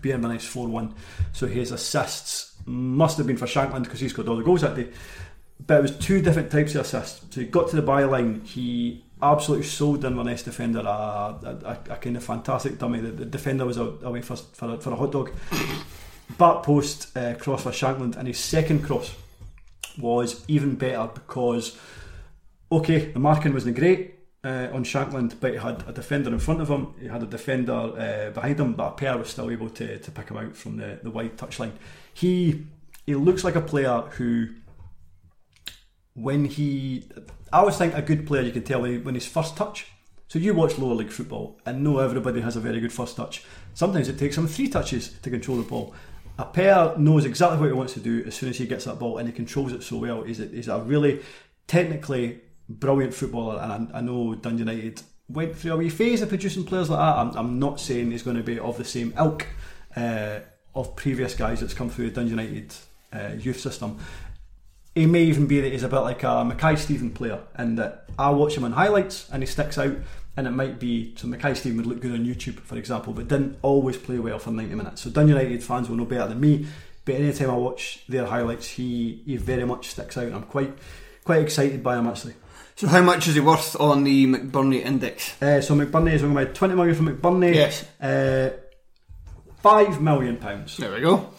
beat 0.00 0.12
Inverness 0.12 0.44
four 0.44 0.68
one. 0.68 0.94
So 1.32 1.46
his 1.46 1.72
assists 1.72 2.52
must 2.66 3.18
have 3.18 3.26
been 3.26 3.36
for 3.36 3.46
Shankland 3.46 3.84
because 3.84 4.00
he 4.00 4.08
scored 4.08 4.28
all 4.28 4.36
the 4.36 4.44
goals 4.44 4.60
that 4.60 4.76
day 4.76 4.88
but 5.66 5.78
it 5.78 5.82
was 5.82 5.96
two 5.98 6.20
different 6.20 6.50
types 6.50 6.74
of 6.74 6.82
assists. 6.82 7.24
So 7.34 7.40
he 7.40 7.46
got 7.46 7.68
to 7.70 7.76
the 7.76 7.82
byline, 7.82 8.46
he 8.46 9.04
absolutely 9.20 9.66
sold 9.66 10.04
Inverness 10.04 10.42
defender 10.42 10.80
a, 10.80 10.82
a, 10.82 11.58
a, 11.64 11.92
a 11.92 11.96
kind 11.96 12.16
of 12.16 12.24
fantastic 12.24 12.78
dummy. 12.78 13.00
The, 13.00 13.10
the 13.10 13.24
defender 13.24 13.64
was 13.64 13.76
away 13.76 14.22
for, 14.22 14.36
for, 14.36 14.74
a, 14.74 14.78
for 14.78 14.92
a 14.92 14.96
hot 14.96 15.12
dog. 15.12 15.30
Back 16.38 16.62
post 16.62 17.16
uh, 17.16 17.34
cross 17.34 17.62
for 17.62 17.70
Shankland, 17.70 18.16
and 18.16 18.26
his 18.26 18.38
second 18.38 18.82
cross 18.84 19.14
was 19.98 20.44
even 20.48 20.76
better 20.76 21.10
because, 21.12 21.76
okay, 22.70 23.12
the 23.12 23.18
marking 23.18 23.52
wasn't 23.52 23.76
great 23.76 24.14
uh, 24.44 24.68
on 24.72 24.84
Shankland, 24.84 25.38
but 25.40 25.52
he 25.52 25.58
had 25.58 25.84
a 25.88 25.92
defender 25.92 26.30
in 26.32 26.38
front 26.38 26.60
of 26.60 26.68
him, 26.68 26.94
he 27.00 27.06
had 27.06 27.22
a 27.22 27.26
defender 27.26 27.72
uh, 27.72 28.30
behind 28.30 28.58
him, 28.58 28.72
but 28.74 28.96
Appere 28.96 29.18
was 29.18 29.28
still 29.28 29.50
able 29.50 29.70
to, 29.70 29.98
to 29.98 30.10
pick 30.10 30.28
him 30.28 30.36
out 30.36 30.56
from 30.56 30.76
the, 30.78 30.98
the 31.02 31.10
wide 31.10 31.36
touchline. 31.36 31.72
He 32.12 32.66
he 33.06 33.14
looks 33.14 33.44
like 33.44 33.56
a 33.56 33.60
player 33.60 34.02
who 34.12 34.48
when 36.14 36.44
he, 36.44 37.08
I 37.52 37.60
always 37.60 37.76
think 37.76 37.94
a 37.94 38.02
good 38.02 38.26
player 38.26 38.42
you 38.42 38.52
can 38.52 38.62
tell 38.62 38.82
when 38.82 39.14
his 39.14 39.26
first 39.26 39.56
touch. 39.56 39.86
So 40.28 40.38
you 40.38 40.54
watch 40.54 40.78
lower 40.78 40.94
league 40.94 41.10
football 41.10 41.60
and 41.66 41.84
know 41.84 41.98
everybody 41.98 42.40
has 42.40 42.56
a 42.56 42.60
very 42.60 42.80
good 42.80 42.92
first 42.92 43.16
touch. 43.16 43.44
Sometimes 43.74 44.08
it 44.08 44.18
takes 44.18 44.36
him 44.36 44.46
three 44.46 44.68
touches 44.68 45.10
to 45.20 45.30
control 45.30 45.58
the 45.58 45.62
ball. 45.62 45.94
Appere 46.38 46.96
knows 46.98 47.24
exactly 47.26 47.58
what 47.58 47.66
he 47.66 47.72
wants 47.72 47.92
to 47.94 48.00
do 48.00 48.24
as 48.26 48.34
soon 48.34 48.48
as 48.48 48.56
he 48.56 48.66
gets 48.66 48.86
that 48.86 48.98
ball 48.98 49.18
and 49.18 49.28
he 49.28 49.34
controls 49.34 49.72
it 49.72 49.82
so 49.82 49.98
well. 49.98 50.22
He's 50.22 50.40
a, 50.40 50.46
he's 50.46 50.68
a 50.68 50.80
really 50.80 51.20
technically 51.66 52.40
brilliant 52.78 53.14
footballer 53.14 53.60
and 53.60 53.92
I, 53.92 53.98
I 53.98 54.00
know 54.00 54.34
Dundee 54.34 54.60
United 54.60 55.02
went 55.28 55.56
through 55.56 55.72
a 55.72 55.76
wee 55.76 55.88
phase 55.88 56.22
of 56.22 56.28
producing 56.28 56.64
players 56.64 56.90
like 56.90 56.98
that. 56.98 57.16
I'm, 57.16 57.36
I'm 57.36 57.58
not 57.58 57.80
saying 57.80 58.10
he's 58.10 58.22
going 58.22 58.36
to 58.36 58.42
be 58.42 58.58
of 58.58 58.76
the 58.76 58.84
same 58.84 59.14
ilk 59.18 59.46
uh, 59.96 60.40
of 60.74 60.96
previous 60.96 61.34
guys 61.34 61.60
that's 61.60 61.74
come 61.74 61.90
through 61.90 62.10
the 62.10 62.14
Dundee 62.16 62.30
United 62.30 62.74
uh, 63.12 63.34
youth 63.38 63.60
system 63.60 63.98
he 64.94 65.06
may 65.06 65.22
even 65.24 65.46
be 65.46 65.60
that 65.60 65.72
he's 65.72 65.82
a 65.82 65.88
bit 65.88 66.00
like 66.00 66.22
a 66.22 66.44
Mackay 66.44 66.76
Steven 66.76 67.10
player, 67.10 67.40
and 67.54 67.78
that 67.78 68.08
I 68.18 68.30
watch 68.30 68.56
him 68.56 68.64
on 68.64 68.72
highlights 68.72 69.28
and 69.30 69.42
he 69.42 69.46
sticks 69.46 69.78
out, 69.78 69.96
and 70.36 70.46
it 70.46 70.50
might 70.50 70.78
be 70.78 71.14
so 71.16 71.26
Mackay 71.28 71.54
Steven 71.54 71.78
would 71.78 71.86
look 71.86 72.00
good 72.00 72.12
on 72.12 72.26
YouTube, 72.26 72.60
for 72.60 72.76
example, 72.76 73.12
but 73.12 73.28
didn't 73.28 73.58
always 73.62 73.96
play 73.96 74.18
well 74.18 74.38
for 74.38 74.50
90 74.50 74.74
minutes. 74.74 75.02
So 75.02 75.10
Dundee 75.10 75.32
United 75.32 75.62
fans 75.62 75.88
will 75.88 75.96
know 75.96 76.04
better 76.04 76.28
than 76.28 76.40
me, 76.40 76.66
but 77.04 77.14
anytime 77.14 77.50
I 77.50 77.56
watch 77.56 78.04
their 78.06 78.26
highlights, 78.26 78.68
he 78.68 79.22
he 79.24 79.36
very 79.36 79.64
much 79.64 79.88
sticks 79.88 80.18
out, 80.18 80.26
and 80.26 80.34
I'm 80.34 80.44
quite 80.44 80.76
quite 81.24 81.42
excited 81.42 81.82
by 81.82 81.98
him 81.98 82.06
actually. 82.06 82.34
So 82.76 82.88
how 82.88 83.02
much 83.02 83.28
is 83.28 83.34
he 83.34 83.40
worth 83.40 83.78
on 83.78 84.04
the 84.04 84.26
McBurnie 84.26 84.84
index? 84.84 85.40
Uh, 85.42 85.60
so 85.60 85.74
McBurnie 85.74 86.12
is 86.14 86.22
going 86.22 86.34
to 86.34 86.44
buy 86.46 86.52
20 86.52 86.74
million 86.74 86.94
from 86.96 87.08
McBurnie. 87.16 87.54
Yes. 87.54 87.84
Uh, 88.00 88.50
Five 89.62 90.00
million 90.00 90.38
pounds. 90.38 90.76
There 90.76 90.92
we 90.92 91.00
go. 91.00 91.30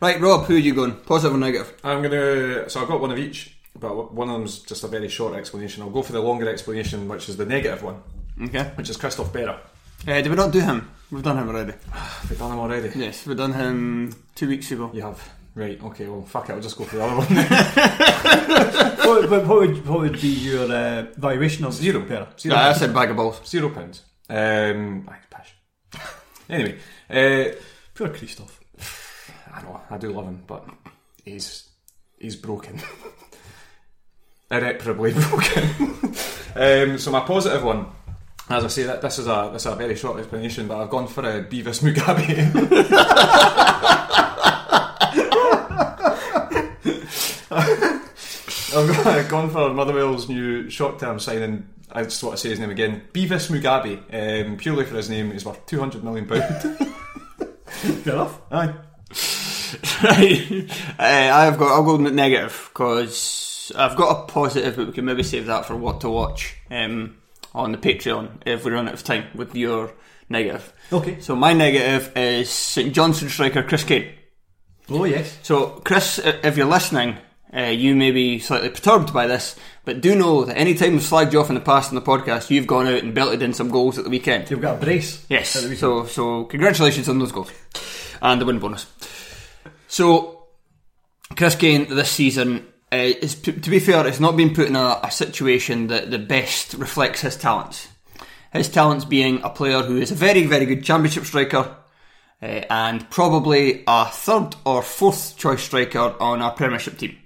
Right, 0.00 0.20
Rob, 0.20 0.46
who 0.46 0.56
are 0.56 0.58
you 0.58 0.74
going? 0.74 0.96
Positive 0.96 1.36
or 1.36 1.38
negative? 1.38 1.72
I'm 1.84 2.02
gonna. 2.02 2.68
So 2.68 2.82
I've 2.82 2.88
got 2.88 3.00
one 3.00 3.12
of 3.12 3.18
each, 3.18 3.56
but 3.78 4.12
one 4.12 4.28
of 4.28 4.34
them's 4.36 4.58
just 4.58 4.82
a 4.82 4.88
very 4.88 5.08
short 5.08 5.34
explanation. 5.36 5.80
I'll 5.84 5.90
go 5.90 6.02
for 6.02 6.10
the 6.10 6.20
longer 6.20 6.48
explanation, 6.48 7.06
which 7.06 7.28
is 7.28 7.36
the 7.36 7.46
negative 7.46 7.84
one, 7.84 8.02
Okay. 8.42 8.64
which 8.74 8.90
is 8.90 8.96
Christophe 8.96 9.32
Berra. 9.32 9.60
Uh, 10.08 10.14
did 10.20 10.26
we 10.26 10.34
not 10.34 10.50
do 10.50 10.58
him? 10.58 10.90
We've 11.12 11.22
done 11.22 11.38
him 11.38 11.48
already. 11.50 11.74
we've 12.28 12.36
done 12.36 12.50
him 12.50 12.58
already? 12.58 12.90
Yes, 12.98 13.24
we've 13.26 13.36
done 13.36 13.52
him 13.52 14.12
two 14.34 14.48
weeks 14.48 14.72
ago. 14.72 14.90
You 14.92 15.02
have. 15.02 15.22
Right. 15.54 15.82
Okay. 15.82 16.06
Well, 16.06 16.22
fuck 16.22 16.48
it. 16.48 16.52
I'll 16.52 16.60
just 16.60 16.78
go 16.78 16.84
for 16.84 16.96
the 16.96 17.04
other 17.04 17.16
one. 17.16 17.34
then. 17.34 18.96
what, 19.06 19.30
what, 19.30 19.46
what 19.46 19.60
would 19.60 19.86
what 19.86 20.00
would 20.00 20.20
be 20.20 20.28
your 20.28 20.70
uh, 20.72 21.06
valuation 21.16 21.64
of 21.66 21.74
Zero. 21.74 22.02
Pera? 22.06 22.28
Zero. 22.38 22.54
Yeah, 22.54 22.68
I 22.68 22.72
said 22.72 22.94
bag 22.94 23.10
of 23.10 23.16
balls. 23.16 23.40
Zero 23.46 23.68
pounds. 23.68 24.02
Um, 24.30 25.08
aye, 25.10 25.18
pish. 25.30 26.00
Anyway, 26.48 26.78
uh, 27.10 27.54
Poor 27.94 28.08
Christophe. 28.08 28.60
I 29.54 29.62
know 29.62 29.80
I 29.90 29.98
do 29.98 30.12
love 30.12 30.24
him, 30.24 30.42
but 30.46 30.66
he's 31.24 31.68
he's 32.18 32.36
broken, 32.36 32.80
irreparably 34.50 35.12
broken. 35.12 35.64
um, 36.56 36.98
so 36.98 37.10
my 37.10 37.20
positive 37.20 37.62
one, 37.62 37.86
as 38.48 38.64
I 38.64 38.68
say, 38.68 38.82
that 38.84 39.02
this 39.02 39.18
is 39.18 39.26
a 39.26 39.50
this 39.52 39.66
is 39.66 39.72
a 39.72 39.76
very 39.76 39.94
short 39.96 40.18
explanation, 40.18 40.66
but 40.66 40.80
I've 40.80 40.90
gone 40.90 41.06
for 41.06 41.28
a 41.28 41.42
Bevis 41.42 41.80
Mugabi. 41.80 42.38
I've 48.74 49.28
gone- 49.28 49.50
for 49.50 49.72
Motherwell's 49.74 50.28
new 50.28 50.70
short-term 50.70 51.18
signing 51.18 51.68
I 51.94 52.04
just 52.04 52.22
want 52.24 52.36
to 52.36 52.40
say 52.40 52.48
his 52.48 52.58
name 52.58 52.70
again. 52.70 53.02
Bevis 53.12 53.48
Mugabi. 53.48 53.98
Um, 54.46 54.56
purely 54.56 54.84
for 54.86 54.96
his 54.96 55.10
name, 55.10 55.30
is 55.32 55.44
worth 55.44 55.64
two 55.66 55.78
hundred 55.78 56.02
million 56.02 56.26
pound. 56.26 56.42
Fair 57.66 58.14
enough. 58.14 58.40
Aye. 58.50 58.74
right. 60.02 60.70
Uh, 60.98 61.30
I've 61.32 61.58
got. 61.58 61.72
I'll 61.72 61.82
go 61.84 61.96
negative 61.96 62.70
because 62.72 63.72
I've 63.76 63.96
got 63.96 64.10
a 64.10 64.26
positive, 64.26 64.76
but 64.76 64.86
we 64.88 64.92
can 64.92 65.04
maybe 65.04 65.22
save 65.22 65.46
that 65.46 65.66
for 65.66 65.76
what 65.76 66.00
to 66.02 66.10
watch 66.10 66.56
um, 66.70 67.16
on 67.54 67.72
the 67.72 67.78
Patreon 67.78 68.28
if 68.46 68.64
we 68.64 68.70
run 68.72 68.88
out 68.88 68.94
of 68.94 69.04
time 69.04 69.26
with 69.34 69.54
your 69.54 69.92
negative. 70.28 70.72
Okay. 70.92 71.20
So 71.20 71.34
my 71.36 71.52
negative 71.52 72.12
is 72.16 72.50
St 72.50 72.94
Johnstone 72.94 73.28
striker 73.30 73.62
Chris 73.62 73.84
Kane. 73.84 74.12
Oh 74.90 75.04
yes. 75.04 75.38
So 75.42 75.80
Chris, 75.84 76.18
if 76.22 76.56
you're 76.56 76.66
listening, 76.66 77.16
uh, 77.54 77.64
you 77.64 77.94
may 77.94 78.10
be 78.10 78.38
slightly 78.38 78.70
perturbed 78.70 79.12
by 79.12 79.26
this, 79.26 79.56
but 79.84 80.00
do 80.00 80.14
know 80.14 80.44
that 80.44 80.56
any 80.56 80.74
time 80.74 80.92
we've 80.92 81.02
slagged 81.02 81.32
you 81.32 81.40
off 81.40 81.50
in 81.50 81.54
the 81.54 81.60
past 81.60 81.90
on 81.90 81.94
the 81.94 82.00
podcast, 82.00 82.48
you've 82.48 82.66
gone 82.66 82.86
out 82.86 83.02
and 83.02 83.14
belted 83.14 83.42
in 83.42 83.52
some 83.52 83.70
goals 83.70 83.98
at 83.98 84.04
the 84.04 84.10
weekend. 84.10 84.50
You've 84.50 84.62
got 84.62 84.76
a 84.76 84.80
brace. 84.80 85.26
Yes. 85.28 85.54
weekend. 85.56 85.78
So 85.78 86.06
so 86.06 86.44
congratulations 86.44 87.08
on 87.08 87.18
those 87.18 87.32
goals 87.32 87.50
and 88.22 88.40
the 88.40 88.46
win 88.46 88.58
bonus. 88.58 88.86
So 89.86 90.46
Chris 91.36 91.54
Kane 91.54 91.94
this 91.94 92.10
season 92.10 92.66
uh, 92.90 92.96
is 92.96 93.34
to 93.34 93.52
be 93.52 93.80
fair, 93.80 94.06
it's 94.06 94.20
not 94.20 94.36
been 94.36 94.54
put 94.54 94.68
in 94.68 94.76
a, 94.76 95.00
a 95.02 95.10
situation 95.10 95.88
that 95.88 96.10
the 96.10 96.18
best 96.18 96.72
reflects 96.74 97.20
his 97.20 97.36
talents. 97.36 97.88
His 98.52 98.70
talents 98.70 99.04
being 99.04 99.42
a 99.42 99.50
player 99.50 99.82
who 99.82 99.98
is 99.98 100.10
a 100.10 100.14
very 100.14 100.46
very 100.46 100.64
good 100.64 100.84
championship 100.84 101.24
striker. 101.24 101.76
Uh, 102.40 102.64
and 102.70 103.08
probably 103.08 103.84
a 103.86 104.06
third 104.06 104.56
or 104.66 104.82
fourth 104.82 105.36
choice 105.36 105.62
striker 105.62 106.16
on 106.18 106.42
our 106.42 106.50
Premiership 106.50 106.98
team. 106.98 107.16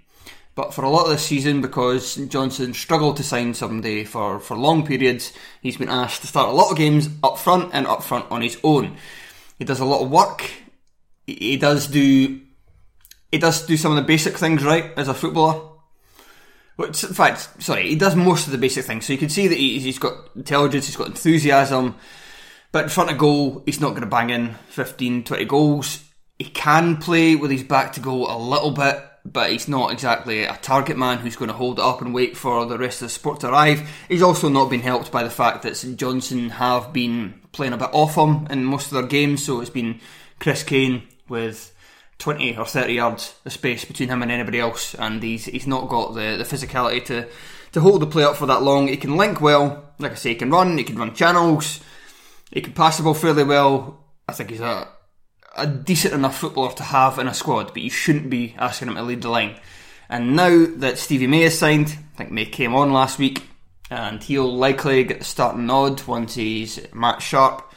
But 0.56 0.72
for 0.72 0.84
a 0.84 0.88
lot 0.88 1.04
of 1.04 1.10
this 1.10 1.24
season, 1.24 1.60
because 1.60 2.16
Johnstone 2.16 2.72
struggled 2.72 3.18
to 3.18 3.22
sign 3.22 3.52
somebody 3.52 4.04
for, 4.04 4.40
for 4.40 4.56
long 4.56 4.86
periods, 4.86 5.34
he's 5.60 5.76
been 5.76 5.90
asked 5.90 6.22
to 6.22 6.26
start 6.26 6.48
a 6.48 6.52
lot 6.52 6.70
of 6.70 6.78
games 6.78 7.10
up 7.22 7.38
front 7.38 7.70
and 7.74 7.86
up 7.86 8.02
front 8.02 8.24
on 8.30 8.40
his 8.40 8.58
own. 8.64 8.96
He 9.58 9.66
does 9.66 9.80
a 9.80 9.84
lot 9.84 10.02
of 10.02 10.10
work. 10.10 10.50
He 11.26 11.58
does 11.58 11.86
do 11.88 12.40
he 13.30 13.38
does 13.38 13.66
do 13.66 13.76
some 13.76 13.92
of 13.92 13.96
the 13.96 14.02
basic 14.02 14.38
things 14.38 14.64
right 14.64 14.92
as 14.96 15.08
a 15.08 15.14
footballer. 15.14 15.60
Which, 16.76 17.04
in 17.04 17.12
fact, 17.12 17.62
sorry, 17.62 17.88
he 17.88 17.96
does 17.96 18.14
most 18.14 18.46
of 18.46 18.52
the 18.52 18.58
basic 18.58 18.86
things. 18.86 19.04
So 19.04 19.12
you 19.12 19.18
can 19.18 19.28
see 19.28 19.48
that 19.48 19.58
he- 19.58 19.78
he's 19.78 19.98
got 19.98 20.14
intelligence, 20.36 20.86
he's 20.86 20.96
got 20.96 21.08
enthusiasm, 21.08 21.96
but 22.70 22.84
in 22.84 22.90
front 22.90 23.10
of 23.10 23.18
goal, 23.18 23.62
he's 23.66 23.80
not 23.80 23.90
going 23.90 24.02
to 24.02 24.06
bang 24.06 24.30
in 24.30 24.54
15, 24.68 25.24
20 25.24 25.44
goals. 25.46 26.00
He 26.38 26.44
can 26.44 26.98
play 26.98 27.34
with 27.34 27.50
his 27.50 27.62
back 27.62 27.92
to 27.94 28.00
goal 28.00 28.30
a 28.30 28.38
little 28.38 28.70
bit, 28.70 29.02
but 29.32 29.50
he's 29.50 29.68
not 29.68 29.92
exactly 29.92 30.44
a 30.44 30.56
target 30.56 30.96
man 30.96 31.18
who's 31.18 31.36
going 31.36 31.48
to 31.48 31.56
hold 31.56 31.78
it 31.78 31.84
up 31.84 32.00
and 32.00 32.14
wait 32.14 32.36
for 32.36 32.64
the 32.66 32.78
rest 32.78 33.02
of 33.02 33.06
the 33.06 33.12
support 33.12 33.40
to 33.40 33.48
arrive. 33.48 33.88
He's 34.08 34.22
also 34.22 34.48
not 34.48 34.70
been 34.70 34.80
helped 34.80 35.10
by 35.10 35.22
the 35.22 35.30
fact 35.30 35.62
that 35.62 35.76
St 35.76 35.98
Johnstone 35.98 36.50
have 36.50 36.92
been 36.92 37.40
playing 37.52 37.72
a 37.72 37.78
bit 37.78 37.90
off 37.92 38.16
him 38.16 38.46
in 38.50 38.64
most 38.64 38.86
of 38.86 38.92
their 38.92 39.06
games, 39.06 39.44
so 39.44 39.60
it's 39.60 39.70
been 39.70 40.00
Chris 40.38 40.62
Kane 40.62 41.02
with 41.28 41.74
20 42.18 42.56
or 42.56 42.64
30 42.64 42.94
yards 42.94 43.34
of 43.44 43.52
space 43.52 43.84
between 43.84 44.08
him 44.08 44.22
and 44.22 44.30
anybody 44.30 44.60
else, 44.60 44.94
and 44.94 45.22
he's 45.22 45.46
he's 45.46 45.66
not 45.66 45.88
got 45.88 46.14
the, 46.14 46.36
the 46.36 46.44
physicality 46.44 47.04
to, 47.06 47.28
to 47.72 47.80
hold 47.80 48.02
the 48.02 48.06
play 48.06 48.24
up 48.24 48.36
for 48.36 48.46
that 48.46 48.62
long. 48.62 48.88
He 48.88 48.96
can 48.96 49.16
link 49.16 49.40
well, 49.40 49.92
like 49.98 50.12
I 50.12 50.14
say, 50.16 50.30
he 50.30 50.36
can 50.36 50.50
run, 50.50 50.78
he 50.78 50.84
can 50.84 50.96
run 50.96 51.14
channels, 51.14 51.80
he 52.50 52.60
can 52.60 52.72
pass 52.72 52.96
the 52.96 53.02
ball 53.02 53.14
fairly 53.14 53.44
well. 53.44 54.02
I 54.28 54.32
think 54.32 54.50
he's 54.50 54.60
a 54.60 54.88
a 55.56 55.66
decent 55.66 56.14
enough 56.14 56.38
footballer 56.38 56.72
to 56.74 56.82
have 56.82 57.18
in 57.18 57.28
a 57.28 57.34
squad, 57.34 57.68
but 57.68 57.82
you 57.82 57.90
shouldn't 57.90 58.30
be 58.30 58.54
asking 58.58 58.88
him 58.88 58.94
to 58.94 59.02
lead 59.02 59.22
the 59.22 59.28
line. 59.28 59.56
And 60.08 60.36
now 60.36 60.66
that 60.76 60.98
Stevie 60.98 61.26
May 61.26 61.42
is 61.42 61.58
signed, 61.58 61.96
I 62.14 62.18
think 62.18 62.30
May 62.30 62.46
came 62.46 62.74
on 62.74 62.92
last 62.92 63.18
week, 63.18 63.42
and 63.90 64.22
he'll 64.22 64.52
likely 64.52 65.04
get 65.04 65.20
the 65.20 65.24
starting 65.24 65.66
nod 65.66 66.02
once 66.06 66.34
he's 66.34 66.86
Matt 66.92 67.22
Sharp, 67.22 67.72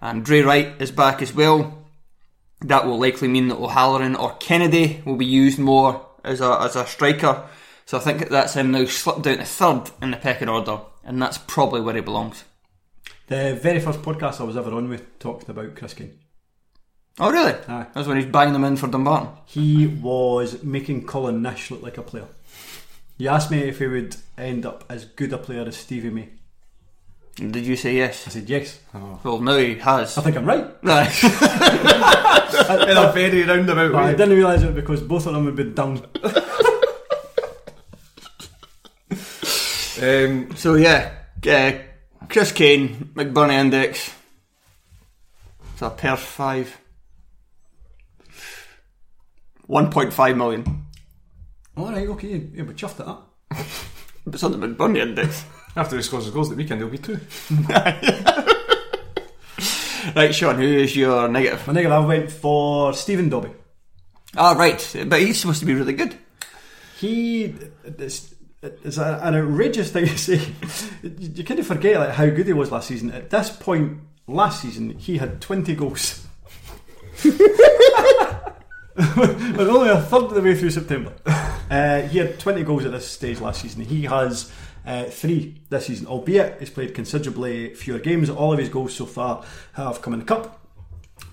and 0.00 0.24
Drey 0.24 0.44
Wright 0.44 0.74
is 0.80 0.90
back 0.90 1.22
as 1.22 1.32
well. 1.32 1.86
That 2.60 2.86
will 2.86 2.98
likely 2.98 3.28
mean 3.28 3.48
that 3.48 3.58
O'Halloran 3.58 4.16
or 4.16 4.34
Kennedy 4.34 5.02
will 5.04 5.16
be 5.16 5.26
used 5.26 5.58
more 5.58 6.04
as 6.24 6.40
a 6.40 6.60
as 6.60 6.74
a 6.74 6.86
striker. 6.86 7.48
So 7.86 7.96
I 7.98 8.00
think 8.00 8.28
that's 8.28 8.54
him 8.54 8.72
now 8.72 8.84
slipped 8.84 9.22
down 9.22 9.38
to 9.38 9.44
third 9.44 9.90
in 10.02 10.10
the 10.10 10.16
pecking 10.16 10.48
order, 10.48 10.80
and 11.04 11.22
that's 11.22 11.38
probably 11.38 11.80
where 11.80 11.94
he 11.94 12.00
belongs. 12.00 12.44
The 13.28 13.58
very 13.60 13.80
first 13.80 14.02
podcast 14.02 14.40
I 14.40 14.44
was 14.44 14.56
ever 14.56 14.72
on 14.72 14.88
with 14.88 15.18
talked 15.18 15.48
about 15.48 15.76
Chris 15.76 15.94
Kane. 15.94 16.18
Oh 17.20 17.30
really? 17.32 17.52
Aye. 17.68 17.86
That's 17.94 18.06
when 18.06 18.16
he's 18.16 18.26
banging 18.26 18.52
them 18.52 18.64
in 18.64 18.76
for 18.76 18.86
Dumbarton. 18.86 19.30
He 19.46 19.86
was 19.86 20.62
making 20.62 21.06
Colin 21.06 21.42
Nish 21.42 21.70
look 21.70 21.82
like 21.82 21.98
a 21.98 22.02
player. 22.02 22.28
You 23.16 23.28
asked 23.30 23.50
me 23.50 23.58
if 23.58 23.78
he 23.80 23.86
would 23.88 24.16
end 24.36 24.64
up 24.64 24.84
as 24.88 25.04
good 25.04 25.32
a 25.32 25.38
player 25.38 25.62
as 25.62 25.76
Stevie 25.76 26.10
May. 26.10 26.28
Did 27.34 27.66
you 27.66 27.76
say 27.76 27.96
yes? 27.96 28.26
I 28.26 28.30
said 28.30 28.48
yes. 28.48 28.80
Well, 29.22 29.40
now 29.40 29.56
he 29.56 29.76
has. 29.76 30.18
I 30.18 30.22
think 30.22 30.36
I'm 30.36 30.44
right. 30.44 30.64
Aye. 30.84 31.12
In 32.90 32.96
a 32.96 33.12
very 33.12 33.44
roundabout 33.44 33.92
But 33.92 34.02
I 34.02 34.10
didn't 34.12 34.36
realise 34.36 34.62
it 34.62 34.74
because 34.74 35.00
both 35.02 35.26
of 35.26 35.34
them 35.34 35.46
had 35.46 35.54
been 35.56 35.74
done. 35.74 36.02
Um, 40.00 40.54
so 40.54 40.74
yeah, 40.76 41.12
uh, 41.48 41.72
Chris 42.28 42.52
Kane, 42.52 43.10
McBurnie 43.14 43.58
Index. 43.58 44.14
It's 45.72 45.82
a 45.82 45.90
Perth 45.90 46.20
five. 46.20 46.78
1.5 49.68 50.36
million. 50.36 50.86
Alright, 51.76 52.08
okay, 52.08 52.28
you- 52.28 52.50
you'll 52.54 52.66
be 52.66 52.74
chuffed 52.74 53.00
at 53.00 53.06
that. 53.06 53.18
It's 54.26 54.42
on 54.42 54.52
the 54.58 54.66
McBurnie 54.66 54.98
Index. 54.98 55.44
after 55.76 55.96
he 55.96 56.02
scores 56.02 56.24
his 56.24 56.34
goals 56.34 56.50
at 56.50 56.56
the 56.56 56.62
weekend, 56.62 56.80
he'll 56.80 56.90
be 56.90 56.98
two. 56.98 57.14
right, 60.14 60.30
Shaughan, 60.32 60.56
who 60.56 60.62
is 60.64 60.96
your 60.96 61.28
negative? 61.28 61.66
My 61.66 61.72
negative, 61.72 61.92
I 61.92 61.98
went 62.00 62.30
for 62.30 62.92
Stephen 62.94 63.28
Dobbie. 63.28 63.50
Ah, 64.36 64.52
right, 64.52 64.96
but 65.06 65.20
he's 65.20 65.40
supposed 65.40 65.60
to 65.60 65.66
be 65.66 65.74
really 65.74 65.94
good. 65.94 66.16
He 66.98 67.54
it's, 67.84 68.34
it's 68.62 68.98
a, 68.98 69.20
an 69.22 69.34
outrageous 69.36 69.90
thing 69.90 70.06
to 70.06 70.18
say. 70.18 70.40
You, 71.02 71.30
you 71.36 71.44
kind 71.44 71.60
of 71.60 71.66
forget 71.66 71.98
like 71.98 72.10
how 72.10 72.26
good 72.26 72.46
he 72.46 72.52
was 72.52 72.70
last 72.72 72.88
season. 72.88 73.10
At 73.12 73.30
this 73.30 73.50
point 73.50 74.00
last 74.26 74.60
season, 74.62 74.98
he 74.98 75.16
had 75.18 75.40
twenty 75.40 75.74
goals. 75.74 76.26
We're 79.16 79.70
only 79.70 79.90
a 79.90 80.00
third 80.00 80.24
of 80.24 80.34
the 80.34 80.42
way 80.42 80.56
through 80.56 80.70
September. 80.70 81.12
Uh, 81.68 82.00
he 82.08 82.16
had 82.16 82.40
20 82.40 82.62
goals 82.62 82.86
at 82.86 82.92
this 82.92 83.06
stage 83.06 83.40
last 83.40 83.60
season. 83.60 83.84
He 83.84 84.04
has 84.04 84.50
uh, 84.86 85.04
three 85.04 85.60
this 85.68 85.84
season, 85.84 86.06
albeit 86.06 86.58
he's 86.58 86.70
played 86.70 86.94
considerably 86.94 87.74
fewer 87.74 87.98
games. 87.98 88.30
All 88.30 88.54
of 88.54 88.58
his 88.58 88.70
goals 88.70 88.94
so 88.94 89.04
far 89.04 89.44
have 89.74 90.00
come 90.00 90.14
in 90.14 90.20
the 90.20 90.24
cup. 90.24 90.66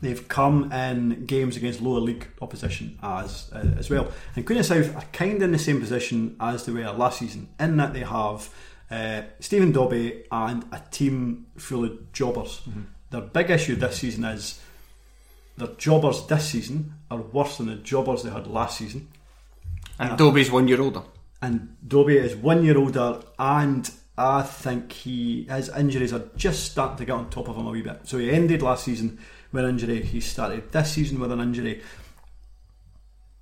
They've 0.02 0.28
come 0.28 0.74
in 0.74 1.26
games 1.26 1.56
against 1.56 1.80
lower 1.80 2.02
league 2.02 2.28
opposition 2.42 3.00
as 3.02 3.50
uh, 3.54 3.66
as 3.78 3.90
well. 3.90 4.12
And 4.36 4.46
Queen 4.46 4.60
of 4.60 4.66
South 4.66 4.94
are 4.94 5.06
kind 5.14 5.38
of 5.38 5.44
in 5.44 5.52
the 5.54 5.58
same 5.58 5.80
position 5.80 6.36
as 6.42 6.66
they 6.66 6.74
were 6.74 6.92
last 6.92 7.20
season, 7.20 7.48
in 7.58 7.78
that 7.78 7.94
they 7.94 8.02
have 8.02 8.54
uh, 8.92 9.22
Stephen 9.40 9.72
Dobbie 9.72 10.26
and 10.34 10.66
a 10.74 10.82
team 10.92 11.46
full 11.56 11.86
of 11.86 12.12
jobbers. 12.12 12.62
Their 13.10 13.22
big 13.22 13.50
issue 13.52 13.78
this 13.78 13.96
season 13.96 14.26
is 14.26 14.60
their 15.58 15.70
jobbers 15.78 16.26
this 16.28 16.50
season 16.50 16.94
are 17.10 17.18
worse 17.18 17.58
than 17.58 17.68
the 17.68 17.76
jobbers 17.76 18.24
they 18.24 18.30
had 18.30 18.48
last 18.48 18.78
season. 18.78 19.08
And 19.98 20.18
Dobbie's 20.18 20.52
one 20.52 20.68
year 20.68 20.82
older. 20.82 21.04
And 21.42 21.78
Dobbie 21.88 22.18
is 22.18 22.36
one 22.36 22.64
year 22.66 22.78
older, 22.78 23.22
and 23.40 23.90
I 24.18 24.42
think 24.42 24.92
he 24.92 25.44
his 25.44 25.70
injuries 25.70 26.14
are 26.14 26.30
just 26.36 26.72
starting 26.72 26.98
to 26.98 27.06
get 27.06 27.14
on 27.14 27.30
top 27.30 27.48
of 27.50 27.56
him 27.56 27.68
a 27.68 27.70
wee 27.70 27.82
bit. 27.82 28.02
So 28.04 28.18
he 28.18 28.32
ended 28.32 28.62
last 28.62 28.86
season 28.86 29.20
with 29.52 29.64
an 29.64 29.70
injury. 29.72 30.02
He 30.02 30.20
started 30.22 30.72
this 30.72 30.92
season 30.92 31.20
with 31.20 31.32
an 31.32 31.40
injury, 31.40 31.82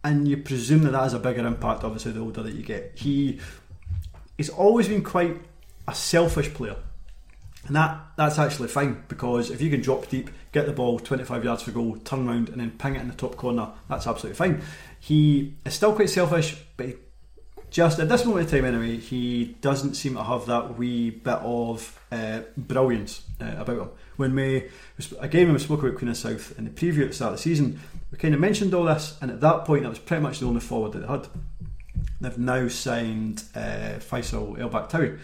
and 0.04 0.28
you 0.28 0.38
presume 0.38 0.84
that 0.84 0.92
that 0.92 1.04
has 1.04 1.14
a 1.14 1.20
bigger 1.20 1.46
impact. 1.46 1.84
Obviously, 1.84 2.12
the 2.12 2.20
older 2.20 2.44
that 2.44 2.54
you 2.54 2.64
get, 2.64 2.92
he 2.96 3.40
he's 4.38 4.50
always 4.50 4.88
been 4.88 5.04
quite 5.04 5.42
a 5.88 5.96
selfish 5.96 6.54
player. 6.54 6.76
And 7.66 7.76
that, 7.76 7.98
that's 8.18 8.38
actually 8.38 8.68
fine 8.68 9.04
because 9.08 9.50
if 9.50 9.62
you 9.62 9.70
can 9.70 9.82
drop 9.82 10.10
deep, 10.10 10.30
get 10.52 10.66
the 10.66 10.74
ball 10.74 11.00
25 11.00 11.46
yards 11.46 11.64
for 11.64 11.72
goal, 11.72 11.96
turn 11.98 12.28
around 12.28 12.50
and 12.50 12.60
then 12.60 12.72
ping 12.72 12.96
it 12.96 13.02
in 13.02 13.08
the 13.08 13.16
top 13.16 13.38
corner, 13.38 13.70
that's 13.88 14.06
absolutely 14.06 14.36
fine. 14.36 14.62
He 15.00 15.56
is 15.66 15.74
still 15.74 15.94
quite 15.94 16.10
selfish, 16.10 16.62
but 16.76 16.88
he 16.88 16.96
just 17.74 17.98
at 17.98 18.08
this 18.08 18.24
moment 18.24 18.54
in 18.54 18.62
time 18.62 18.74
anyway, 18.74 18.98
he 18.98 19.56
doesn't 19.62 19.96
seem 19.96 20.14
to 20.14 20.24
have 20.24 20.46
that 20.46 20.78
wee 20.78 21.10
bit 21.10 21.40
of 21.42 22.00
uh, 22.12 22.42
brilliance 22.56 23.24
uh, 23.42 23.56
about 23.58 23.78
him. 23.78 23.90
When 24.16 24.36
we, 24.36 24.70
again, 25.20 25.48
when 25.48 25.54
we 25.54 25.60
spoke 25.60 25.82
about 25.82 25.98
Queen 25.98 26.10
of 26.10 26.18
South 26.18 26.54
in 26.60 26.66
the 26.66 26.70
preview 26.70 27.02
at 27.02 27.08
the 27.08 27.14
start 27.16 27.34
of 27.34 27.40
the 27.40 27.44
season, 27.44 27.80
we 28.12 28.20
kind 28.20 28.36
of 28.36 28.40
mentioned 28.40 28.76
all 28.76 28.84
this, 28.84 29.18
and 29.22 29.32
at 29.32 29.42
that 29.42 29.66
point, 29.66 29.82
that 29.84 29.90
was 29.90 29.98
pretty 29.98 30.22
much 30.22 30.40
the 30.40 30.46
only 30.46 30.62
forward 30.62 30.92
that 30.92 31.00
they 31.00 31.08
had. 31.08 31.28
They've 32.22 32.38
now 32.38 32.68
signed 32.68 33.44
uh, 33.56 33.98
Faissal 33.98 34.60
El 34.60 34.70
Bakhtaoui, 34.70 35.18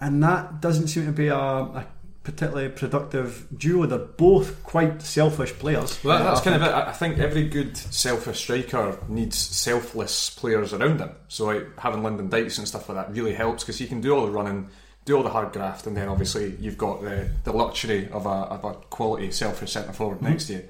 and 0.00 0.22
that 0.22 0.60
doesn't 0.60 0.88
seem 0.88 1.06
to 1.06 1.12
be 1.12 1.28
a, 1.28 1.36
a 1.36 1.86
particularly 2.22 2.68
productive 2.68 3.46
duo. 3.56 3.86
They're 3.86 3.98
both 3.98 4.62
quite 4.62 5.00
selfish 5.02 5.52
players. 5.54 6.02
Well, 6.04 6.18
that, 6.18 6.24
that's 6.24 6.40
I 6.40 6.44
kind 6.44 6.62
of 6.62 6.68
it. 6.68 6.72
I 6.72 6.90
I 6.90 6.92
think 6.92 7.18
every 7.18 7.48
good 7.48 7.76
selfish 7.76 8.38
striker 8.38 8.98
needs 9.08 9.36
selfless 9.36 10.30
players 10.30 10.72
around 10.72 11.00
him. 11.00 11.10
So 11.28 11.46
like 11.46 11.78
having 11.78 12.02
Lyndon 12.02 12.28
Dykes 12.28 12.58
and 12.58 12.68
stuff 12.68 12.88
like 12.88 12.96
that 12.96 13.14
really 13.14 13.34
helps 13.34 13.64
because 13.64 13.78
he 13.78 13.86
can 13.86 14.00
do 14.00 14.14
all 14.14 14.26
the 14.26 14.32
running, 14.32 14.68
do 15.04 15.16
all 15.16 15.22
the 15.22 15.30
hard 15.30 15.52
graft, 15.52 15.86
and 15.86 15.96
then 15.96 16.08
obviously 16.08 16.56
you've 16.60 16.78
got 16.78 17.00
the, 17.02 17.30
the 17.44 17.52
luxury 17.52 18.08
of 18.10 18.26
a, 18.26 18.28
of 18.28 18.64
a 18.64 18.74
quality 18.90 19.30
selfish 19.30 19.72
centre 19.72 19.92
forward 19.92 20.16
mm-hmm. 20.16 20.26
next 20.26 20.46
to 20.48 20.54
you. 20.54 20.68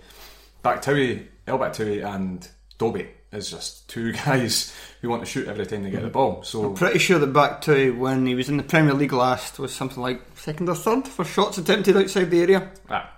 Bakhtaoui, 0.64 1.26
El 1.46 1.58
Bakhtaoui, 1.58 2.04
and 2.04 2.48
Dobbie 2.78 3.08
is 3.32 3.50
just 3.50 3.88
two 3.88 4.12
guys 4.24 4.74
who 5.00 5.08
want 5.08 5.22
to 5.22 5.26
shoot 5.26 5.48
every 5.48 5.66
time 5.66 5.82
they 5.82 5.90
get 5.90 6.02
the 6.02 6.08
ball. 6.08 6.42
So 6.42 6.70
Pretty 6.72 6.98
sure 6.98 7.18
that 7.18 7.32
Bakhtaoui 7.32 7.96
when 7.96 8.26
he 8.26 8.34
was 8.34 8.48
in 8.48 8.56
the 8.56 8.62
Premier 8.62 8.94
League 8.94 9.12
last 9.12 9.58
was 9.58 9.74
something 9.74 10.02
like 10.02 10.22
second 10.34 10.68
or 10.68 10.74
third 10.74 11.06
for 11.06 11.24
shots 11.24 11.58
attempted 11.58 11.96
outside 11.96 12.30
the 12.30 12.40
area. 12.40 12.70
ah, 12.88 13.10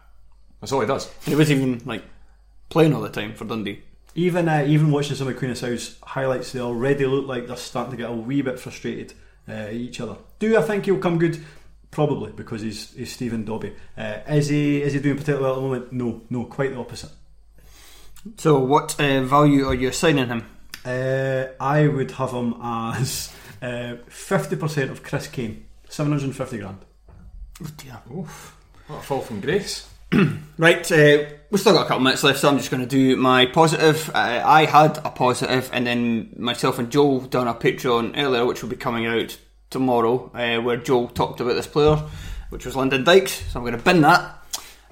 that's 0.60 0.72
all 0.72 0.80
he 0.80 0.86
does. 0.86 1.06
And 1.24 1.28
he 1.28 1.34
was 1.36 1.50
even 1.50 1.80
like 1.84 2.04
playing 2.68 2.94
all 2.94 3.00
the 3.02 3.08
time 3.08 3.34
for 3.34 3.44
Dundee. 3.44 3.82
Even 4.16 4.48
uh, 4.48 4.64
even 4.66 4.90
watching 4.90 5.14
some 5.16 5.28
of 5.28 5.36
Queen 5.36 5.52
of 5.52 5.58
South's 5.58 5.96
highlights, 6.02 6.52
they 6.52 6.60
already 6.60 7.06
look 7.06 7.26
like 7.26 7.46
they're 7.46 7.56
starting 7.56 7.92
to 7.92 7.96
get 7.96 8.10
a 8.10 8.12
wee 8.12 8.42
bit 8.42 8.58
frustrated 8.58 9.14
uh, 9.48 9.52
at 9.52 9.74
each 9.74 10.00
other. 10.00 10.16
Do 10.40 10.58
I 10.58 10.62
think 10.62 10.86
he'll 10.86 10.98
come 10.98 11.18
good? 11.18 11.38
Probably 11.92 12.30
because 12.32 12.60
he's, 12.60 12.92
he's 12.94 13.12
Stephen 13.12 13.44
Dobbie. 13.44 13.74
Uh, 13.96 14.18
is 14.28 14.48
he 14.48 14.82
is 14.82 14.92
he 14.92 15.00
doing 15.00 15.16
particularly 15.16 15.44
well 15.44 15.52
at 15.52 15.56
the 15.56 15.62
moment? 15.62 15.92
No, 15.92 16.22
no, 16.30 16.44
quite 16.46 16.70
the 16.72 16.78
opposite. 16.78 17.10
So, 18.36 18.58
what 18.58 18.98
uh, 19.00 19.22
value 19.22 19.66
are 19.66 19.74
you 19.74 19.88
assigning 19.88 20.28
him? 20.28 20.44
Uh, 20.84 21.46
I 21.58 21.86
would 21.86 22.10
have 22.12 22.32
him 22.32 22.54
as 22.62 23.32
uh, 23.62 23.96
fifty 24.08 24.56
percent 24.56 24.90
of 24.90 25.02
Chris 25.02 25.26
Kane, 25.26 25.66
seven 25.88 26.12
hundred 26.12 26.26
and 26.26 26.36
fifty 26.36 26.58
grand. 26.58 26.78
Oh 27.62 27.68
dear. 27.76 28.00
Oof, 28.14 28.56
what 28.86 28.98
a 28.98 29.02
fall 29.02 29.20
from 29.20 29.40
grace. 29.40 29.88
Right, 30.58 30.92
uh, 30.92 31.24
we've 31.50 31.58
still 31.58 31.72
got 31.72 31.86
a 31.86 31.88
couple 31.88 32.02
minutes 32.02 32.22
left, 32.22 32.40
so 32.40 32.50
I'm 32.50 32.58
just 32.58 32.70
going 32.70 32.82
to 32.82 32.86
do 32.86 33.16
my 33.16 33.46
positive. 33.46 34.10
Uh, 34.10 34.42
I 34.44 34.66
had 34.66 34.98
a 34.98 35.10
positive, 35.10 35.70
and 35.72 35.86
then 35.86 36.34
myself 36.36 36.78
and 36.78 36.90
Joel 36.90 37.20
done 37.20 37.48
a 37.48 37.54
Patreon 37.54 38.12
earlier, 38.18 38.44
which 38.44 38.62
will 38.62 38.68
be 38.68 38.76
coming 38.76 39.06
out 39.06 39.38
tomorrow, 39.70 40.30
uh, 40.34 40.60
where 40.60 40.76
Joel 40.76 41.08
talked 41.08 41.40
about 41.40 41.54
this 41.54 41.66
player, 41.66 41.96
which 42.50 42.66
was 42.66 42.76
Lyndon 42.76 43.04
Dykes. 43.04 43.50
So 43.50 43.58
I'm 43.58 43.64
going 43.64 43.78
to 43.78 43.82
bin 43.82 44.02
that, 44.02 44.39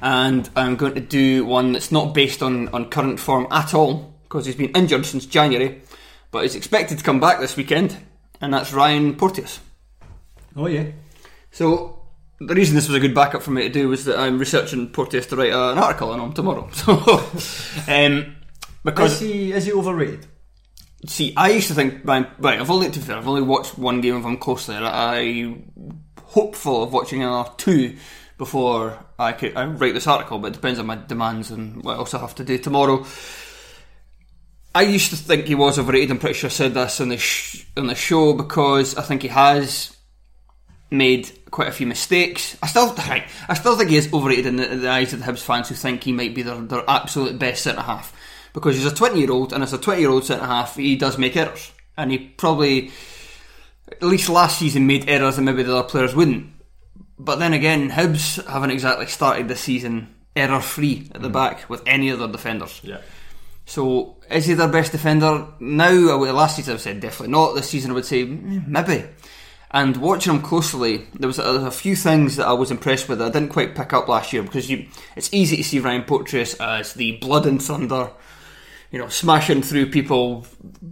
and 0.01 0.49
I'm 0.57 0.77
going 0.77 0.95
to 0.95 1.01
do 1.01 1.45
one 1.45 1.73
that's 1.73 1.91
not 1.91 2.15
based 2.15 2.43
on, 2.43 2.69
on 2.69 2.91
current 2.91 3.21
form 3.21 3.47
at 3.51 3.75
all, 3.75 4.15
because 4.25 4.47
he's 4.47 4.57
been 4.57 4.71
injured 4.71 5.07
since 5.07 5.27
January, 5.27 5.83
but 6.31 6.43
he's 6.43 6.55
expected 6.55 6.99
to 6.99 7.05
come 7.05 7.21
back 7.21 7.41
this 7.41 7.57
weekend, 7.57 7.97
and 8.41 8.53
that's 8.53 8.73
Ryan 8.73 9.17
Porteous. 9.17 9.61
Oh 10.57 10.67
yeah, 10.67 10.87
So 11.51 12.03
the 12.41 12.55
reason 12.55 12.75
this 12.75 12.89
was 12.89 12.97
a 12.97 13.01
good 13.01 13.15
backup 13.15 13.43
for 13.43 13.51
me 13.51 13.63
to 13.63 13.69
do 13.69 13.89
was 13.89 14.05
that 14.05 14.19
I'm 14.19 14.39
researching 14.39 14.89
Porteous 14.89 15.27
to 15.27 15.37
write 15.37 15.53
an 15.53 15.79
article 15.79 16.11
on 16.11 16.21
him 16.21 16.33
tomorrow. 16.33 16.69
So, 16.73 16.95
um, 17.89 18.37
is 18.79 18.85
because 18.85 19.21
he 19.21 19.53
is 19.53 19.67
he 19.67 19.73
overrated? 19.73 20.27
see, 21.07 21.33
I 21.37 21.51
used 21.51 21.69
to 21.69 21.75
think, 21.75 22.05
right, 22.05 22.29
right, 22.39 22.61
I've 22.61 22.71
only 22.71 22.91
to 22.91 22.99
be 22.99 23.05
fair, 23.05 23.17
I've 23.17 23.29
only 23.29 23.43
watched 23.43 23.79
one 23.79 24.01
game 24.01 24.17
of 24.17 24.25
him 24.25 24.37
closely. 24.37 24.77
I'm 24.77 25.71
hopeful 26.25 26.83
of 26.83 26.93
watching 26.93 27.23
another 27.23 27.51
two 27.57 27.97
before 28.39 28.99
I 29.19 29.33
could 29.33 29.57
I 29.57 29.67
write 29.67 29.95
this 29.95 30.07
article, 30.07 30.39
but 30.39 30.49
it 30.49 30.55
depends 30.55 30.79
on 30.79 30.87
my 30.87 30.97
demands 30.97 31.51
and 31.51 31.85
what 31.85 31.99
else 31.99 32.15
I 32.15 32.21
have 32.21 32.37
to 32.37 32.45
do 32.45 32.57
tomorrow. 32.57 33.05
I 34.75 34.83
used 34.83 35.11
to 35.11 35.17
think 35.17 35.47
he 35.47 35.55
was 35.55 35.79
overrated. 35.79 36.11
I'm 36.11 36.19
pretty 36.19 36.35
sure 36.39 36.49
I 36.49 36.53
said 36.53 36.75
this 36.75 37.01
on 37.01 37.09
the 37.09 37.19
sh- 37.19 37.67
on 37.77 37.89
the 37.89 37.95
show 37.95 38.33
because 38.33 38.97
I 38.97 39.03
think 39.03 39.23
he 39.23 39.29
has 39.29 39.97
made 40.91 41.31
quite 41.51 41.69
a 41.69 41.73
few 41.73 41.87
mistakes. 41.87 42.57
I 42.63 42.69
still, 42.69 42.95
right, 43.09 43.25
I 43.49 43.55
still 43.55 43.77
think 43.77 43.91
he 43.91 43.97
is 43.97 44.13
overrated 44.13 44.47
in 44.47 44.57
the, 44.57 44.73
in 44.73 44.83
the 44.83 44.89
eyes 44.89 45.13
of 45.13 45.21
the 45.21 45.27
Hibs 45.27 45.43
fans 45.43 45.69
who 45.69 45.75
think 45.75 46.05
he 46.05 46.13
might 46.13 46.35
be 46.35 46.43
their, 46.43 46.57
their 46.57 46.85
absolute 46.89 47.39
best 47.39 47.65
centre 47.65 47.83
half 47.83 48.15
because 48.53 48.77
he's 48.77 48.91
a 48.91 48.95
20 48.95 49.19
year 49.19 49.31
old 49.31 49.53
and 49.53 49.63
as 49.63 49.73
a 49.73 49.79
20 49.79 50.01
year 50.01 50.11
old 50.11 50.25
centre 50.25 50.47
half 50.47 50.77
he 50.77 50.97
does 50.97 51.19
make 51.19 51.37
errors 51.37 51.73
and 51.97 52.11
he 52.11 52.19
probably 52.19 52.91
at 53.91 54.03
least 54.03 54.29
last 54.29 54.59
season 54.59 54.87
made 54.87 55.09
errors 55.09 55.37
that 55.37 55.43
maybe 55.43 55.63
the 55.63 55.77
other 55.77 55.89
players 55.89 56.15
wouldn't. 56.15 56.53
But 57.19 57.37
then 57.37 57.53
again, 57.53 57.91
Hibs 57.91 58.45
haven't 58.47 58.71
exactly 58.71 59.07
started 59.07 59.49
the 59.49 59.57
season 59.57 60.15
error 60.37 60.61
free 60.61 61.11
at 61.15 61.23
the 61.23 61.29
back 61.29 61.69
with 61.69 61.83
any 61.87 62.11
other 62.11 62.29
defenders. 62.29 62.81
Yeah. 62.85 63.01
So 63.67 64.17
is 64.31 64.47
he 64.47 64.55
their 64.55 64.69
best 64.69 64.93
defender 64.93 65.47
now? 65.61 66.17
Last 66.33 66.57
season 66.57 66.73
I 66.73 66.75
would 66.75 66.81
said 66.81 67.01
definitely 67.01 67.33
not. 67.33 67.55
This 67.55 67.69
season 67.69 67.91
I 67.91 67.95
would 67.95 68.07
say 68.07 68.25
mm, 68.25 68.67
maybe. 68.67 69.05
And 69.71 69.99
watching 69.99 70.35
him 70.35 70.43
closely, 70.43 71.07
there 71.19 71.27
was, 71.27 71.39
a, 71.39 71.43
a 71.43 71.71
few 71.71 71.95
things 71.95 72.37
that 72.37 72.47
I 72.47 72.55
was 72.55 72.71
impressed 72.71 73.09
with 73.09 73.19
that 73.19 73.27
I 73.27 73.31
didn't 73.31 73.51
quite 73.51 73.75
pick 73.75 73.93
up 73.93 74.09
last 74.09 74.33
year 74.33 74.43
because 74.43 74.71
you, 74.71 74.87
it's 75.15 75.33
easy 75.33 75.59
to 75.59 75.65
see 75.65 75.79
Ryan 75.79 76.05
Porteous 76.05 76.55
as 76.55 76.95
the 76.95 77.19
blood 77.19 77.45
and 77.45 77.63
thunder, 77.63 78.11
you 78.91 78.99
know, 78.99 79.09
smashing 79.09 79.63
through 79.63 79.91
people, 79.91 80.47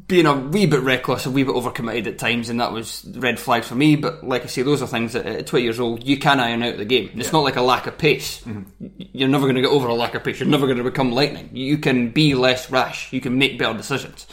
being 0.07 0.27
a 0.27 0.35
wee 0.35 0.67
bit 0.67 0.81
reckless, 0.81 1.25
a 1.25 1.31
wee 1.31 1.45
bit 1.45 1.55
overcommitted 1.55 2.07
at 2.07 2.19
times, 2.19 2.51
and 2.51 2.61
that 2.61 2.73
was 2.73 3.05
red 3.17 3.39
flag 3.39 3.65
for 3.65 3.75
me. 3.75 3.97
But 3.97 4.23
like 4.23 4.45
I 4.45 4.47
say, 4.47 4.63
those 4.63 4.83
are 4.83 4.87
things 4.87 5.15
that 5.15 5.25
at 5.25 5.47
20 5.47 5.65
years 5.65 5.81
old 5.81 6.07
you 6.07 6.19
can 6.19 6.39
iron 6.39 6.63
out 6.63 6.77
the 6.77 6.85
game. 6.85 7.11
It's 7.15 7.33
not 7.33 7.45
like 7.45 7.57
a 7.57 7.63
lack 7.63 7.87
of 7.87 7.97
pace. 7.97 8.43
Mm-hmm. 8.43 8.89
You're 9.13 9.29
never 9.29 9.45
going 9.47 9.57
to 9.57 9.63
get 9.63 9.71
over 9.71 9.89
a 9.89 9.95
lack 9.95 10.15
of 10.15 10.25
pace. 10.25 10.41
You're 10.41 10.49
never 10.49 10.67
going 10.67 10.79
to 10.79 10.85
become 10.85 11.13
lightning. 11.13 11.49
You 11.53 11.79
can 11.79 12.11
be 12.11 12.35
less 12.35 12.71
rash. 12.71 13.13
You 13.13 13.23
can 13.23 13.39
make 13.39 13.59
better 13.59 13.77
decisions, 13.77 14.27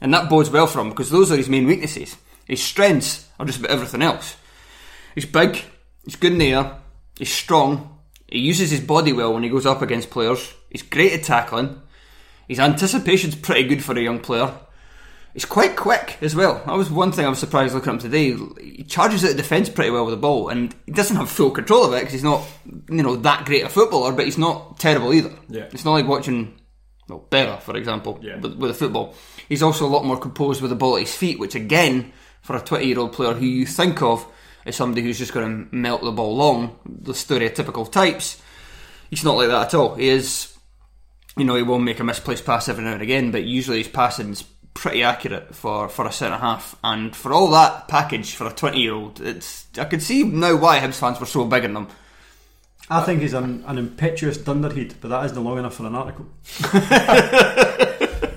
and 0.00 0.12
that 0.12 0.28
bodes 0.28 0.50
well 0.50 0.66
for 0.66 0.80
him 0.80 0.90
because 0.90 1.10
those 1.10 1.32
are 1.32 1.36
his 1.36 1.48
main 1.48 1.66
weaknesses. 1.66 2.16
His 2.46 2.62
strengths 2.62 3.28
are 3.38 3.46
just 3.46 3.60
about 3.60 3.70
everything 3.70 4.02
else. 4.02 4.36
He's 5.14 5.26
big. 5.26 5.62
He's 6.04 6.16
good 6.16 6.32
in 6.32 6.38
the 6.38 6.52
air. 6.52 6.78
He's 7.16 7.32
strong. 7.32 7.98
He 8.28 8.40
uses 8.40 8.70
his 8.70 8.80
body 8.80 9.12
well 9.12 9.32
when 9.32 9.42
he 9.42 9.48
goes 9.48 9.66
up 9.66 9.82
against 9.82 10.10
players. 10.10 10.52
He's 10.68 10.82
great 10.82 11.12
at 11.12 11.22
tackling. 11.22 11.80
His 12.50 12.58
anticipation's 12.58 13.36
pretty 13.36 13.62
good 13.68 13.84
for 13.84 13.96
a 13.96 14.02
young 14.02 14.18
player. 14.18 14.52
He's 15.34 15.44
quite 15.44 15.76
quick 15.76 16.18
as 16.20 16.34
well. 16.34 16.60
That 16.66 16.74
was 16.76 16.90
one 16.90 17.12
thing 17.12 17.24
I 17.24 17.28
was 17.28 17.38
surprised 17.38 17.72
looking 17.72 17.90
at 17.90 18.02
him 18.04 18.10
today. 18.10 18.34
He 18.60 18.82
charges 18.82 19.24
out 19.24 19.30
of 19.30 19.36
defence 19.36 19.68
pretty 19.68 19.92
well 19.92 20.04
with 20.04 20.14
the 20.14 20.20
ball, 20.20 20.48
and 20.48 20.74
he 20.86 20.90
doesn't 20.90 21.14
have 21.14 21.30
full 21.30 21.52
control 21.52 21.84
of 21.84 21.92
it 21.92 22.00
because 22.00 22.12
he's 22.14 22.24
not, 22.24 22.44
you 22.90 23.04
know, 23.04 23.14
that 23.14 23.44
great 23.44 23.62
a 23.64 23.68
footballer. 23.68 24.10
But 24.12 24.24
he's 24.24 24.36
not 24.36 24.80
terrible 24.80 25.14
either. 25.14 25.30
Yeah. 25.48 25.68
It's 25.70 25.84
not 25.84 25.92
like 25.92 26.08
watching, 26.08 26.58
well, 27.08 27.24
Berra, 27.30 27.60
for 27.60 27.76
example, 27.76 28.18
Yeah. 28.20 28.40
with, 28.40 28.56
with 28.56 28.72
a 28.72 28.74
football. 28.74 29.14
He's 29.48 29.62
also 29.62 29.86
a 29.86 29.94
lot 29.94 30.04
more 30.04 30.18
composed 30.18 30.60
with 30.60 30.70
the 30.70 30.76
ball 30.76 30.96
at 30.96 31.02
his 31.02 31.14
feet, 31.14 31.38
which 31.38 31.54
again, 31.54 32.12
for 32.42 32.56
a 32.56 32.60
20 32.60 32.84
year 32.84 32.98
old 32.98 33.12
player 33.12 33.34
who 33.34 33.46
you 33.46 33.66
think 33.66 34.02
of 34.02 34.26
as 34.66 34.74
somebody 34.74 35.02
who's 35.02 35.18
just 35.18 35.32
going 35.32 35.68
to 35.68 35.74
melt 35.76 36.02
the 36.02 36.10
ball 36.10 36.34
long, 36.36 36.76
the 36.84 37.12
stereotypical 37.12 37.88
types, 37.90 38.42
he's 39.10 39.22
not 39.22 39.36
like 39.36 39.46
that 39.48 39.66
at 39.68 39.74
all. 39.74 39.94
He 39.94 40.08
is, 40.08 40.52
you 41.40 41.46
know, 41.46 41.56
he 41.56 41.62
will 41.62 41.78
make 41.78 41.98
a 41.98 42.04
misplaced 42.04 42.44
pass 42.44 42.68
every 42.68 42.84
now 42.84 42.92
and 42.92 43.02
again, 43.02 43.30
but 43.30 43.44
usually 43.44 43.78
his 43.78 43.88
passing's 43.88 44.42
pretty 44.74 45.02
accurate 45.02 45.54
for, 45.54 45.88
for 45.88 46.06
a 46.06 46.12
centre 46.12 46.36
half. 46.36 46.76
And 46.84 47.16
for 47.16 47.32
all 47.32 47.48
that 47.52 47.88
package 47.88 48.34
for 48.34 48.46
a 48.46 48.52
20 48.52 48.78
year 48.78 48.92
old, 48.92 49.20
it's 49.20 49.66
I 49.78 49.86
can 49.86 50.00
see 50.00 50.22
now 50.22 50.56
why 50.56 50.78
Hibs 50.80 50.98
fans 50.98 51.18
were 51.18 51.24
so 51.24 51.46
big 51.46 51.64
on 51.64 51.72
them. 51.72 51.88
I 52.90 53.00
think 53.02 53.22
he's 53.22 53.32
an, 53.32 53.64
an 53.66 53.78
impetuous 53.78 54.36
dunderhead, 54.36 54.96
but 55.00 55.08
that 55.08 55.24
isn't 55.26 55.42
long 55.42 55.58
enough 55.58 55.76
for 55.76 55.86
an 55.86 55.94
article. 55.94 56.26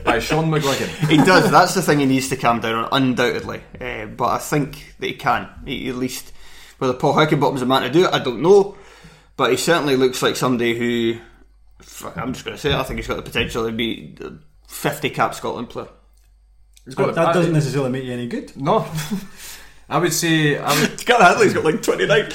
By 0.06 0.20
Shaughan 0.20 0.50
McGuigan. 0.50 1.10
he 1.10 1.18
does. 1.18 1.52
That's 1.52 1.74
the 1.74 1.82
thing 1.82 2.00
he 2.00 2.06
needs 2.06 2.30
to 2.30 2.38
calm 2.38 2.62
down 2.62 2.86
on, 2.86 2.90
undoubtedly. 2.92 3.64
Uh, 3.82 4.06
but 4.06 4.28
I 4.28 4.38
think 4.38 4.96
that 5.00 5.08
he 5.08 5.14
can. 5.14 5.50
He, 5.66 5.90
at 5.90 5.96
least 5.96 6.32
whether 6.78 6.94
Paul 6.94 7.16
Heckingbottom's 7.16 7.64
a 7.64 7.66
man 7.66 7.82
to 7.82 7.90
do 7.90 8.06
it, 8.06 8.14
I 8.14 8.20
don't 8.20 8.42
know. 8.42 8.78
But 9.36 9.52
he 9.52 9.58
certainly 9.58 9.98
looks 9.98 10.22
like 10.22 10.38
somebody 10.38 10.78
who. 10.78 11.20
Fuck, 11.84 12.18
I'm 12.18 12.34
just 12.34 12.46
going 12.46 12.56
to 12.58 12.62
say 12.62 12.72
it. 12.72 12.76
I 12.76 12.84
think 12.84 13.00
he's 13.00 13.08
got 13.08 13.16
the 13.18 13.22
potential 13.24 13.66
to 13.66 13.72
be 13.72 14.18
a 14.22 14.32
50 14.68 15.10
cap 15.12 15.36
Scotland 15.36 15.70
player. 15.70 15.88
He's 16.86 16.96
But 16.96 17.08
got 17.08 17.16
that 17.16 17.28
I- 17.30 17.34
doesn't 17.34 17.54
necessarily 17.54 17.90
make 17.92 18.04
you 18.04 18.14
any 18.14 18.28
good. 18.28 18.56
No. 18.58 18.86
I 19.90 19.98
would 20.00 20.14
say 20.14 20.58
I 20.58 20.80
would, 20.82 21.00
Scott 21.00 21.22
Hadley's 21.22 21.54
got 21.54 21.64
like 21.66 21.82
29. 21.82 22.10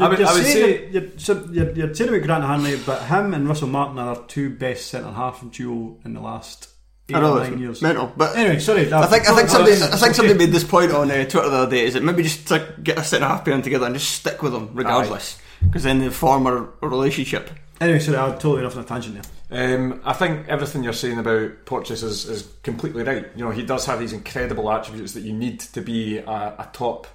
I 0.00 0.06
would, 0.08 0.18
you're, 0.18 0.28
I 0.28 0.32
would 0.32 0.42
saying 0.44 0.44
say 0.44 0.90
that- 0.90 1.28
you're, 1.28 1.52
you're, 1.66 1.72
you're 1.74 1.94
saying 1.94 2.10
about 2.10 2.22
Grant 2.22 2.44
Hanley, 2.44 2.78
but 2.86 3.02
him 3.04 3.34
and 3.34 3.48
Russell 3.48 3.68
Martin 3.68 3.98
are 3.98 4.14
our 4.16 4.26
two 4.26 4.50
best 4.50 4.86
centre 4.88 5.10
half 5.10 5.44
duo 5.50 5.96
in 6.04 6.14
the 6.14 6.20
last 6.20 6.68
eight 7.08 7.16
I 7.16 7.20
know 7.20 7.38
or 7.38 7.40
nine 7.40 7.58
years. 7.58 7.82
mental, 7.82 8.12
but 8.16 8.36
Anyway, 8.36 8.60
sorry. 8.60 8.92
I 8.92 9.06
think 9.06 9.28
I 9.28 9.34
think 9.34 9.48
somebody 9.48 9.72
I 9.74 9.96
think 9.96 10.14
somebody 10.14 10.38
made 10.38 10.52
this 10.52 10.62
point 10.64 10.92
on 10.92 11.10
uh, 11.10 11.24
Twitter 11.24 11.48
the 11.50 11.56
other 11.56 11.70
day. 11.70 11.84
Is 11.84 11.94
it 11.96 12.02
maybe 12.04 12.22
just 12.22 12.46
to 12.48 12.74
get 12.82 12.98
a 12.98 13.02
centre 13.04 13.26
half 13.26 13.44
pairing 13.44 13.62
together 13.62 13.86
and 13.86 13.94
just 13.94 14.10
stick 14.12 14.40
with 14.42 14.52
them 14.52 14.70
regardless, 14.74 15.38
because 15.64 15.82
then 15.84 15.98
they 16.00 16.10
form 16.10 16.46
a, 16.46 16.68
a 16.82 16.88
relationship. 16.88 17.50
Anyway, 17.80 18.00
sorry, 18.00 18.18
I'm 18.18 18.32
totally 18.38 18.64
off 18.64 18.76
on 18.76 18.82
a 18.82 18.86
tangent 18.86 19.22
there. 19.50 19.74
Um, 19.74 20.00
I 20.04 20.12
think 20.12 20.48
everything 20.48 20.82
you're 20.82 20.92
saying 20.92 21.18
about 21.18 21.64
Porteous 21.64 22.02
is, 22.02 22.28
is 22.28 22.48
completely 22.62 23.04
right. 23.04 23.26
You 23.36 23.44
know, 23.44 23.50
he 23.50 23.64
does 23.64 23.86
have 23.86 24.00
these 24.00 24.12
incredible 24.12 24.70
attributes 24.70 25.12
that 25.14 25.20
you 25.20 25.32
need 25.32 25.60
to 25.60 25.80
be 25.80 26.18
a, 26.18 26.30
a 26.58 26.70
top 26.72 27.06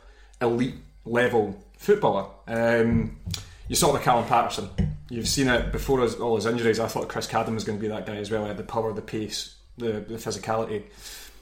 elite 0.42 0.76
level 1.06 1.62
footballer. 1.78 2.28
Um, 2.48 3.20
you 3.68 3.76
saw 3.76 3.92
the 3.92 4.00
Callum 4.00 4.26
Paterson. 4.26 4.70
You've 5.10 5.28
seen 5.28 5.48
it 5.50 5.72
before 5.72 6.00
his, 6.02 6.16
all 6.16 6.36
his 6.38 6.46
injuries. 6.46 6.80
I 6.80 6.88
thought 6.88 7.10
Chris 7.10 7.28
Cadden 7.28 7.54
was 7.54 7.66
going 7.66 7.78
to 7.78 7.82
be 7.82 7.90
that 7.90 8.06
guy 8.06 8.16
as 8.16 8.32
well. 8.32 8.44
He 8.44 8.48
had 8.48 8.58
the 8.58 8.64
power, 8.64 8.94
the 8.94 9.02
pace, 9.02 9.56
the, 9.78 10.06
the 10.08 10.16
physicality. 10.16 10.84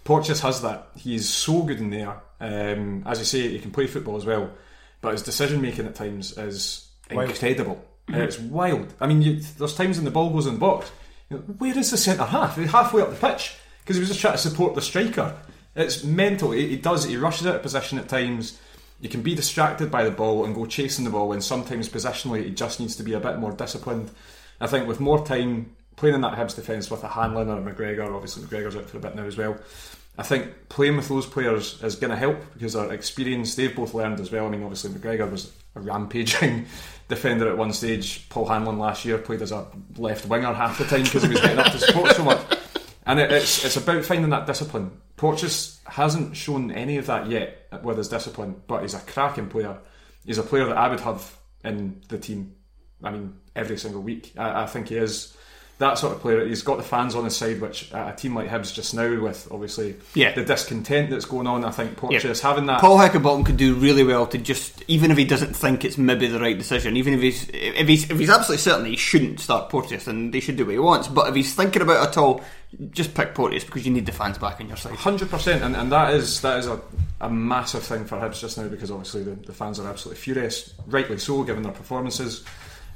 Porteous 0.03 0.41
has 0.41 0.61
that. 0.63 0.89
He's 0.95 1.29
so 1.29 1.61
good 1.61 1.79
in 1.79 1.91
there. 1.91 2.21
Um, 2.39 3.03
as 3.05 3.19
you 3.19 3.25
say, 3.25 3.49
he 3.49 3.59
can 3.59 3.71
play 3.71 3.85
football 3.85 4.17
as 4.17 4.25
well. 4.25 4.49
But 4.99 5.13
his 5.13 5.21
decision 5.21 5.61
making 5.61 5.85
at 5.85 5.95
times 5.95 6.37
is 6.37 6.87
Wild. 7.67 7.81
Incredible. 8.13 8.27
It's 8.27 8.39
wild. 8.39 8.93
I 8.99 9.07
mean, 9.07 9.21
you, 9.21 9.41
there's 9.57 9.75
times 9.75 9.97
when 9.97 10.05
the 10.05 10.11
ball 10.11 10.29
goes 10.29 10.47
in 10.47 10.55
the 10.55 10.59
box. 10.59 10.91
You 11.29 11.37
know, 11.37 11.43
where 11.57 11.77
is 11.77 11.91
the 11.91 11.97
centre 11.97 12.23
half? 12.23 12.57
He's 12.57 12.71
halfway 12.71 13.01
up 13.01 13.09
the 13.09 13.15
pitch 13.15 13.55
because 13.81 13.95
he 13.95 13.99
was 13.99 14.09
just 14.09 14.21
trying 14.21 14.33
to 14.33 14.39
support 14.39 14.75
the 14.75 14.81
striker. 14.81 15.37
It's 15.75 16.03
mental. 16.03 16.51
He, 16.51 16.67
he 16.67 16.75
does. 16.77 17.05
He 17.05 17.17
rushes 17.17 17.47
out 17.47 17.55
of 17.55 17.61
position 17.61 17.97
at 17.97 18.09
times. 18.09 18.59
you 18.99 19.09
can 19.09 19.21
be 19.21 19.35
distracted 19.35 19.89
by 19.89 20.03
the 20.03 20.11
ball 20.11 20.45
and 20.45 20.53
go 20.53 20.65
chasing 20.65 21.05
the 21.05 21.11
ball 21.11 21.33
And 21.33 21.43
sometimes 21.43 21.89
positionally 21.89 22.43
he 22.43 22.51
just 22.51 22.79
needs 22.79 22.95
to 22.97 23.03
be 23.03 23.13
a 23.13 23.19
bit 23.19 23.39
more 23.39 23.51
disciplined. 23.51 24.11
I 24.59 24.67
think 24.67 24.87
with 24.87 24.99
more 24.99 25.25
time 25.25 25.75
playing 25.95 26.15
in 26.15 26.21
that 26.21 26.37
Hibs 26.37 26.55
defence 26.55 26.89
with 26.89 27.03
a 27.03 27.07
Hanlon 27.07 27.49
or 27.49 27.57
a 27.57 27.61
McGregor, 27.73 28.13
obviously 28.13 28.43
McGregor's 28.43 28.75
out 28.75 28.89
for 28.89 28.97
a 28.97 29.01
bit 29.01 29.15
now 29.15 29.23
as 29.23 29.37
well. 29.37 29.57
I 30.17 30.23
think 30.23 30.69
playing 30.69 30.97
with 30.97 31.07
those 31.07 31.25
players 31.25 31.81
is 31.83 31.95
going 31.95 32.11
to 32.11 32.17
help 32.17 32.37
because 32.53 32.73
their 32.73 32.91
experience. 32.91 33.55
They've 33.55 33.75
both 33.75 33.93
learned 33.93 34.19
as 34.19 34.31
well. 34.31 34.45
I 34.45 34.49
mean, 34.49 34.63
obviously 34.63 34.91
McGregor 34.91 35.29
was 35.29 35.51
a 35.75 35.79
rampaging 35.79 36.65
defender 37.07 37.49
at 37.49 37.57
one 37.57 37.73
stage. 37.73 38.27
Paul 38.29 38.45
Hanlon 38.45 38.77
last 38.77 39.05
year 39.05 39.17
played 39.17 39.41
as 39.41 39.51
a 39.51 39.67
left 39.97 40.25
winger 40.25 40.53
half 40.53 40.77
the 40.77 40.85
time 40.85 41.03
because 41.03 41.23
he 41.23 41.29
was 41.29 41.41
getting 41.41 41.59
up 41.59 41.71
to 41.71 41.79
support 41.79 42.15
so 42.15 42.23
much. 42.23 42.41
And 43.05 43.19
it, 43.19 43.31
it's 43.31 43.65
it's 43.65 43.77
about 43.77 44.03
finding 44.03 44.29
that 44.31 44.45
discipline. 44.45 44.91
Porteous 45.15 45.79
hasn't 45.85 46.35
shown 46.35 46.71
any 46.71 46.97
of 46.97 47.07
that 47.07 47.27
yet 47.27 47.67
with 47.83 47.97
his 47.97 48.09
discipline, 48.09 48.61
but 48.67 48.81
he's 48.81 48.93
a 48.93 48.99
cracking 48.99 49.49
player. 49.49 49.77
He's 50.25 50.37
a 50.37 50.43
player 50.43 50.65
that 50.65 50.77
I 50.77 50.89
would 50.89 50.99
have 50.99 51.37
in 51.63 52.01
the 52.09 52.17
team. 52.17 52.55
I 53.03 53.11
mean, 53.11 53.39
every 53.55 53.77
single 53.77 54.01
week. 54.01 54.33
I, 54.37 54.63
I 54.63 54.65
think 54.67 54.89
he 54.89 54.97
is 54.97 55.35
that 55.81 55.97
sort 55.97 56.13
of 56.15 56.21
player. 56.21 56.45
He's 56.47 56.61
got 56.61 56.77
the 56.77 56.83
fans 56.83 57.13
on 57.15 57.25
his 57.25 57.35
side, 57.35 57.59
which 57.59 57.91
at 57.91 58.13
a 58.13 58.15
team 58.15 58.35
like 58.35 58.49
Hibs 58.49 58.73
just 58.73 58.93
now, 58.93 59.21
with 59.21 59.47
obviously 59.51 59.95
Yeah. 60.13 60.31
the 60.33 60.43
discontent 60.43 61.09
that's 61.09 61.25
going 61.25 61.47
on, 61.47 61.65
I 61.65 61.71
think 61.71 61.97
Porteous 61.97 62.41
Yeah. 62.41 62.47
having 62.49 62.67
that. 62.67 62.79
Paul 62.81 62.97
Heckingbottom 62.97 63.45
could 63.45 63.57
do 63.57 63.73
really 63.75 64.03
well 64.03 64.25
to 64.27 64.37
just, 64.37 64.83
even 64.87 65.11
if 65.11 65.17
he 65.17 65.25
doesn't 65.25 65.55
think 65.55 65.83
it's 65.83 65.97
maybe 65.97 66.27
the 66.27 66.39
right 66.39 66.57
decision, 66.57 66.95
even 66.97 67.13
if 67.15 67.21
he's 67.21 67.49
if 67.53 67.87
he's 67.87 68.09
if 68.09 68.17
he's 68.19 68.29
absolutely 68.29 68.61
certain 68.61 68.85
he 68.85 68.95
shouldn't 68.95 69.39
start 69.39 69.69
Porteous 69.69 70.07
and 70.07 70.33
they 70.33 70.39
should 70.39 70.55
do 70.55 70.65
what 70.65 70.71
he 70.71 70.79
wants, 70.79 71.07
but 71.07 71.27
if 71.27 71.35
he's 71.35 71.53
thinking 71.53 71.81
about 71.81 72.03
it 72.03 72.09
at 72.09 72.17
all, 72.17 72.41
just 72.91 73.13
pick 73.13 73.33
Porteous 73.35 73.63
because 73.65 73.85
you 73.85 73.91
need 73.91 74.05
the 74.05 74.11
fans 74.13 74.37
back 74.37 74.61
on 74.61 74.67
your 74.67 74.77
side. 74.77 74.93
Hundred 74.95 75.29
percent, 75.29 75.61
and 75.63 75.75
and 75.75 75.91
that 75.91 76.13
is 76.13 76.39
that 76.41 76.59
is 76.59 76.67
a, 76.67 76.79
a 77.19 77.29
massive 77.29 77.83
thing 77.83 78.05
for 78.05 78.17
Hibs 78.17 78.39
just 78.39 78.57
now 78.57 78.67
because 78.67 78.91
obviously 78.91 79.23
the, 79.23 79.31
the 79.31 79.53
fans 79.53 79.79
are 79.79 79.87
absolutely 79.89 80.21
furious, 80.21 80.73
rightly 80.87 81.17
so, 81.17 81.43
given 81.43 81.63
their 81.63 81.71
performances. 81.73 82.43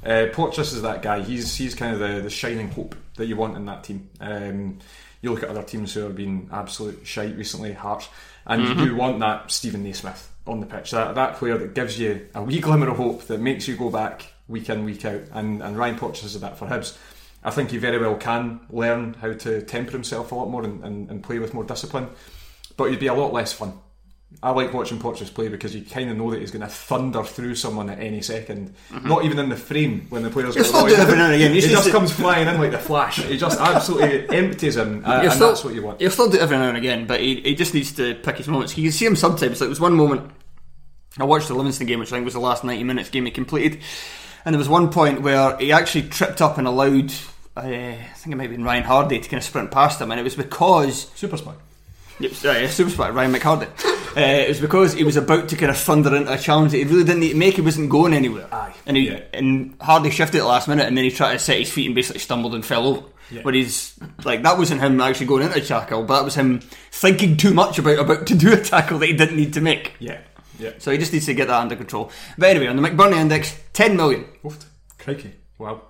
Uh, 0.04 0.26
Porteous 0.32 0.72
is 0.72 0.82
that 0.82 1.02
guy. 1.02 1.20
He's 1.20 1.56
he's 1.56 1.74
kind 1.74 1.94
of 1.94 2.00
the, 2.00 2.22
the 2.22 2.30
shining 2.30 2.70
hope 2.70 2.94
that 3.16 3.26
you 3.26 3.36
want 3.36 3.56
in 3.56 3.66
that 3.66 3.84
team. 3.84 4.08
Um, 4.20 4.78
you 5.22 5.32
look 5.32 5.42
at 5.42 5.48
other 5.48 5.62
teams 5.62 5.94
who 5.94 6.00
have 6.00 6.14
been 6.14 6.48
absolute 6.52 7.06
shite 7.06 7.36
recently, 7.36 7.72
Hearts, 7.72 8.08
and 8.46 8.62
you 8.62 8.74
do 8.74 8.94
want 8.94 9.18
that 9.20 9.50
Steven 9.50 9.82
Naismith 9.82 10.30
on 10.46 10.60
the 10.60 10.66
pitch. 10.66 10.92
That 10.92 11.14
that 11.16 11.36
player 11.36 11.58
that 11.58 11.74
gives 11.74 11.98
you 11.98 12.28
a 12.34 12.42
wee 12.42 12.60
glimmer 12.60 12.88
of 12.88 12.96
hope 12.96 13.22
that 13.24 13.40
makes 13.40 13.66
you 13.66 13.76
go 13.76 13.90
back 13.90 14.32
week 14.46 14.68
in 14.68 14.84
week 14.84 15.04
out. 15.04 15.22
And 15.32 15.62
and 15.62 15.76
Ryan 15.76 15.98
Porteous 15.98 16.34
is 16.34 16.40
that 16.40 16.58
for 16.58 16.66
Hibs. 16.66 16.96
I 17.42 17.50
think 17.50 17.70
he 17.70 17.78
very 17.78 17.98
well 17.98 18.16
can 18.16 18.60
learn 18.70 19.14
how 19.14 19.32
to 19.32 19.62
temper 19.62 19.92
himself 19.92 20.32
a 20.32 20.34
lot 20.34 20.50
more 20.50 20.64
and, 20.64 20.82
and, 20.84 21.10
and 21.10 21.22
play 21.22 21.38
with 21.38 21.54
more 21.54 21.64
discipline, 21.64 22.08
but 22.76 22.90
he'd 22.90 22.98
be 22.98 23.06
a 23.06 23.14
lot 23.14 23.32
less 23.32 23.52
fun. 23.52 23.78
I 24.42 24.50
like 24.50 24.74
watching 24.74 24.98
Porteous 24.98 25.30
play 25.30 25.48
because 25.48 25.74
you 25.74 25.82
kind 25.82 26.10
of 26.10 26.16
know 26.16 26.30
that 26.30 26.40
he's 26.40 26.50
going 26.50 26.60
to 26.62 26.68
thunder 26.68 27.22
through 27.22 27.54
someone 27.54 27.88
at 27.88 28.00
any 28.00 28.20
2nd 28.20 28.70
Not 29.04 29.24
even 29.24 29.38
in 29.38 29.48
the 29.48 29.56
frame 29.56 30.06
when 30.10 30.22
the 30.24 30.30
player's 30.30 30.54
He'll 30.54 30.64
got 30.64 30.68
still 30.68 30.82
the 30.84 30.88
do 30.88 30.94
it 30.94 31.00
every 31.00 31.16
now 31.16 31.26
and 31.26 31.34
again. 31.36 31.52
He 31.52 31.60
just 31.60 31.72
just- 31.72 31.90
comes 31.90 32.12
flying 32.12 32.46
in 32.48 32.58
like 32.58 32.72
the 32.72 32.78
flash. 32.78 33.22
He 33.22 33.38
just 33.38 33.58
absolutely 33.60 34.28
empties 34.36 34.76
him, 34.76 35.04
uh, 35.06 35.12
and 35.12 35.22
He'll 35.22 35.30
still- 35.30 35.48
that's 35.48 35.64
what 35.64 35.74
you 35.74 35.82
want. 35.82 36.00
He'll 36.00 36.10
still 36.10 36.28
do 36.28 36.36
it 36.38 36.42
every 36.42 36.58
now 36.58 36.68
and 36.68 36.76
again, 36.76 37.06
but 37.06 37.20
he, 37.20 37.40
he 37.40 37.54
just 37.54 37.72
needs 37.72 37.92
to 37.92 38.14
pick 38.16 38.36
his 38.36 38.48
moments. 38.48 38.76
You 38.76 38.82
can 38.84 38.92
see 38.92 39.06
him 39.06 39.16
sometimes. 39.16 39.52
Like 39.52 39.58
there 39.60 39.68
was 39.68 39.80
one 39.80 39.94
moment 39.94 40.30
I 41.18 41.24
watched 41.24 41.48
the 41.48 41.54
Livingston 41.54 41.86
game, 41.86 42.00
which 42.00 42.12
I 42.12 42.16
think 42.16 42.24
was 42.24 42.34
the 42.34 42.40
last 42.40 42.62
ninety 42.64 42.84
minutes 42.84 43.08
game 43.08 43.24
he 43.24 43.30
completed, 43.30 43.80
and 44.44 44.52
there 44.54 44.58
was 44.58 44.68
one 44.68 44.90
point 44.90 45.22
where 45.22 45.56
he 45.56 45.72
actually 45.72 46.08
tripped 46.08 46.42
up 46.42 46.58
and 46.58 46.66
allowed. 46.66 47.10
Uh, 47.56 47.60
I 47.62 48.08
think 48.16 48.34
it 48.34 48.36
might 48.36 48.42
have 48.44 48.50
been 48.52 48.64
Ryan 48.64 48.84
Hardy 48.84 49.18
to 49.18 49.28
kind 49.30 49.38
of 49.40 49.44
sprint 49.44 49.70
past 49.70 49.98
him, 50.00 50.10
and 50.10 50.20
it 50.20 50.24
was 50.24 50.34
because 50.34 51.10
Super 51.14 51.38
smart. 51.38 51.56
Yep, 52.18 52.32
uh, 52.44 52.68
super 52.68 52.90
spot, 52.90 53.14
Ryan 53.14 53.32
McHardy. 53.34 53.68
Uh, 54.16 54.20
it 54.20 54.48
was 54.48 54.60
because 54.62 54.94
he 54.94 55.04
was 55.04 55.18
about 55.18 55.46
to 55.46 55.56
kind 55.56 55.68
of 55.68 55.76
thunder 55.76 56.16
into 56.16 56.32
a 56.32 56.38
challenge 56.38 56.72
that 56.72 56.78
he 56.78 56.84
really 56.84 57.04
didn't 57.04 57.20
need 57.20 57.32
to 57.32 57.36
make. 57.36 57.56
He 57.56 57.60
wasn't 57.60 57.90
going 57.90 58.14
anywhere. 58.14 58.48
Aye. 58.50 58.72
And 58.86 58.96
he 58.96 59.10
Yeah. 59.10 59.20
and 59.34 59.76
Hardy 59.78 60.08
shifted 60.08 60.38
at 60.38 60.40
the 60.40 60.46
last 60.48 60.68
minute, 60.68 60.86
and 60.86 60.96
then 60.96 61.04
he 61.04 61.10
tried 61.10 61.34
to 61.34 61.38
set 61.38 61.58
his 61.58 61.70
feet 61.70 61.84
and 61.84 61.94
basically 61.94 62.20
stumbled 62.20 62.54
and 62.54 62.64
fell 62.64 62.86
over. 62.86 63.02
Yeah. 63.30 63.42
But 63.44 63.52
he's 63.52 63.92
like 64.24 64.42
that 64.44 64.56
wasn't 64.56 64.80
him 64.80 64.98
actually 65.02 65.26
going 65.26 65.42
into 65.42 65.58
a 65.58 65.60
tackle, 65.60 66.02
but 66.04 66.16
that 66.16 66.24
was 66.24 66.34
him 66.34 66.60
thinking 66.92 67.36
too 67.36 67.52
much 67.52 67.78
about 67.78 67.98
about 67.98 68.26
to 68.28 68.34
do 68.34 68.54
a 68.54 68.56
tackle 68.56 68.98
that 69.00 69.06
he 69.06 69.12
didn't 69.12 69.36
need 69.36 69.52
to 69.52 69.60
make. 69.60 69.92
Yeah, 69.98 70.20
yeah. 70.58 70.70
So 70.78 70.90
he 70.92 70.96
just 70.96 71.12
needs 71.12 71.26
to 71.26 71.34
get 71.34 71.48
that 71.48 71.60
under 71.60 71.76
control. 71.76 72.10
But 72.38 72.48
anyway, 72.48 72.68
on 72.68 72.76
the 72.76 72.88
McBurnie 72.88 73.18
index, 73.18 73.54
ten 73.74 73.98
million. 73.98 74.24
Oofed. 74.44 74.64
Crikey. 74.98 75.34
Wow. 75.58 75.82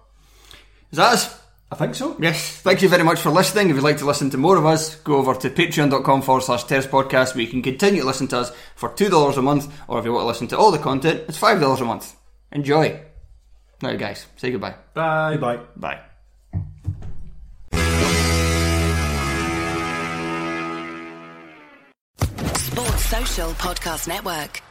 Is 0.90 0.96
that 0.96 1.12
us? 1.12 1.40
I 1.70 1.74
think 1.74 1.96
so. 1.96 2.16
Yes, 2.20 2.60
thank 2.60 2.80
you 2.82 2.88
very 2.88 3.02
much 3.02 3.20
for 3.20 3.30
listening. 3.30 3.70
If 3.70 3.74
you'd 3.76 3.82
like 3.82 3.96
to 3.98 4.06
listen 4.06 4.30
to 4.30 4.38
more 4.38 4.56
of 4.56 4.64
us, 4.64 4.94
go 4.96 5.16
over 5.16 5.34
to 5.34 5.50
patreon.com 5.50 6.22
forward 6.22 6.42
slash 6.44 6.62
Terrace 6.64 6.86
Podcast 6.86 7.34
where 7.34 7.42
you 7.42 7.50
can 7.50 7.60
continue 7.60 8.02
to 8.02 8.06
listen 8.06 8.28
to 8.28 8.38
us 8.38 8.52
for 8.76 8.90
$2 8.90 9.36
a 9.36 9.42
month, 9.42 9.72
or 9.88 9.98
if 9.98 10.04
you 10.04 10.12
want 10.12 10.22
to 10.22 10.28
listen 10.28 10.46
to 10.48 10.58
all 10.58 10.70
the 10.70 10.78
content, 10.78 11.24
it's 11.28 11.38
$5 11.38 11.80
a 11.80 11.84
month. 11.84 12.14
Enjoy. 12.52 13.00
Now, 13.82 13.94
guys, 13.96 14.26
say 14.36 14.52
goodbye. 14.52 14.76
Bye. 14.94 15.32
Goodbye. 15.32 15.60
Bye. 15.76 16.00
Sports 22.56 23.04
Social 23.06 23.50
Podcast 23.52 24.08
Network. 24.08 24.62